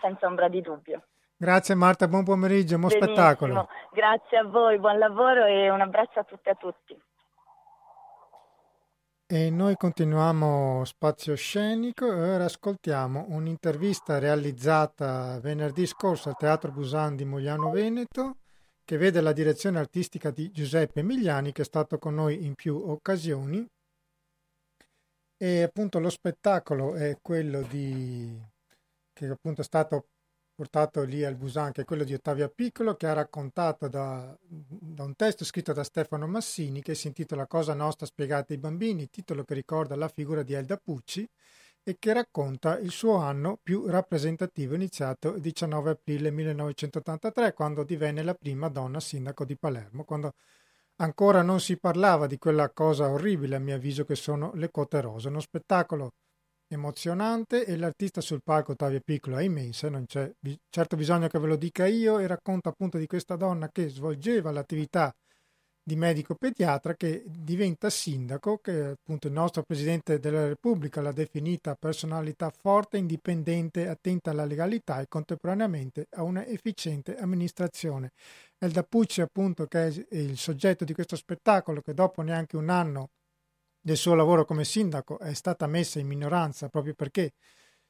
senza 0.00 0.26
ombra 0.26 0.48
di 0.48 0.60
dubbio. 0.60 1.06
Grazie 1.36 1.74
Marta, 1.74 2.06
buon 2.06 2.24
pomeriggio, 2.24 2.76
buon 2.78 2.88
Benissimo. 2.88 3.14
spettacolo. 3.14 3.68
Grazie 3.92 4.38
a 4.38 4.44
voi, 4.44 4.78
buon 4.78 4.98
lavoro 4.98 5.44
e 5.44 5.70
un 5.70 5.80
abbraccio 5.80 6.20
a 6.20 6.24
tutte 6.24 6.50
e 6.50 6.52
a 6.52 6.56
tutti. 6.56 7.02
E 9.32 9.48
noi 9.48 9.76
continuiamo 9.76 10.84
spazio 10.84 11.34
scenico 11.36 12.04
e 12.04 12.34
ora 12.34 12.44
ascoltiamo 12.44 13.28
un'intervista 13.30 14.18
realizzata 14.18 15.40
venerdì 15.40 15.86
scorso 15.86 16.28
al 16.28 16.36
Teatro 16.36 16.70
Busan 16.70 17.16
di 17.16 17.24
Mogliano 17.24 17.70
Veneto 17.70 18.40
che 18.84 18.98
vede 18.98 19.22
la 19.22 19.32
direzione 19.32 19.78
artistica 19.78 20.30
di 20.30 20.50
Giuseppe 20.50 21.00
Emiliani 21.00 21.52
che 21.52 21.62
è 21.62 21.64
stato 21.64 21.96
con 21.96 22.16
noi 22.16 22.44
in 22.44 22.54
più 22.54 22.76
occasioni. 22.76 23.66
E 25.38 25.62
appunto 25.62 25.98
lo 25.98 26.10
spettacolo 26.10 26.94
è 26.94 27.16
quello 27.22 27.62
di 27.62 28.38
che 29.14 29.26
appunto 29.28 29.62
è 29.62 29.64
stato 29.64 30.08
portato 30.54 31.02
lì 31.02 31.24
al 31.24 31.36
Busan 31.36 31.72
che 31.72 31.82
è 31.82 31.84
quello 31.84 32.04
di 32.04 32.14
Ottavia 32.14 32.48
Piccolo 32.48 32.94
che 32.94 33.06
ha 33.06 33.12
raccontato 33.12 33.88
da, 33.88 34.36
da 34.40 35.04
un 35.04 35.14
testo 35.16 35.44
scritto 35.44 35.72
da 35.72 35.84
Stefano 35.84 36.26
Massini 36.26 36.82
che 36.82 36.94
si 36.94 37.06
intitola 37.06 37.46
Cosa 37.46 37.74
nostra 37.74 38.06
spiegata 38.06 38.52
ai 38.52 38.58
bambini, 38.58 39.10
titolo 39.10 39.44
che 39.44 39.54
ricorda 39.54 39.96
la 39.96 40.08
figura 40.08 40.42
di 40.42 40.52
Elda 40.52 40.76
Pucci 40.76 41.28
e 41.84 41.96
che 41.98 42.12
racconta 42.12 42.78
il 42.78 42.90
suo 42.90 43.16
anno 43.16 43.58
più 43.60 43.86
rappresentativo 43.86 44.74
iniziato 44.74 45.34
il 45.34 45.40
19 45.40 45.90
aprile 45.90 46.30
1983 46.30 47.52
quando 47.54 47.82
divenne 47.82 48.22
la 48.22 48.34
prima 48.34 48.68
donna 48.68 49.00
sindaco 49.00 49.44
di 49.44 49.56
Palermo, 49.56 50.04
quando 50.04 50.34
ancora 50.96 51.42
non 51.42 51.60
si 51.60 51.76
parlava 51.78 52.26
di 52.26 52.38
quella 52.38 52.70
cosa 52.70 53.10
orribile 53.10 53.56
a 53.56 53.58
mio 53.58 53.74
avviso 53.74 54.04
che 54.04 54.14
sono 54.14 54.52
le 54.54 54.70
quote 54.70 55.00
rose, 55.00 55.28
uno 55.28 55.40
spettacolo 55.40 56.12
emozionante 56.74 57.64
e 57.64 57.76
l'artista 57.76 58.20
sul 58.20 58.42
palco 58.42 58.72
Ottavia 58.72 59.00
Piccolo 59.00 59.36
è 59.38 59.42
immensa, 59.42 59.88
non 59.88 60.06
c'è 60.06 60.32
certo 60.70 60.96
bisogno 60.96 61.28
che 61.28 61.38
ve 61.38 61.46
lo 61.46 61.56
dica 61.56 61.86
io 61.86 62.18
e 62.18 62.26
racconta 62.26 62.70
appunto 62.70 62.98
di 62.98 63.06
questa 63.06 63.36
donna 63.36 63.68
che 63.70 63.88
svolgeva 63.88 64.50
l'attività 64.50 65.14
di 65.84 65.96
medico 65.96 66.36
pediatra 66.36 66.94
che 66.94 67.24
diventa 67.26 67.90
sindaco, 67.90 68.58
che 68.58 68.84
appunto 68.84 69.26
il 69.26 69.32
nostro 69.32 69.64
Presidente 69.64 70.20
della 70.20 70.46
Repubblica 70.46 71.00
l'ha 71.00 71.12
definita 71.12 71.74
personalità 71.74 72.50
forte, 72.50 72.98
indipendente, 72.98 73.88
attenta 73.88 74.30
alla 74.30 74.44
legalità 74.44 75.00
e 75.00 75.08
contemporaneamente 75.08 76.06
a 76.10 76.22
una 76.22 76.46
efficiente 76.46 77.16
amministrazione. 77.16 78.12
Elda 78.58 78.84
Pucci 78.84 79.22
appunto 79.22 79.66
che 79.66 79.86
è 79.86 80.16
il 80.16 80.38
soggetto 80.38 80.84
di 80.84 80.92
questo 80.92 81.16
spettacolo 81.16 81.80
che 81.80 81.94
dopo 81.94 82.22
neanche 82.22 82.56
un 82.56 82.68
anno 82.68 83.10
del 83.84 83.96
suo 83.96 84.14
lavoro 84.14 84.44
come 84.44 84.64
sindaco 84.64 85.18
è 85.18 85.34
stata 85.34 85.66
messa 85.66 85.98
in 85.98 86.06
minoranza 86.06 86.68
proprio 86.68 86.94
perché 86.94 87.32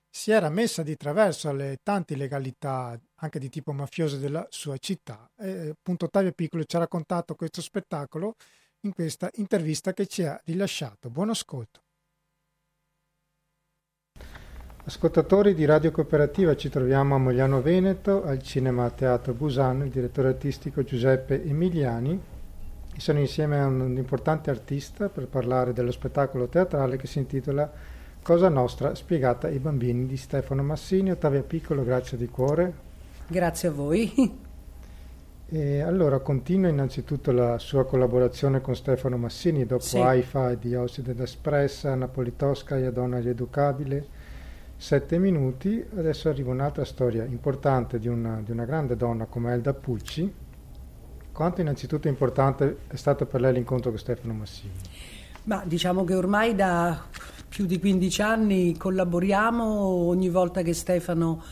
si 0.09 0.31
era 0.31 0.49
messa 0.49 0.83
di 0.83 0.97
traverso 0.97 1.49
alle 1.49 1.79
tante 1.83 2.15
illegalità 2.15 2.99
anche 3.17 3.39
di 3.39 3.49
tipo 3.49 3.73
mafioso 3.73 4.17
della 4.17 4.47
sua 4.51 4.77
città. 4.79 5.31
E, 5.39 5.71
appunto 5.71 6.07
Ottavio 6.07 6.33
Piccolo 6.33 6.65
ci 6.65 6.77
ha 6.77 6.81
raccontato 6.81 7.35
questo 7.35 7.61
spettacolo 7.61 8.35
in 8.81 8.93
questa 8.93 9.31
intervista 9.35 9.93
che 9.93 10.07
ci 10.07 10.23
ha 10.23 10.41
rilasciato. 10.45 11.09
Buon 11.09 11.31
ascolto. 11.31 11.81
Ascoltatori 14.85 15.55
di 15.55 15.65
Radio 15.65 15.93
Cooperativa, 15.93 16.57
ci 16.57 16.69
troviamo 16.69 17.15
a 17.15 17.19
Mogliano 17.19 17.63
Veneto, 17.63 18.25
al 18.25 18.43
Cinema 18.43 18.91
Teatro 18.91 19.33
Busano, 19.33 19.85
il 19.85 19.91
direttore 19.91 20.29
artistico 20.29 20.83
Giuseppe 20.83 21.43
Emiliani. 21.43 22.32
Sono 22.97 23.19
insieme 23.19 23.61
a 23.61 23.67
un 23.67 23.97
importante 23.97 24.51
artista 24.51 25.09
per 25.09 25.27
parlare 25.27 25.73
dello 25.73 25.91
spettacolo 25.91 26.47
teatrale 26.47 26.97
che 26.97 27.07
si 27.07 27.19
intitola 27.19 27.71
Cosa 28.23 28.49
Nostra 28.49 28.95
spiegata 28.95 29.49
ai 29.49 29.59
bambini 29.59 30.07
di 30.07 30.17
Stefano 30.17 30.63
Massini. 30.63 31.11
Ottavia 31.11 31.43
Piccolo, 31.43 31.83
grazie 31.83 32.17
di 32.17 32.29
cuore. 32.29 32.73
Grazie 33.27 33.69
a 33.69 33.73
voi. 33.73 34.51
E 35.49 35.81
allora 35.81 36.19
continua 36.21 36.71
innanzitutto 36.71 37.31
la 37.31 37.59
sua 37.59 37.85
collaborazione 37.85 38.63
con 38.63 38.75
Stefano 38.75 39.19
Massini 39.19 39.67
dopo 39.67 39.83
sì. 39.83 39.99
AIFA 39.99 40.55
di 40.55 40.75
Osside 40.75 41.15
d'Espressa, 41.15 41.95
Napolitosca, 41.95 42.79
Donna 42.91 43.19
Rieducabile, 43.19 44.07
Sette 44.77 45.19
minuti. 45.19 45.85
Adesso 45.97 46.31
arriva 46.31 46.53
un'altra 46.53 46.85
storia 46.85 47.25
importante 47.25 47.99
di 47.99 48.09
una, 48.09 48.41
di 48.43 48.51
una 48.51 48.65
grande 48.65 48.97
donna 48.97 49.27
come 49.27 49.53
Elda 49.53 49.75
Pucci. 49.75 50.33
Quanto 51.33 51.63
innanzitutto 51.63 52.09
importante 52.09 52.81
è 52.89 52.97
stato 52.97 53.25
per 53.25 53.41
lei 53.41 53.55
l'incontro 53.55 53.89
con 53.91 53.99
Stefano 53.99 54.35
Massini? 54.35 54.73
Ma 55.45 55.63
diciamo 55.65 56.05
che 56.05 56.15
ormai 56.15 56.55
da 56.55 57.03
più 57.49 57.65
di 57.65 57.81
15 57.81 58.23
anni 58.23 58.77
collaboriamo 58.77 59.65
ogni 59.65 60.29
volta 60.29 60.63
che 60.63 60.75
Stefano 60.75 61.43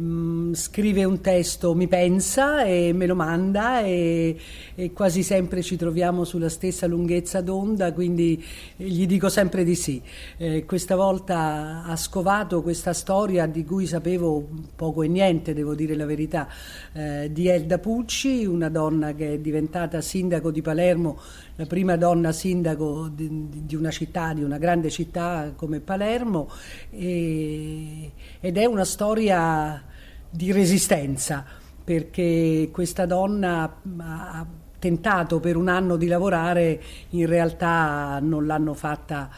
Mm, 0.00 0.54
scrive 0.54 1.04
un 1.04 1.20
testo, 1.20 1.74
mi 1.74 1.86
pensa 1.86 2.64
e 2.64 2.90
me 2.94 3.04
lo 3.04 3.14
manda 3.14 3.82
e, 3.82 4.34
e, 4.74 4.92
quasi 4.94 5.22
sempre 5.22 5.60
ci 5.60 5.76
troviamo 5.76 6.24
sulla 6.24 6.48
stessa 6.48 6.86
lunghezza 6.86 7.42
d'onda, 7.42 7.92
quindi 7.92 8.42
gli 8.76 9.06
dico 9.06 9.28
sempre 9.28 9.62
di 9.62 9.74
sì. 9.74 10.00
Eh, 10.38 10.64
questa 10.64 10.96
volta 10.96 11.82
ha 11.84 11.96
scovato 11.96 12.62
questa 12.62 12.94
storia 12.94 13.44
di 13.44 13.62
cui 13.62 13.86
sapevo 13.86 14.48
poco 14.74 15.02
e 15.02 15.08
niente, 15.08 15.52
devo 15.52 15.74
dire 15.74 15.94
la 15.94 16.06
verità, 16.06 16.48
eh, 16.94 17.28
di 17.30 17.48
Elda 17.48 17.78
Pucci, 17.78 18.46
una 18.46 18.70
donna 18.70 19.12
che 19.14 19.34
è 19.34 19.38
diventata 19.38 20.00
sindaco 20.00 20.50
di 20.50 20.62
Palermo, 20.62 21.20
la 21.56 21.66
prima 21.66 21.96
donna 21.96 22.32
sindaco 22.32 23.10
di, 23.12 23.48
di 23.50 23.76
una 23.76 23.90
città, 23.90 24.32
di 24.32 24.42
una 24.42 24.56
grande 24.56 24.88
città 24.88 25.52
come 25.54 25.80
Palermo, 25.80 26.48
e, 26.88 28.12
ed 28.40 28.56
è 28.56 28.64
una 28.64 28.86
storia 28.86 29.88
di 30.30 30.52
resistenza, 30.52 31.44
perché 31.82 32.68
questa 32.72 33.04
donna 33.04 33.80
ha 33.98 34.46
tentato 34.78 35.40
per 35.40 35.56
un 35.56 35.68
anno 35.68 35.96
di 35.96 36.06
lavorare, 36.06 36.80
in 37.10 37.26
realtà 37.26 38.18
non 38.20 38.46
l'hanno 38.46 38.74
fatta 38.74 39.28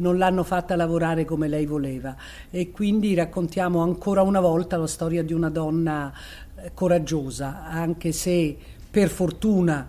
non 0.00 0.16
l'hanno 0.16 0.44
fatta 0.44 0.76
lavorare 0.76 1.24
come 1.26 1.46
lei 1.46 1.66
voleva 1.66 2.16
e 2.50 2.70
quindi 2.70 3.14
raccontiamo 3.14 3.82
ancora 3.82 4.22
una 4.22 4.40
volta 4.40 4.78
la 4.78 4.86
storia 4.86 5.22
di 5.22 5.34
una 5.34 5.50
donna 5.50 6.10
eh, 6.56 6.70
coraggiosa, 6.74 7.66
anche 7.66 8.10
se 8.12 8.56
per 8.90 9.08
fortuna 9.10 9.88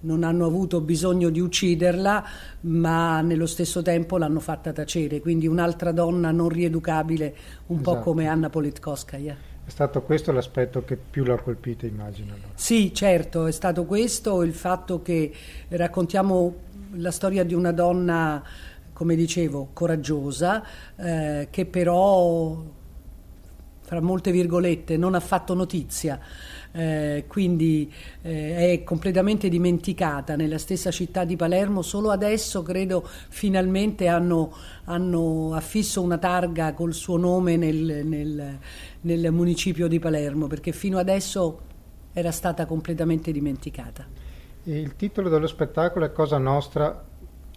non 0.00 0.24
hanno 0.24 0.46
avuto 0.46 0.80
bisogno 0.80 1.30
di 1.30 1.38
ucciderla, 1.38 2.24
ma 2.62 3.20
nello 3.20 3.46
stesso 3.46 3.82
tempo 3.82 4.18
l'hanno 4.18 4.40
fatta 4.40 4.72
tacere, 4.72 5.20
quindi 5.20 5.46
un'altra 5.46 5.92
donna 5.92 6.32
non 6.32 6.48
rieducabile, 6.48 7.34
un 7.66 7.80
esatto. 7.80 7.96
po' 7.96 8.02
come 8.02 8.26
Anna 8.26 8.50
Politkovskaya. 8.50 9.51
È 9.64 9.70
stato 9.70 10.02
questo 10.02 10.32
l'aspetto 10.32 10.84
che 10.84 10.96
più 10.96 11.24
l'ha 11.24 11.38
colpita, 11.38 11.86
immagino. 11.86 12.34
Allora. 12.34 12.48
Sì, 12.54 12.92
certo, 12.92 13.46
è 13.46 13.52
stato 13.52 13.84
questo 13.84 14.42
il 14.42 14.52
fatto 14.52 15.02
che 15.02 15.32
raccontiamo 15.68 16.54
la 16.94 17.10
storia 17.10 17.44
di 17.44 17.54
una 17.54 17.72
donna, 17.72 18.42
come 18.92 19.14
dicevo, 19.14 19.68
coraggiosa, 19.72 20.64
eh, 20.96 21.48
che 21.50 21.64
però, 21.64 22.60
fra 23.80 24.00
molte 24.00 24.32
virgolette, 24.32 24.96
non 24.96 25.14
ha 25.14 25.20
fatto 25.20 25.54
notizia. 25.54 26.18
Eh, 26.74 27.24
quindi 27.28 27.92
eh, 28.22 28.72
è 28.72 28.82
completamente 28.82 29.50
dimenticata 29.50 30.36
nella 30.36 30.56
stessa 30.56 30.90
città 30.90 31.24
di 31.24 31.36
Palermo. 31.36 31.82
Solo 31.82 32.10
adesso 32.10 32.62
credo 32.62 33.06
finalmente 33.28 34.08
hanno, 34.08 34.54
hanno 34.84 35.54
affisso 35.54 36.00
una 36.00 36.16
targa 36.16 36.72
col 36.72 36.94
suo 36.94 37.18
nome 37.18 37.56
nel, 37.56 38.06
nel, 38.06 38.58
nel 39.02 39.32
municipio 39.32 39.88
di 39.88 39.98
Palermo, 39.98 40.46
perché 40.46 40.72
fino 40.72 40.98
adesso 40.98 41.60
era 42.12 42.30
stata 42.30 42.66
completamente 42.66 43.32
dimenticata. 43.32 44.06
Il 44.64 44.94
titolo 44.96 45.28
dello 45.28 45.46
spettacolo 45.46 46.04
è 46.04 46.12
Cosa 46.12 46.38
Nostra 46.38 47.04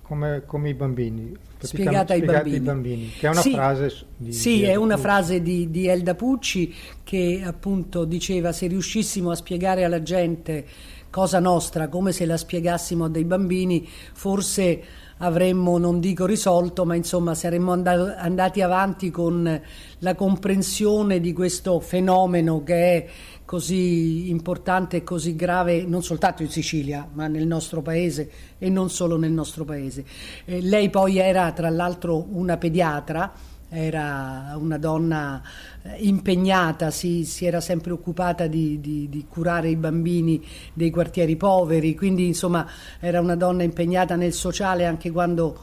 come, 0.02 0.43
come 0.46 0.70
i 0.70 0.74
bambini. 0.74 1.36
Spiegata 1.60 2.14
ai 2.14 2.22
bambini. 2.22 2.60
bambini. 2.60 3.10
Che 3.10 3.28
è 3.28 3.30
una 3.30 3.41
sì, 3.41 3.54
frase 3.54 3.91
di, 4.16 4.34
Sì, 4.34 4.58
di 4.58 4.64
è 4.64 4.76
una 4.76 4.98
frase 4.98 5.41
di, 5.41 5.70
di 5.72 5.88
Elda 5.88 6.14
Pucci 6.16 6.74
che 7.04 7.41
appunto 7.43 8.06
diceva 8.06 8.52
se 8.52 8.68
riuscissimo 8.68 9.32
a 9.32 9.36
spiegare 9.36 9.84
alla 9.84 10.02
gente 10.02 10.66
cosa 11.10 11.39
nostra 11.39 11.88
come 11.88 12.12
se 12.12 12.26
la 12.26 12.38
spiegassimo 12.38 13.06
a 13.06 13.10
dei 13.10 13.24
bambini, 13.24 13.88
forse 14.14 14.84
avremmo, 15.18 15.78
non 15.78 15.99
dico 15.99 16.26
risolto, 16.26 16.86
ma 16.86 16.95
insomma 16.95 17.34
saremmo 17.34 17.72
andati 17.72 18.61
avanti 18.61 19.11
con 19.11 19.61
la 19.99 20.16
comprensione 20.16 21.20
di 21.20 21.32
questo 21.34 21.80
fenomeno 21.80 22.63
che 22.63 22.76
è 22.76 23.07
così 23.45 24.30
importante 24.30 24.97
e 24.97 25.03
così 25.03 25.36
grave 25.36 25.86
non 25.86 26.03
soltanto 26.03 26.41
in 26.41 26.49
Sicilia, 26.49 27.07
ma 27.13 27.28
nel 27.28 27.45
nostro 27.45 27.82
paese 27.82 28.30
e 28.57 28.70
non 28.70 28.89
solo 28.89 29.18
nel 29.18 29.32
nostro 29.32 29.63
paese. 29.63 30.03
Eh, 30.45 30.61
lei 30.61 30.89
poi 30.89 31.18
era 31.18 31.51
tra 31.51 31.70
l'altro 31.70 32.26
una 32.32 32.57
pediatra 32.57 33.32
era 33.76 34.55
una 34.57 34.78
donna 34.78 35.41
eh, 35.82 35.97
impegnata, 35.99 36.91
si, 36.91 37.26
si 37.26 37.45
era 37.45 37.59
sempre 37.59 37.91
occupata 37.91 38.47
di, 38.47 38.80
di, 38.80 39.09
di, 39.09 39.26
curare 39.28 39.69
i 39.69 39.76
bambini 39.76 40.43
dei 40.73 40.89
quartieri 40.89 41.36
poveri, 41.36 41.93
quindi 41.95 42.26
insomma 42.26 42.65
era 42.99 43.19
una 43.19 43.36
donna 43.36 43.63
impegnata 43.63 44.15
nel 44.15 44.34
sociale 44.34 44.86
anche 44.86 45.11
quando 45.11 45.57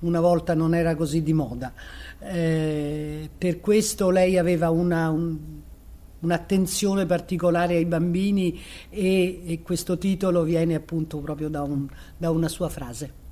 una 0.00 0.20
volta 0.20 0.54
non 0.54 0.74
era 0.74 0.94
così 0.94 1.22
di 1.22 1.32
moda. 1.32 1.72
Eh, 2.20 3.28
per 3.36 3.60
questo 3.60 4.10
lei 4.10 4.38
aveva 4.38 4.70
una, 4.70 5.10
un, 5.10 5.36
un'attenzione 6.20 7.06
particolare 7.06 7.76
ai 7.76 7.86
bambini 7.86 8.60
e, 8.88 9.42
e, 9.44 9.62
questo 9.62 9.98
titolo 9.98 10.42
viene 10.42 10.74
appunto 10.74 11.18
proprio 11.18 11.48
da, 11.48 11.62
un, 11.62 11.88
da 12.16 12.30
una 12.30 12.48
sua 12.48 12.68
frase. 12.68 13.26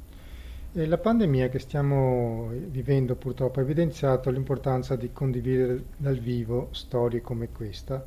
La 0.79 0.99
pandemia 0.99 1.49
che 1.49 1.59
stiamo 1.59 2.51
vivendo 2.51 3.15
purtroppo 3.15 3.61
ha 3.61 3.63
evidenziato 3.63 4.29
l'importanza 4.29 4.95
di 4.95 5.11
condividere 5.11 5.85
dal 5.97 6.19
vivo 6.19 6.69
storie 6.73 7.23
come 7.23 7.49
questa 7.49 8.05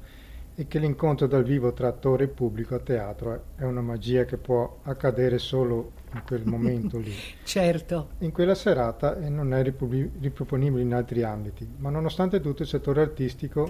e 0.53 0.67
che 0.67 0.78
l'incontro 0.78 1.26
dal 1.26 1.43
vivo 1.43 1.74
tra 1.74 1.88
attore 1.88 2.26
e 2.26 2.28
pubblico 2.28 2.76
a 2.76 2.80
teatro 2.80 3.45
è 3.55 3.63
una 3.63 3.82
magia 3.82 4.26
che 4.26 4.38
può 4.38 4.82
accadere 4.84 5.39
solo 5.39 5.93
in 6.13 6.22
quel 6.24 6.45
momento 6.45 6.99
lì. 6.99 7.11
certo. 7.43 8.09
In 8.20 8.32
quella 8.32 8.53
serata 8.53 9.17
e 9.20 9.30
non 9.30 9.51
è 9.55 9.63
riproponibile 9.63 10.84
in 10.84 10.93
altri 10.93 11.24
ambiti, 11.24 11.67
ma 11.78 11.89
nonostante 11.89 12.39
tutto 12.39 12.61
il 12.61 12.67
settore 12.67 13.01
artistico 13.01 13.65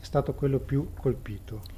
è 0.00 0.02
stato 0.02 0.32
quello 0.32 0.60
più 0.60 0.92
colpito. 0.98 1.73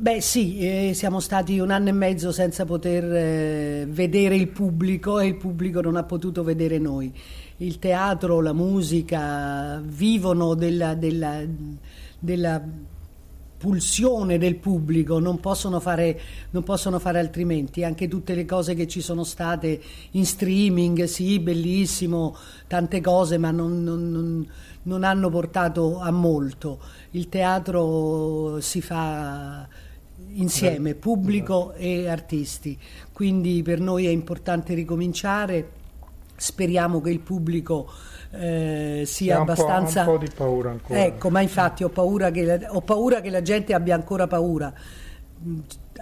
Beh 0.00 0.22
sì, 0.22 0.56
eh, 0.60 0.94
siamo 0.94 1.20
stati 1.20 1.58
un 1.58 1.70
anno 1.70 1.90
e 1.90 1.92
mezzo 1.92 2.32
senza 2.32 2.64
poter 2.64 3.04
eh, 3.04 3.86
vedere 3.86 4.34
il 4.34 4.48
pubblico 4.48 5.18
e 5.18 5.26
il 5.26 5.36
pubblico 5.36 5.82
non 5.82 5.96
ha 5.96 6.04
potuto 6.04 6.42
vedere 6.42 6.78
noi. 6.78 7.12
Il 7.58 7.78
teatro, 7.78 8.40
la 8.40 8.54
musica 8.54 9.78
vivono 9.84 10.54
della, 10.54 10.94
della, 10.94 11.42
della 12.18 12.62
pulsione 13.58 14.38
del 14.38 14.56
pubblico, 14.56 15.18
non 15.18 15.38
possono, 15.38 15.80
fare, 15.80 16.18
non 16.52 16.62
possono, 16.62 16.98
fare, 16.98 17.18
altrimenti. 17.18 17.84
Anche 17.84 18.08
tutte 18.08 18.34
le 18.34 18.46
cose 18.46 18.72
che 18.72 18.88
ci 18.88 19.02
sono 19.02 19.22
state 19.22 19.78
in 20.12 20.24
streaming, 20.24 21.04
sì, 21.04 21.40
bellissimo, 21.40 22.34
tante 22.66 23.02
cose, 23.02 23.36
ma 23.36 23.50
non, 23.50 23.84
non, 23.84 24.48
non 24.84 25.04
hanno 25.04 25.28
portato 25.28 26.00
a 26.00 26.10
molto. 26.10 26.80
Il 27.10 27.28
teatro 27.28 28.62
si 28.62 28.80
fa 28.80 29.68
insieme, 30.32 30.94
pubblico 30.94 31.72
e 31.74 32.08
artisti. 32.08 32.78
Quindi 33.12 33.62
per 33.62 33.80
noi 33.80 34.06
è 34.06 34.10
importante 34.10 34.74
ricominciare. 34.74 35.78
Speriamo 36.36 37.00
che 37.00 37.10
il 37.10 37.20
pubblico 37.20 37.90
eh, 38.32 39.02
sia 39.06 39.36
un 39.36 39.42
abbastanza. 39.42 40.04
Po', 40.04 40.12
un 40.12 40.18
po' 40.18 40.24
di 40.24 40.30
paura 40.34 40.70
ancora. 40.70 41.04
Ecco, 41.04 41.30
ma 41.30 41.40
infatti 41.40 41.84
ho 41.84 41.88
paura 41.88 42.30
che 42.30 42.44
la, 42.44 42.58
ho 42.72 42.80
paura 42.80 43.20
che 43.20 43.30
la 43.30 43.42
gente 43.42 43.74
abbia 43.74 43.94
ancora 43.94 44.26
paura 44.26 44.72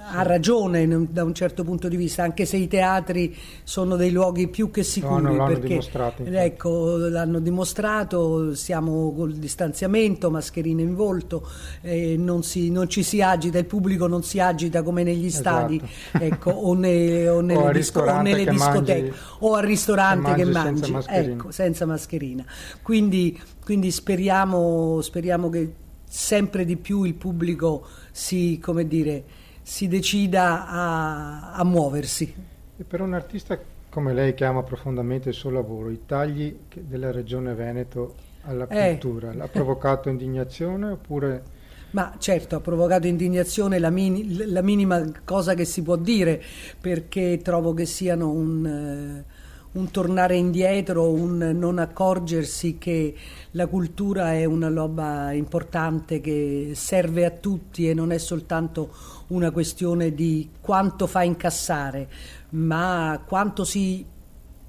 ha 0.01 0.23
ragione 0.23 0.87
da 1.11 1.25
un 1.25 1.35
certo 1.35 1.65
punto 1.65 1.89
di 1.89 1.97
vista, 1.97 2.23
anche 2.23 2.45
se 2.45 2.57
i 2.57 2.69
teatri 2.69 3.37
sono 3.65 3.97
dei 3.97 4.11
luoghi 4.11 4.49
più 4.49 4.71
che 4.71 4.83
sicuri. 4.83 5.37
No, 5.37 5.47
perché, 5.47 5.69
dimostrato. 5.69 6.25
Ecco, 6.25 6.97
l'hanno 6.97 7.41
dimostrato, 7.41 8.55
siamo 8.55 9.13
col 9.13 9.35
distanziamento, 9.35 10.31
mascherine 10.31 10.83
in 10.83 10.95
volto, 10.95 11.49
eh, 11.83 12.17
non, 12.17 12.43
si, 12.43 12.71
non, 12.71 12.89
ci 12.89 13.03
si 13.03 13.21
agita, 13.21 13.59
il 13.59 13.67
pubblico 13.67 14.07
non 14.07 14.23
si 14.23 14.41
agita 14.41 14.83
come 14.83 15.03
negli 15.03 15.31
stadi 15.31 15.77
esatto. 15.77 16.25
ecco, 16.25 16.51
o, 16.51 16.75
ne, 16.75 17.29
o, 17.29 17.41
nelle, 17.43 17.69
o 17.69 17.73
disco, 17.73 18.01
o 18.01 18.23
nelle 18.23 18.45
discoteche 18.45 19.01
mangi, 19.03 19.17
o 19.41 19.55
al 19.55 19.65
ristorante 19.65 20.35
che 20.35 20.45
mangi, 20.45 20.83
senza 20.85 20.93
mascherina. 20.93 21.33
Ecco, 21.33 21.51
senza 21.51 21.87
mascherina. 21.87 22.45
Quindi, 22.83 23.41
quindi 23.65 23.91
speriamo, 23.91 25.01
speriamo 25.01 25.49
che 25.51 25.73
sempre 26.09 26.65
di 26.65 26.77
più 26.77 27.05
il 27.05 27.15
pubblico 27.15 27.87
si, 28.19 28.59
come 28.59 28.85
dire, 28.89 29.23
si 29.63 29.87
decida 29.87 30.67
a, 30.67 31.53
a 31.53 31.65
muoversi. 31.65 32.35
E 32.77 32.85
per 32.85 33.01
un 33.01 33.15
artista 33.15 33.59
come 33.89 34.13
lei 34.13 34.35
che 34.35 34.45
ama 34.45 34.65
profondamente 34.65 35.29
il 35.29 35.35
suo 35.37 35.51
lavoro, 35.51 35.89
i 35.89 36.01
tagli 36.05 36.55
della 36.75 37.13
regione 37.13 37.55
Veneto 37.55 38.15
alla 38.43 38.67
eh. 38.67 38.91
cultura, 38.91 39.33
l'ha 39.33 39.47
provocato 39.47 40.09
indignazione 40.09 40.91
oppure... 40.91 41.57
Ma 41.91 42.17
certo, 42.19 42.57
ha 42.57 42.61
provocato 42.61 43.07
indignazione 43.07 43.79
la, 43.79 43.89
mini, 43.89 44.47
la, 44.47 44.63
minima 44.63 45.03
cosa 45.25 45.55
che 45.55 45.65
si 45.65 45.83
può 45.83 45.97
dire, 45.97 46.43
perché 46.79 47.41
trovo 47.43 47.73
che 47.73 47.87
siano 47.87 48.31
un, 48.31 49.25
uh, 49.25 49.33
un, 49.73 49.91
tornare 49.91 50.37
indietro, 50.37 51.11
un 51.11 51.39
non 51.55 51.79
accorgersi 51.79 52.79
che 52.79 53.15
la 53.53 53.67
cultura 53.67 54.35
è 54.35 54.45
una 54.45 54.69
roba 54.69 55.33
importante 55.33 56.21
che 56.21 56.73
serve 56.75 57.25
a 57.25 57.31
tutti 57.31 57.89
e 57.89 57.95
non 57.95 58.13
è 58.13 58.19
soltanto 58.19 58.93
una 59.29 59.51
questione 59.51 60.15
di 60.15 60.51
quanto 60.61 61.07
fa 61.07 61.23
incassare, 61.23 62.09
ma 62.51 63.23
quanto 63.27 63.65
si 63.65 64.05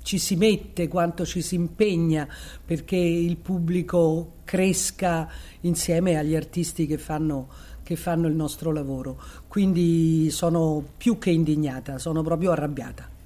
ci 0.02 0.18
si 0.18 0.36
mette, 0.38 0.88
quanto 0.88 1.26
ci 1.26 1.42
si 1.42 1.54
impegna 1.56 2.28
perché 2.66 2.96
il 2.96 3.38
pubblico 3.38 4.38
cresca 4.44 5.30
insieme 5.62 6.18
agli 6.18 6.36
artisti 6.36 6.88
che 6.88 6.98
fanno, 6.98 7.48
che 7.84 7.96
fanno 7.96 8.28
il 8.28 8.34
nostro 8.34 8.72
lavoro. 8.72 9.22
Quindi 9.48 10.32
sono 10.32 10.84
più 10.98 11.20
che 11.20 11.30
indignata, 11.30 12.00
sono 12.00 12.24
proprio 12.24 12.52
arrabbiata. 12.52 13.19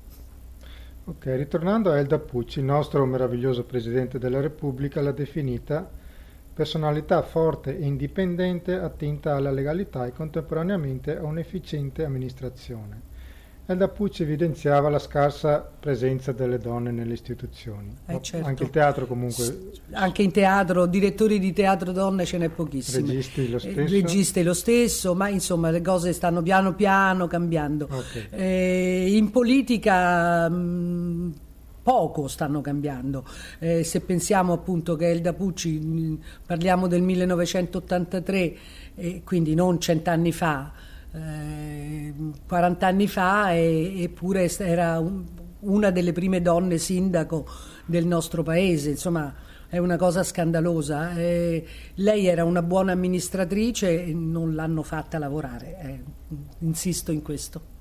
Ok, 1.06 1.26
ritornando 1.26 1.92
a 1.92 1.98
Elda 1.98 2.18
Pucci, 2.18 2.60
il 2.60 2.66
nostro 2.66 3.06
meraviglioso 3.06 3.66
Presidente 3.66 4.18
della 4.18 4.40
Repubblica 4.40 5.02
l'ha 5.02 5.12
definita 5.12 5.86
personalità 6.54 7.22
forte 7.24 7.78
e 7.78 7.86
indipendente, 7.86 8.76
attinta 8.76 9.36
alla 9.36 9.52
legalità 9.52 10.06
e 10.06 10.14
contemporaneamente 10.14 11.18
a 11.18 11.24
un'efficiente 11.24 12.06
amministrazione. 12.06 13.02
Elda 13.66 13.88
Pucci 13.88 14.24
evidenziava 14.24 14.90
la 14.90 15.00
scarsa 15.00 15.60
presenza 15.80 16.34
delle 16.34 16.58
donne 16.58 16.92
nelle 16.92 17.14
istituzioni. 17.14 17.96
Eh, 18.08 18.22
certo. 18.22 18.46
Anche 18.46 18.64
il 18.64 18.70
teatro 18.70 19.08
comunque... 19.08 19.72
Anche 19.92 20.22
in 20.22 20.32
teatro, 20.32 20.86
direttori 20.86 21.40
di 21.40 21.54
teatro 21.54 21.94
donne 21.94 22.26
ce 22.26 22.38
n'è 22.40 22.50
pochissimi. 22.50 23.08
Registi 23.08 23.50
lo 23.50 23.56
eh, 23.56 23.60
stesso? 23.60 23.76
Registi 23.80 24.44
lo 24.44 24.54
stesso, 24.54 25.16
ma 25.16 25.30
insomma 25.30 25.70
le 25.70 25.82
cose 25.82 26.12
stanno 26.12 26.42
piano 26.42 26.74
piano 26.74 27.28
cambiando. 27.28 27.88
Okay. 27.90 28.28
Eh, 28.32 29.16
in 29.16 29.32
politica... 29.32 30.50
Mh, 30.50 31.34
poco 31.84 32.30
stanno 32.30 32.62
cambiando. 32.62 33.26
Eh, 33.60 33.84
se 33.84 34.00
pensiamo 34.00 34.54
appunto 34.54 34.96
che 34.96 35.10
Elda 35.10 35.34
Pucci, 35.34 36.18
parliamo 36.46 36.88
del 36.88 37.02
1983, 37.02 38.56
eh, 38.96 39.22
quindi 39.24 39.54
non 39.54 39.80
cent'anni 39.80 40.32
fa, 40.32 40.72
40 41.14 42.88
anni 42.88 43.08
fa 43.08 43.56
eppure 43.56 44.50
era 44.58 45.00
un, 45.00 45.24
una 45.60 45.92
delle 45.92 46.12
prime 46.12 46.42
donne 46.42 46.78
sindaco 46.78 47.46
del 47.86 48.06
nostro 48.06 48.42
paese, 48.42 48.90
insomma 48.90 49.34
è 49.68 49.78
una 49.78 49.98
cosa 49.98 50.24
scandalosa. 50.24 51.16
Eh, 51.16 51.66
lei 51.96 52.28
era 52.28 52.44
una 52.44 52.62
buona 52.62 52.92
amministratrice 52.92 54.06
e 54.06 54.14
non 54.14 54.56
l'hanno 54.56 54.84
fatta 54.84 55.18
lavorare, 55.18 55.80
eh, 55.82 56.04
insisto 56.60 57.12
in 57.12 57.22
questo. 57.22 57.72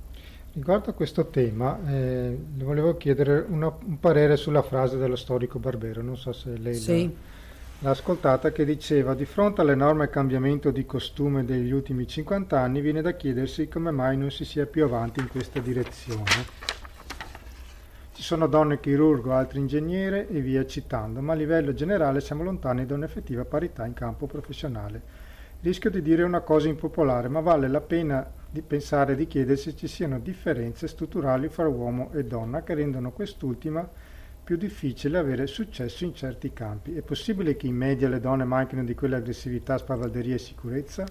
Riguardo 0.55 0.91
a 0.91 0.93
questo 0.93 1.29
tema, 1.29 1.79
eh, 1.87 2.39
le 2.55 2.65
volevo 2.65 2.97
chiedere 2.99 3.45
una, 3.49 3.75
un 3.85 3.99
parere 3.99 4.37
sulla 4.37 4.63
frase 4.63 4.99
dello 4.99 5.17
storico 5.17 5.59
Barbero, 5.59 6.03
non 6.03 6.19
so 6.19 6.33
se 6.33 6.57
lei 6.59 6.75
sì. 6.75 7.05
l'ha 7.05 7.11
l'ha 7.83 7.91
ascoltata 7.91 8.53
che 8.53 8.65
diceva 8.65 9.13
di 9.13 9.25
fronte 9.25 9.61
all'enorme 9.61 10.09
cambiamento 10.09 10.71
di 10.71 10.87
costume 10.87 11.45
degli 11.45 11.73
ultimi 11.73 12.07
50 12.07 12.57
anni 12.57 12.81
viene 12.81 13.03
da 13.03 13.17
chiedersi 13.17 13.67
come 13.67 13.91
mai 13.91 14.17
non 14.17 14.31
si 14.31 14.45
sia 14.45 14.67
più 14.67 14.85
avanti 14.85 15.19
in 15.19 15.29
questa 15.29 15.59
direzione. 15.59 16.61
Ci 18.13 18.23
sono 18.23 18.47
donne 18.47 18.79
chirurgo, 18.79 19.33
altri 19.33 19.59
ingegnere 19.59 20.29
e 20.29 20.41
via 20.41 20.65
citando, 20.65 21.21
ma 21.23 21.33
a 21.33 21.37
livello 21.37 21.75
generale 21.75 22.21
siamo 22.21 22.45
lontani 22.45 22.87
da 22.87 22.95
un'effettiva 22.95 23.45
parità 23.45 23.85
in 23.85 23.95
campo 23.95 24.27
professionale. 24.27 25.03
Rischio 25.61 25.91
di 25.91 26.03
dire 26.03 26.23
una 26.23 26.41
cosa 26.41 26.69
impopolare, 26.69 27.27
ma 27.29 27.41
vale 27.41 27.67
la 27.67 27.81
pena 27.81 28.31
di 28.49 28.63
pensare 28.63 29.15
e 29.15 29.17
di 29.17 29.27
chiedersi 29.27 29.71
se 29.71 29.77
ci 29.77 29.89
siano 29.89 30.21
differenze 30.21 30.87
strutturali 30.87 31.49
fra 31.49 31.67
uomo 31.67 32.11
e 32.13 32.25
donna 32.25 32.63
che 32.63 32.75
rendono 32.75 33.11
quest'ultima 33.11 33.89
più 34.45 34.57
difficile 34.57 35.19
avere 35.19 35.47
successo 35.47 36.05
in 36.05 36.15
certi 36.15 36.53
campi. 36.53 36.95
È 36.95 37.03
possibile 37.03 37.57
che 37.57 37.67
in 37.67 37.77
media 37.77 38.09
le 38.09 38.21
donne 38.21 38.45
manchino 38.45 38.85
di 38.85 38.95
quell'aggressività, 38.95 39.79
spavalderia 39.79 40.35
e 40.35 40.39
sicurezza? 40.39 41.05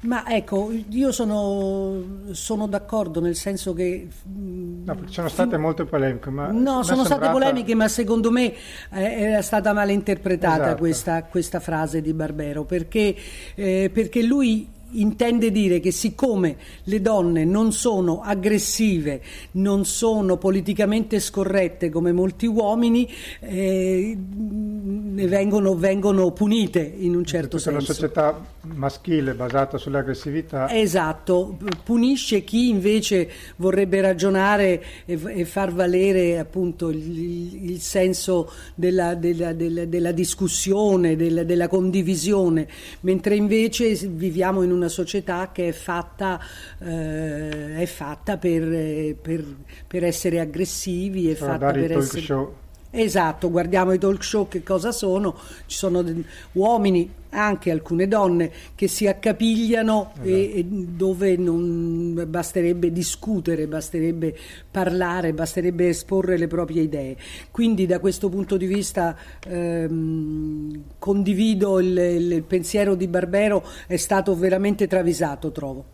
Ma 0.00 0.28
ecco, 0.28 0.70
io 0.90 1.12
sono, 1.12 2.02
sono, 2.32 2.66
d'accordo 2.66 3.20
nel 3.20 3.36
senso 3.36 3.72
che... 3.72 4.06
No, 4.24 4.98
ci 5.06 5.14
sono 5.14 5.28
state 5.28 5.56
molte 5.56 5.84
polemiche, 5.84 6.28
ma... 6.28 6.48
No, 6.48 6.82
sono 6.82 7.04
sembrata... 7.04 7.14
state 7.14 7.30
polemiche, 7.30 7.74
ma 7.74 7.88
secondo 7.88 8.30
me 8.30 8.52
eh, 8.52 9.02
era 9.02 9.40
stata 9.40 9.72
male 9.72 9.92
interpretata 9.92 10.64
esatto. 10.64 10.76
questa, 10.76 11.22
questa, 11.24 11.58
frase 11.58 12.02
di 12.02 12.12
Barbero, 12.12 12.64
perché, 12.64 13.14
eh, 13.54 13.90
perché 13.92 14.22
lui 14.22 14.68
intende 14.94 15.50
dire 15.50 15.80
che 15.80 15.90
siccome 15.90 16.56
le 16.84 17.00
donne 17.00 17.44
non 17.44 17.72
sono 17.72 18.20
aggressive, 18.20 19.20
non 19.52 19.84
sono 19.84 20.36
politicamente 20.36 21.20
scorrette 21.20 21.90
come 21.90 22.12
molti 22.12 22.46
uomini, 22.46 23.10
eh, 23.40 24.16
vengono, 24.16 25.74
vengono, 25.74 26.32
punite 26.32 26.80
in 26.80 27.14
un 27.14 27.24
certo 27.24 27.58
senso. 27.58 27.78
Una 27.78 27.86
società 27.86 28.40
maschile 28.62 29.34
basata 29.34 29.78
sull'aggressività. 29.78 30.70
Esatto, 30.74 31.58
punisce 31.82 32.44
chi 32.44 32.68
invece 32.68 33.30
vorrebbe 33.56 34.00
ragionare 34.00 34.82
e, 35.04 35.18
e 35.26 35.44
far 35.44 35.72
valere 35.72 36.38
appunto 36.38 36.88
il, 36.90 37.70
il 37.70 37.80
senso 37.80 38.50
della, 38.74 39.14
della, 39.14 39.52
della, 39.52 39.84
della 39.84 40.12
discussione, 40.12 41.16
della, 41.16 41.44
della 41.44 41.68
condivisione, 41.68 42.66
mentre 43.00 43.36
invece 43.36 43.94
viviamo 43.94 44.62
in 44.62 44.72
una 44.72 44.83
una 44.84 44.88
società 44.88 45.50
che 45.52 45.68
è 45.68 45.72
fatta, 45.72 46.40
eh, 46.78 47.76
è 47.76 47.86
fatta 47.86 48.36
per, 48.36 49.16
per, 49.20 49.44
per, 49.86 50.04
essere 50.04 50.40
aggressivi, 50.40 51.30
è 51.30 51.34
fatta 51.34 51.72
per 51.72 51.92
essere... 51.92 52.20
Show. 52.20 52.54
Esatto, 52.96 53.50
guardiamo 53.50 53.92
i 53.92 53.98
talk 53.98 54.22
show 54.22 54.46
che 54.46 54.62
cosa 54.62 54.92
sono, 54.92 55.36
ci 55.66 55.76
sono 55.76 56.04
uomini, 56.52 57.12
anche 57.30 57.72
alcune 57.72 58.06
donne, 58.06 58.52
che 58.76 58.86
si 58.86 59.08
accapigliano 59.08 60.12
esatto. 60.12 60.28
e, 60.28 60.58
e, 60.58 60.64
dove 60.64 61.36
non 61.36 62.24
basterebbe 62.28 62.92
discutere, 62.92 63.66
basterebbe 63.66 64.36
parlare, 64.70 65.32
basterebbe 65.32 65.88
esporre 65.88 66.36
le 66.36 66.46
proprie 66.46 66.82
idee. 66.82 67.16
Quindi 67.50 67.84
da 67.86 67.98
questo 67.98 68.28
punto 68.28 68.56
di 68.56 68.66
vista 68.66 69.16
ehm, 69.44 70.82
condivido 70.96 71.80
il, 71.80 71.98
il 71.98 72.44
pensiero 72.44 72.94
di 72.94 73.08
Barbero, 73.08 73.64
è 73.88 73.96
stato 73.96 74.36
veramente 74.36 74.86
travisato, 74.86 75.50
trovo. 75.50 75.84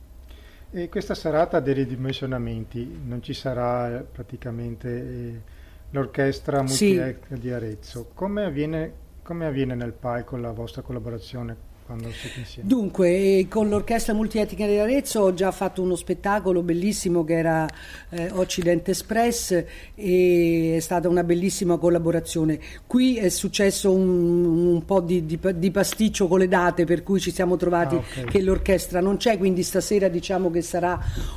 E 0.70 0.90
questa 0.90 1.14
serata 1.14 1.61
dei 1.61 1.72
ridimensionamenti 1.72 3.01
non 3.07 3.22
ci 3.22 3.32
sarà 3.32 4.05
praticamente... 4.12 4.88
Eh 4.88 5.59
l'orchestra 5.91 6.62
multietnica 6.62 7.34
sì. 7.34 7.41
di 7.41 7.51
Arezzo. 7.53 8.11
Come 8.14 8.45
avviene, 8.45 8.93
come 9.22 9.47
avviene 9.47 9.74
nel 9.74 9.93
palco 9.93 10.36
la 10.36 10.53
vostra 10.53 10.82
collaborazione 10.82 11.68
quando 11.91 12.12
siete 12.12 12.38
insieme? 12.38 12.68
Dunque, 12.68 13.47
con 13.49 13.68
l'Orchestra 13.68 14.14
Multietnica 14.14 14.64
di 14.64 14.78
Arezzo 14.78 15.22
ho 15.22 15.34
già 15.34 15.51
fatto 15.51 15.82
uno 15.82 15.97
spettacolo 15.97 16.62
bellissimo 16.62 17.24
che 17.24 17.36
era 17.36 17.68
eh, 18.11 18.30
Occident 18.30 18.88
Express 18.88 19.64
e 19.97 20.74
è 20.76 20.80
stata 20.80 21.09
una 21.09 21.24
bellissima 21.24 21.78
collaborazione. 21.78 22.61
Qui 22.86 23.16
è 23.16 23.28
successo 23.28 23.93
un, 23.93 24.45
un 24.45 24.84
po' 24.84 25.01
di, 25.01 25.26
di, 25.26 25.41
di, 25.57 25.70
pasticcio 25.72 26.28
con 26.28 26.38
le 26.38 26.47
date 26.47 26.84
per 26.84 27.03
cui 27.03 27.18
ci 27.18 27.32
siamo 27.32 27.57
trovati 27.57 27.97
ah, 27.97 27.99
okay. 27.99 28.24
che 28.26 28.41
l'orchestra 28.41 29.01
non 29.01 29.16
c'è, 29.16 29.36
quindi 29.36 29.64
stasera 29.64 30.07
diciamo 30.07 30.49
che 30.49 30.62
sarà 30.62 30.97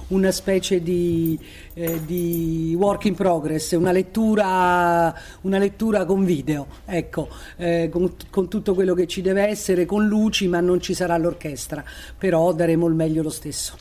una 0.09 0.29
specie 0.29 0.83
di, 0.83 1.39
eh, 1.73 1.99
di 2.05 2.75
work 2.77 3.05
in 3.05 3.15
progress, 3.15 3.71
una 3.71 3.91
lettura, 3.91 5.19
una 5.41 5.57
lettura 5.57 6.05
con 6.05 6.23
video, 6.23 6.67
ecco, 6.85 7.27
eh, 7.57 7.89
con, 7.91 8.13
con 8.29 8.47
tutto 8.47 8.75
quello 8.75 8.93
che 8.93 9.07
ci 9.07 9.21
deve 9.21 9.47
essere, 9.47 9.85
con 9.85 10.05
luci 10.05 10.41
ma 10.47 10.59
non 10.59 10.79
ci 10.81 10.93
sarà 10.93 11.17
l'orchestra, 11.17 11.83
però 12.17 12.53
daremo 12.53 12.87
il 12.87 12.93
meglio 12.93 13.21
lo 13.21 13.29
stesso. 13.29 13.77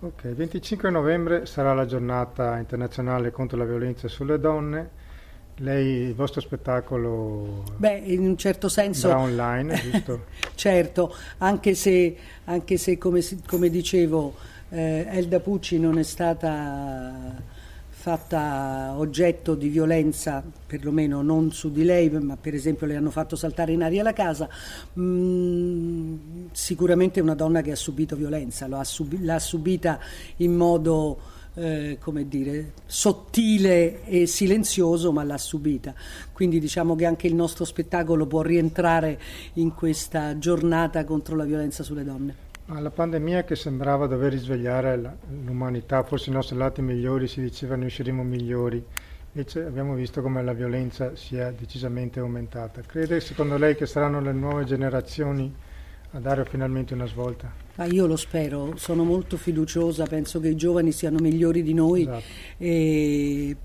Ok, 0.00 0.24
il 0.24 0.34
25 0.34 0.90
novembre 0.90 1.46
sarà 1.46 1.72
la 1.72 1.86
giornata 1.86 2.58
internazionale 2.58 3.30
contro 3.30 3.56
la 3.56 3.64
violenza 3.64 4.06
sulle 4.08 4.38
donne. 4.38 5.02
Lei, 5.58 6.08
il 6.08 6.14
vostro 6.14 6.40
spettacolo 6.40 7.62
Beh, 7.76 8.02
in 8.04 8.26
un 8.26 8.36
certo 8.36 8.68
senso 8.68 9.14
online, 9.16 9.74
giusto? 9.74 10.24
certo, 10.56 11.14
anche 11.38 11.74
se, 11.74 12.16
anche 12.44 12.76
se 12.76 12.98
come, 12.98 13.20
come 13.46 13.70
dicevo, 13.70 14.34
eh, 14.70 15.06
Elda 15.08 15.38
Pucci 15.38 15.78
non 15.78 15.96
è 15.98 16.02
stata 16.02 17.40
fatta 18.04 18.92
oggetto 18.98 19.54
di 19.54 19.70
violenza, 19.70 20.44
perlomeno 20.66 21.22
non 21.22 21.52
su 21.52 21.72
di 21.72 21.84
lei, 21.84 22.10
ma 22.10 22.36
per 22.36 22.52
esempio 22.52 22.86
le 22.86 22.96
hanno 22.96 23.10
fatto 23.10 23.34
saltare 23.34 23.72
in 23.72 23.82
aria 23.82 24.02
la 24.02 24.12
casa, 24.12 24.46
mm, 25.00 26.16
sicuramente 26.52 27.20
è 27.20 27.22
una 27.22 27.34
donna 27.34 27.62
che 27.62 27.70
ha 27.70 27.76
subito 27.76 28.14
violenza, 28.14 28.66
l'ha, 28.66 28.84
subi- 28.84 29.24
l'ha 29.24 29.38
subita 29.38 29.98
in 30.36 30.54
modo 30.54 31.18
eh, 31.54 31.96
come 31.98 32.28
dire, 32.28 32.74
sottile 32.84 34.04
e 34.04 34.26
silenzioso, 34.26 35.10
ma 35.10 35.24
l'ha 35.24 35.38
subita. 35.38 35.94
Quindi 36.30 36.60
diciamo 36.60 36.94
che 36.96 37.06
anche 37.06 37.26
il 37.26 37.34
nostro 37.34 37.64
spettacolo 37.64 38.26
può 38.26 38.42
rientrare 38.42 39.18
in 39.54 39.72
questa 39.72 40.36
giornata 40.36 41.04
contro 41.04 41.36
la 41.36 41.44
violenza 41.44 41.82
sulle 41.82 42.04
donne. 42.04 42.43
La 42.66 42.90
pandemia 42.90 43.44
che 43.44 43.56
sembrava 43.56 44.06
dover 44.06 44.32
risvegliare 44.32 44.98
l'umanità, 45.44 46.02
forse 46.02 46.30
i 46.30 46.32
nostri 46.32 46.56
lati 46.56 46.80
migliori, 46.80 47.28
si 47.28 47.42
diceva 47.42 47.76
ne 47.76 47.84
usciremo 47.84 48.22
migliori, 48.22 48.82
invece 49.32 49.64
abbiamo 49.64 49.94
visto 49.94 50.22
come 50.22 50.42
la 50.42 50.54
violenza 50.54 51.14
sia 51.14 51.50
decisamente 51.50 52.20
aumentata. 52.20 52.80
Crede 52.80 53.20
secondo 53.20 53.58
lei 53.58 53.76
che 53.76 53.84
saranno 53.84 54.18
le 54.20 54.32
nuove 54.32 54.64
generazioni 54.64 55.54
a 56.12 56.18
dare 56.18 56.46
finalmente 56.46 56.94
una 56.94 57.04
svolta? 57.04 57.52
Ma 57.74 57.84
io 57.84 58.06
lo 58.06 58.16
spero, 58.16 58.72
sono 58.76 59.04
molto 59.04 59.36
fiduciosa, 59.36 60.06
penso 60.06 60.40
che 60.40 60.48
i 60.48 60.56
giovani 60.56 60.90
siano 60.90 61.18
migliori 61.18 61.62
di 61.62 61.74
noi. 61.74 62.02
Esatto. 62.02 62.22
E 62.56 63.56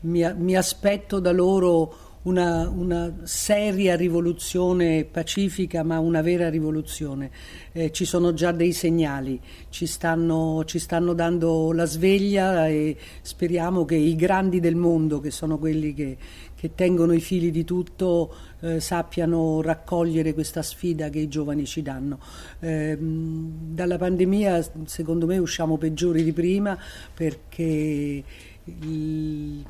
mi, 0.00 0.34
mi 0.36 0.56
aspetto 0.56 1.20
da 1.20 1.32
loro 1.32 2.05
una, 2.26 2.68
una, 2.68 3.12
seria 3.22 3.96
rivoluzione 3.96 5.04
pacifica, 5.04 5.82
ma 5.82 5.98
una 5.98 6.22
vera 6.22 6.48
rivoluzione. 6.48 7.30
Eh, 7.72 7.92
ci 7.92 8.04
sono 8.04 8.34
già 8.34 8.52
dei 8.52 8.72
segnali, 8.72 9.40
ci 9.68 9.86
stanno, 9.86 10.64
ci 10.64 10.78
stanno, 10.78 11.14
dando 11.14 11.72
la 11.72 11.84
sveglia 11.84 12.66
e 12.66 12.96
speriamo 13.22 13.84
che 13.84 13.94
i 13.94 14.16
grandi 14.16 14.60
del 14.60 14.74
mondo, 14.74 15.20
che 15.20 15.30
sono 15.30 15.58
quelli 15.58 15.94
che, 15.94 16.16
che 16.54 16.74
tengono 16.74 17.12
i 17.12 17.20
fili 17.20 17.52
di 17.52 17.64
tutto, 17.64 18.34
eh, 18.60 18.80
sappiano 18.80 19.62
raccogliere 19.62 20.34
questa 20.34 20.62
sfida 20.62 21.10
che 21.10 21.20
i 21.20 21.28
giovani 21.28 21.64
ci 21.64 21.82
danno. 21.82 22.18
Eh, 22.58 22.98
dalla 22.98 23.98
pandemia, 23.98 24.64
secondo 24.86 25.26
me, 25.26 25.38
usciamo 25.38 25.76
peggiori 25.76 26.24
di 26.24 26.32
prima 26.32 26.76
perché 27.14 28.24
il, 28.64 29.64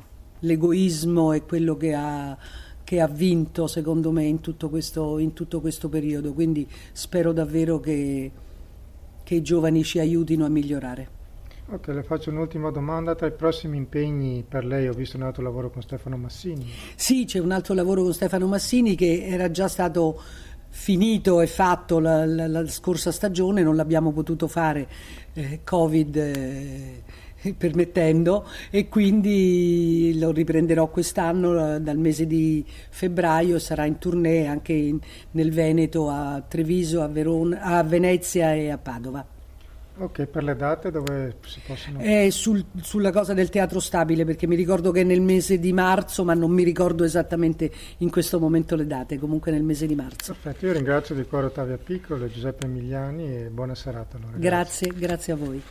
l'egoismo 0.47 1.33
è 1.33 1.45
quello 1.45 1.77
che 1.77 1.93
ha, 1.93 2.37
che 2.83 3.01
ha 3.01 3.09
vinto 3.09 3.67
secondo 3.67 4.13
me 4.13 4.25
in 4.25 4.41
tutto, 4.41 4.69
questo, 4.69 5.19
in 5.19 5.33
tutto 5.33 5.61
questo 5.61 5.89
periodo, 5.89 6.33
quindi 6.33 6.67
spero 6.93 7.33
davvero 7.33 7.81
che, 7.81 8.31
che 9.23 9.35
i 9.35 9.43
giovani 9.43 9.83
ci 9.83 9.99
aiutino 9.99 10.47
a 10.47 10.49
migliorare. 10.49 11.15
Ok, 11.69 11.89
le 11.89 12.05
faccio 12.05 12.31
un'ultima 12.31 12.71
domanda. 12.71 13.17
Tra 13.17 13.27
i 13.27 13.33
prossimi 13.33 13.77
impegni 13.77 14.45
per 14.49 14.65
lei 14.65 14.87
ho 14.87 14.93
visto 14.93 15.17
un 15.17 15.25
altro 15.25 15.43
lavoro 15.43 15.69
con 15.69 15.83
Stefano 15.83 16.17
Massini. 16.17 16.65
Sì, 16.95 17.25
c'è 17.25 17.41
un 17.41 17.51
altro 17.51 17.75
lavoro 17.75 18.05
con 18.05 18.15
Stefano 18.15 18.47
Massini 18.47 18.95
che 18.95 19.27
era 19.27 19.51
già 19.51 19.67
stato 19.67 20.23
finito 20.69 21.41
e 21.41 21.49
fatto 21.49 21.99
la, 21.99 22.25
la, 22.25 22.47
la 22.47 22.69
scorsa 22.69 23.11
stagione, 23.11 23.65
non 23.65 23.75
l'abbiamo 23.75 24.13
potuto 24.13 24.47
fare, 24.47 24.89
eh, 25.33 25.61
Covid. 25.65 26.17
Eh, 26.17 27.03
permettendo 27.59 28.47
e 28.71 28.89
quindi 28.89 30.17
lo 30.19 30.31
riprenderò 30.31 30.89
quest'anno 30.89 31.75
eh, 31.75 31.81
dal 31.81 31.99
mese 31.99 32.27
di 32.27 32.65
febbraio 32.67 33.59
sarà 33.59 33.85
in 33.85 33.99
tournée 33.99 34.47
anche 34.47 34.73
in, 34.73 34.99
nel 35.33 35.53
Veneto 35.53 36.09
a 36.09 36.43
Treviso 36.47 37.03
a, 37.03 37.09
Verona, 37.09 37.61
a 37.61 37.83
Venezia 37.83 38.55
e 38.55 38.71
a 38.71 38.79
Padova 38.79 39.35
Ok, 39.99 40.27
per 40.27 40.45
le 40.45 40.55
date 40.57 40.91
dove 40.91 41.37
si 41.47 41.59
possono... 41.67 42.01
È 42.01 42.29
sul, 42.29 42.63
sulla 42.83 43.11
cosa 43.11 43.33
del 43.33 43.49
teatro 43.49 43.81
stabile, 43.81 44.27
perché 44.27 44.47
mi 44.47 44.55
ricordo 44.55 44.91
che 44.91 45.01
è 45.01 45.05
nel 45.05 45.23
mese 45.23 45.59
di 45.59 45.73
marzo, 45.73 46.23
ma 46.23 46.35
non 46.35 46.51
mi 46.51 46.65
ricordo 46.65 47.03
esattamente 47.03 47.71
in 47.99 48.11
questo 48.11 48.39
momento 48.39 48.77
le 48.77 48.87
date, 48.87 49.19
comunque 49.19 49.53
nel 49.53 49.63
mese 49.63 49.87
di 49.87 49.95
marzo. 49.95 50.37
Perfetto, 50.39 50.67
io 50.67 50.73
ringrazio 50.73 51.15
di 51.15 51.25
cuore 51.25 51.47
Ottavia 51.47 51.79
Piccolo 51.79 52.27
e 52.27 52.31
Giuseppe 52.31 52.67
Emiliani 52.67 53.37
e 53.37 53.49
buona 53.49 53.75
serata. 53.75 54.19
Allora, 54.19 54.37
grazie, 54.37 54.93
grazie 54.95 55.33
a 55.33 55.37
voi. 55.37 55.63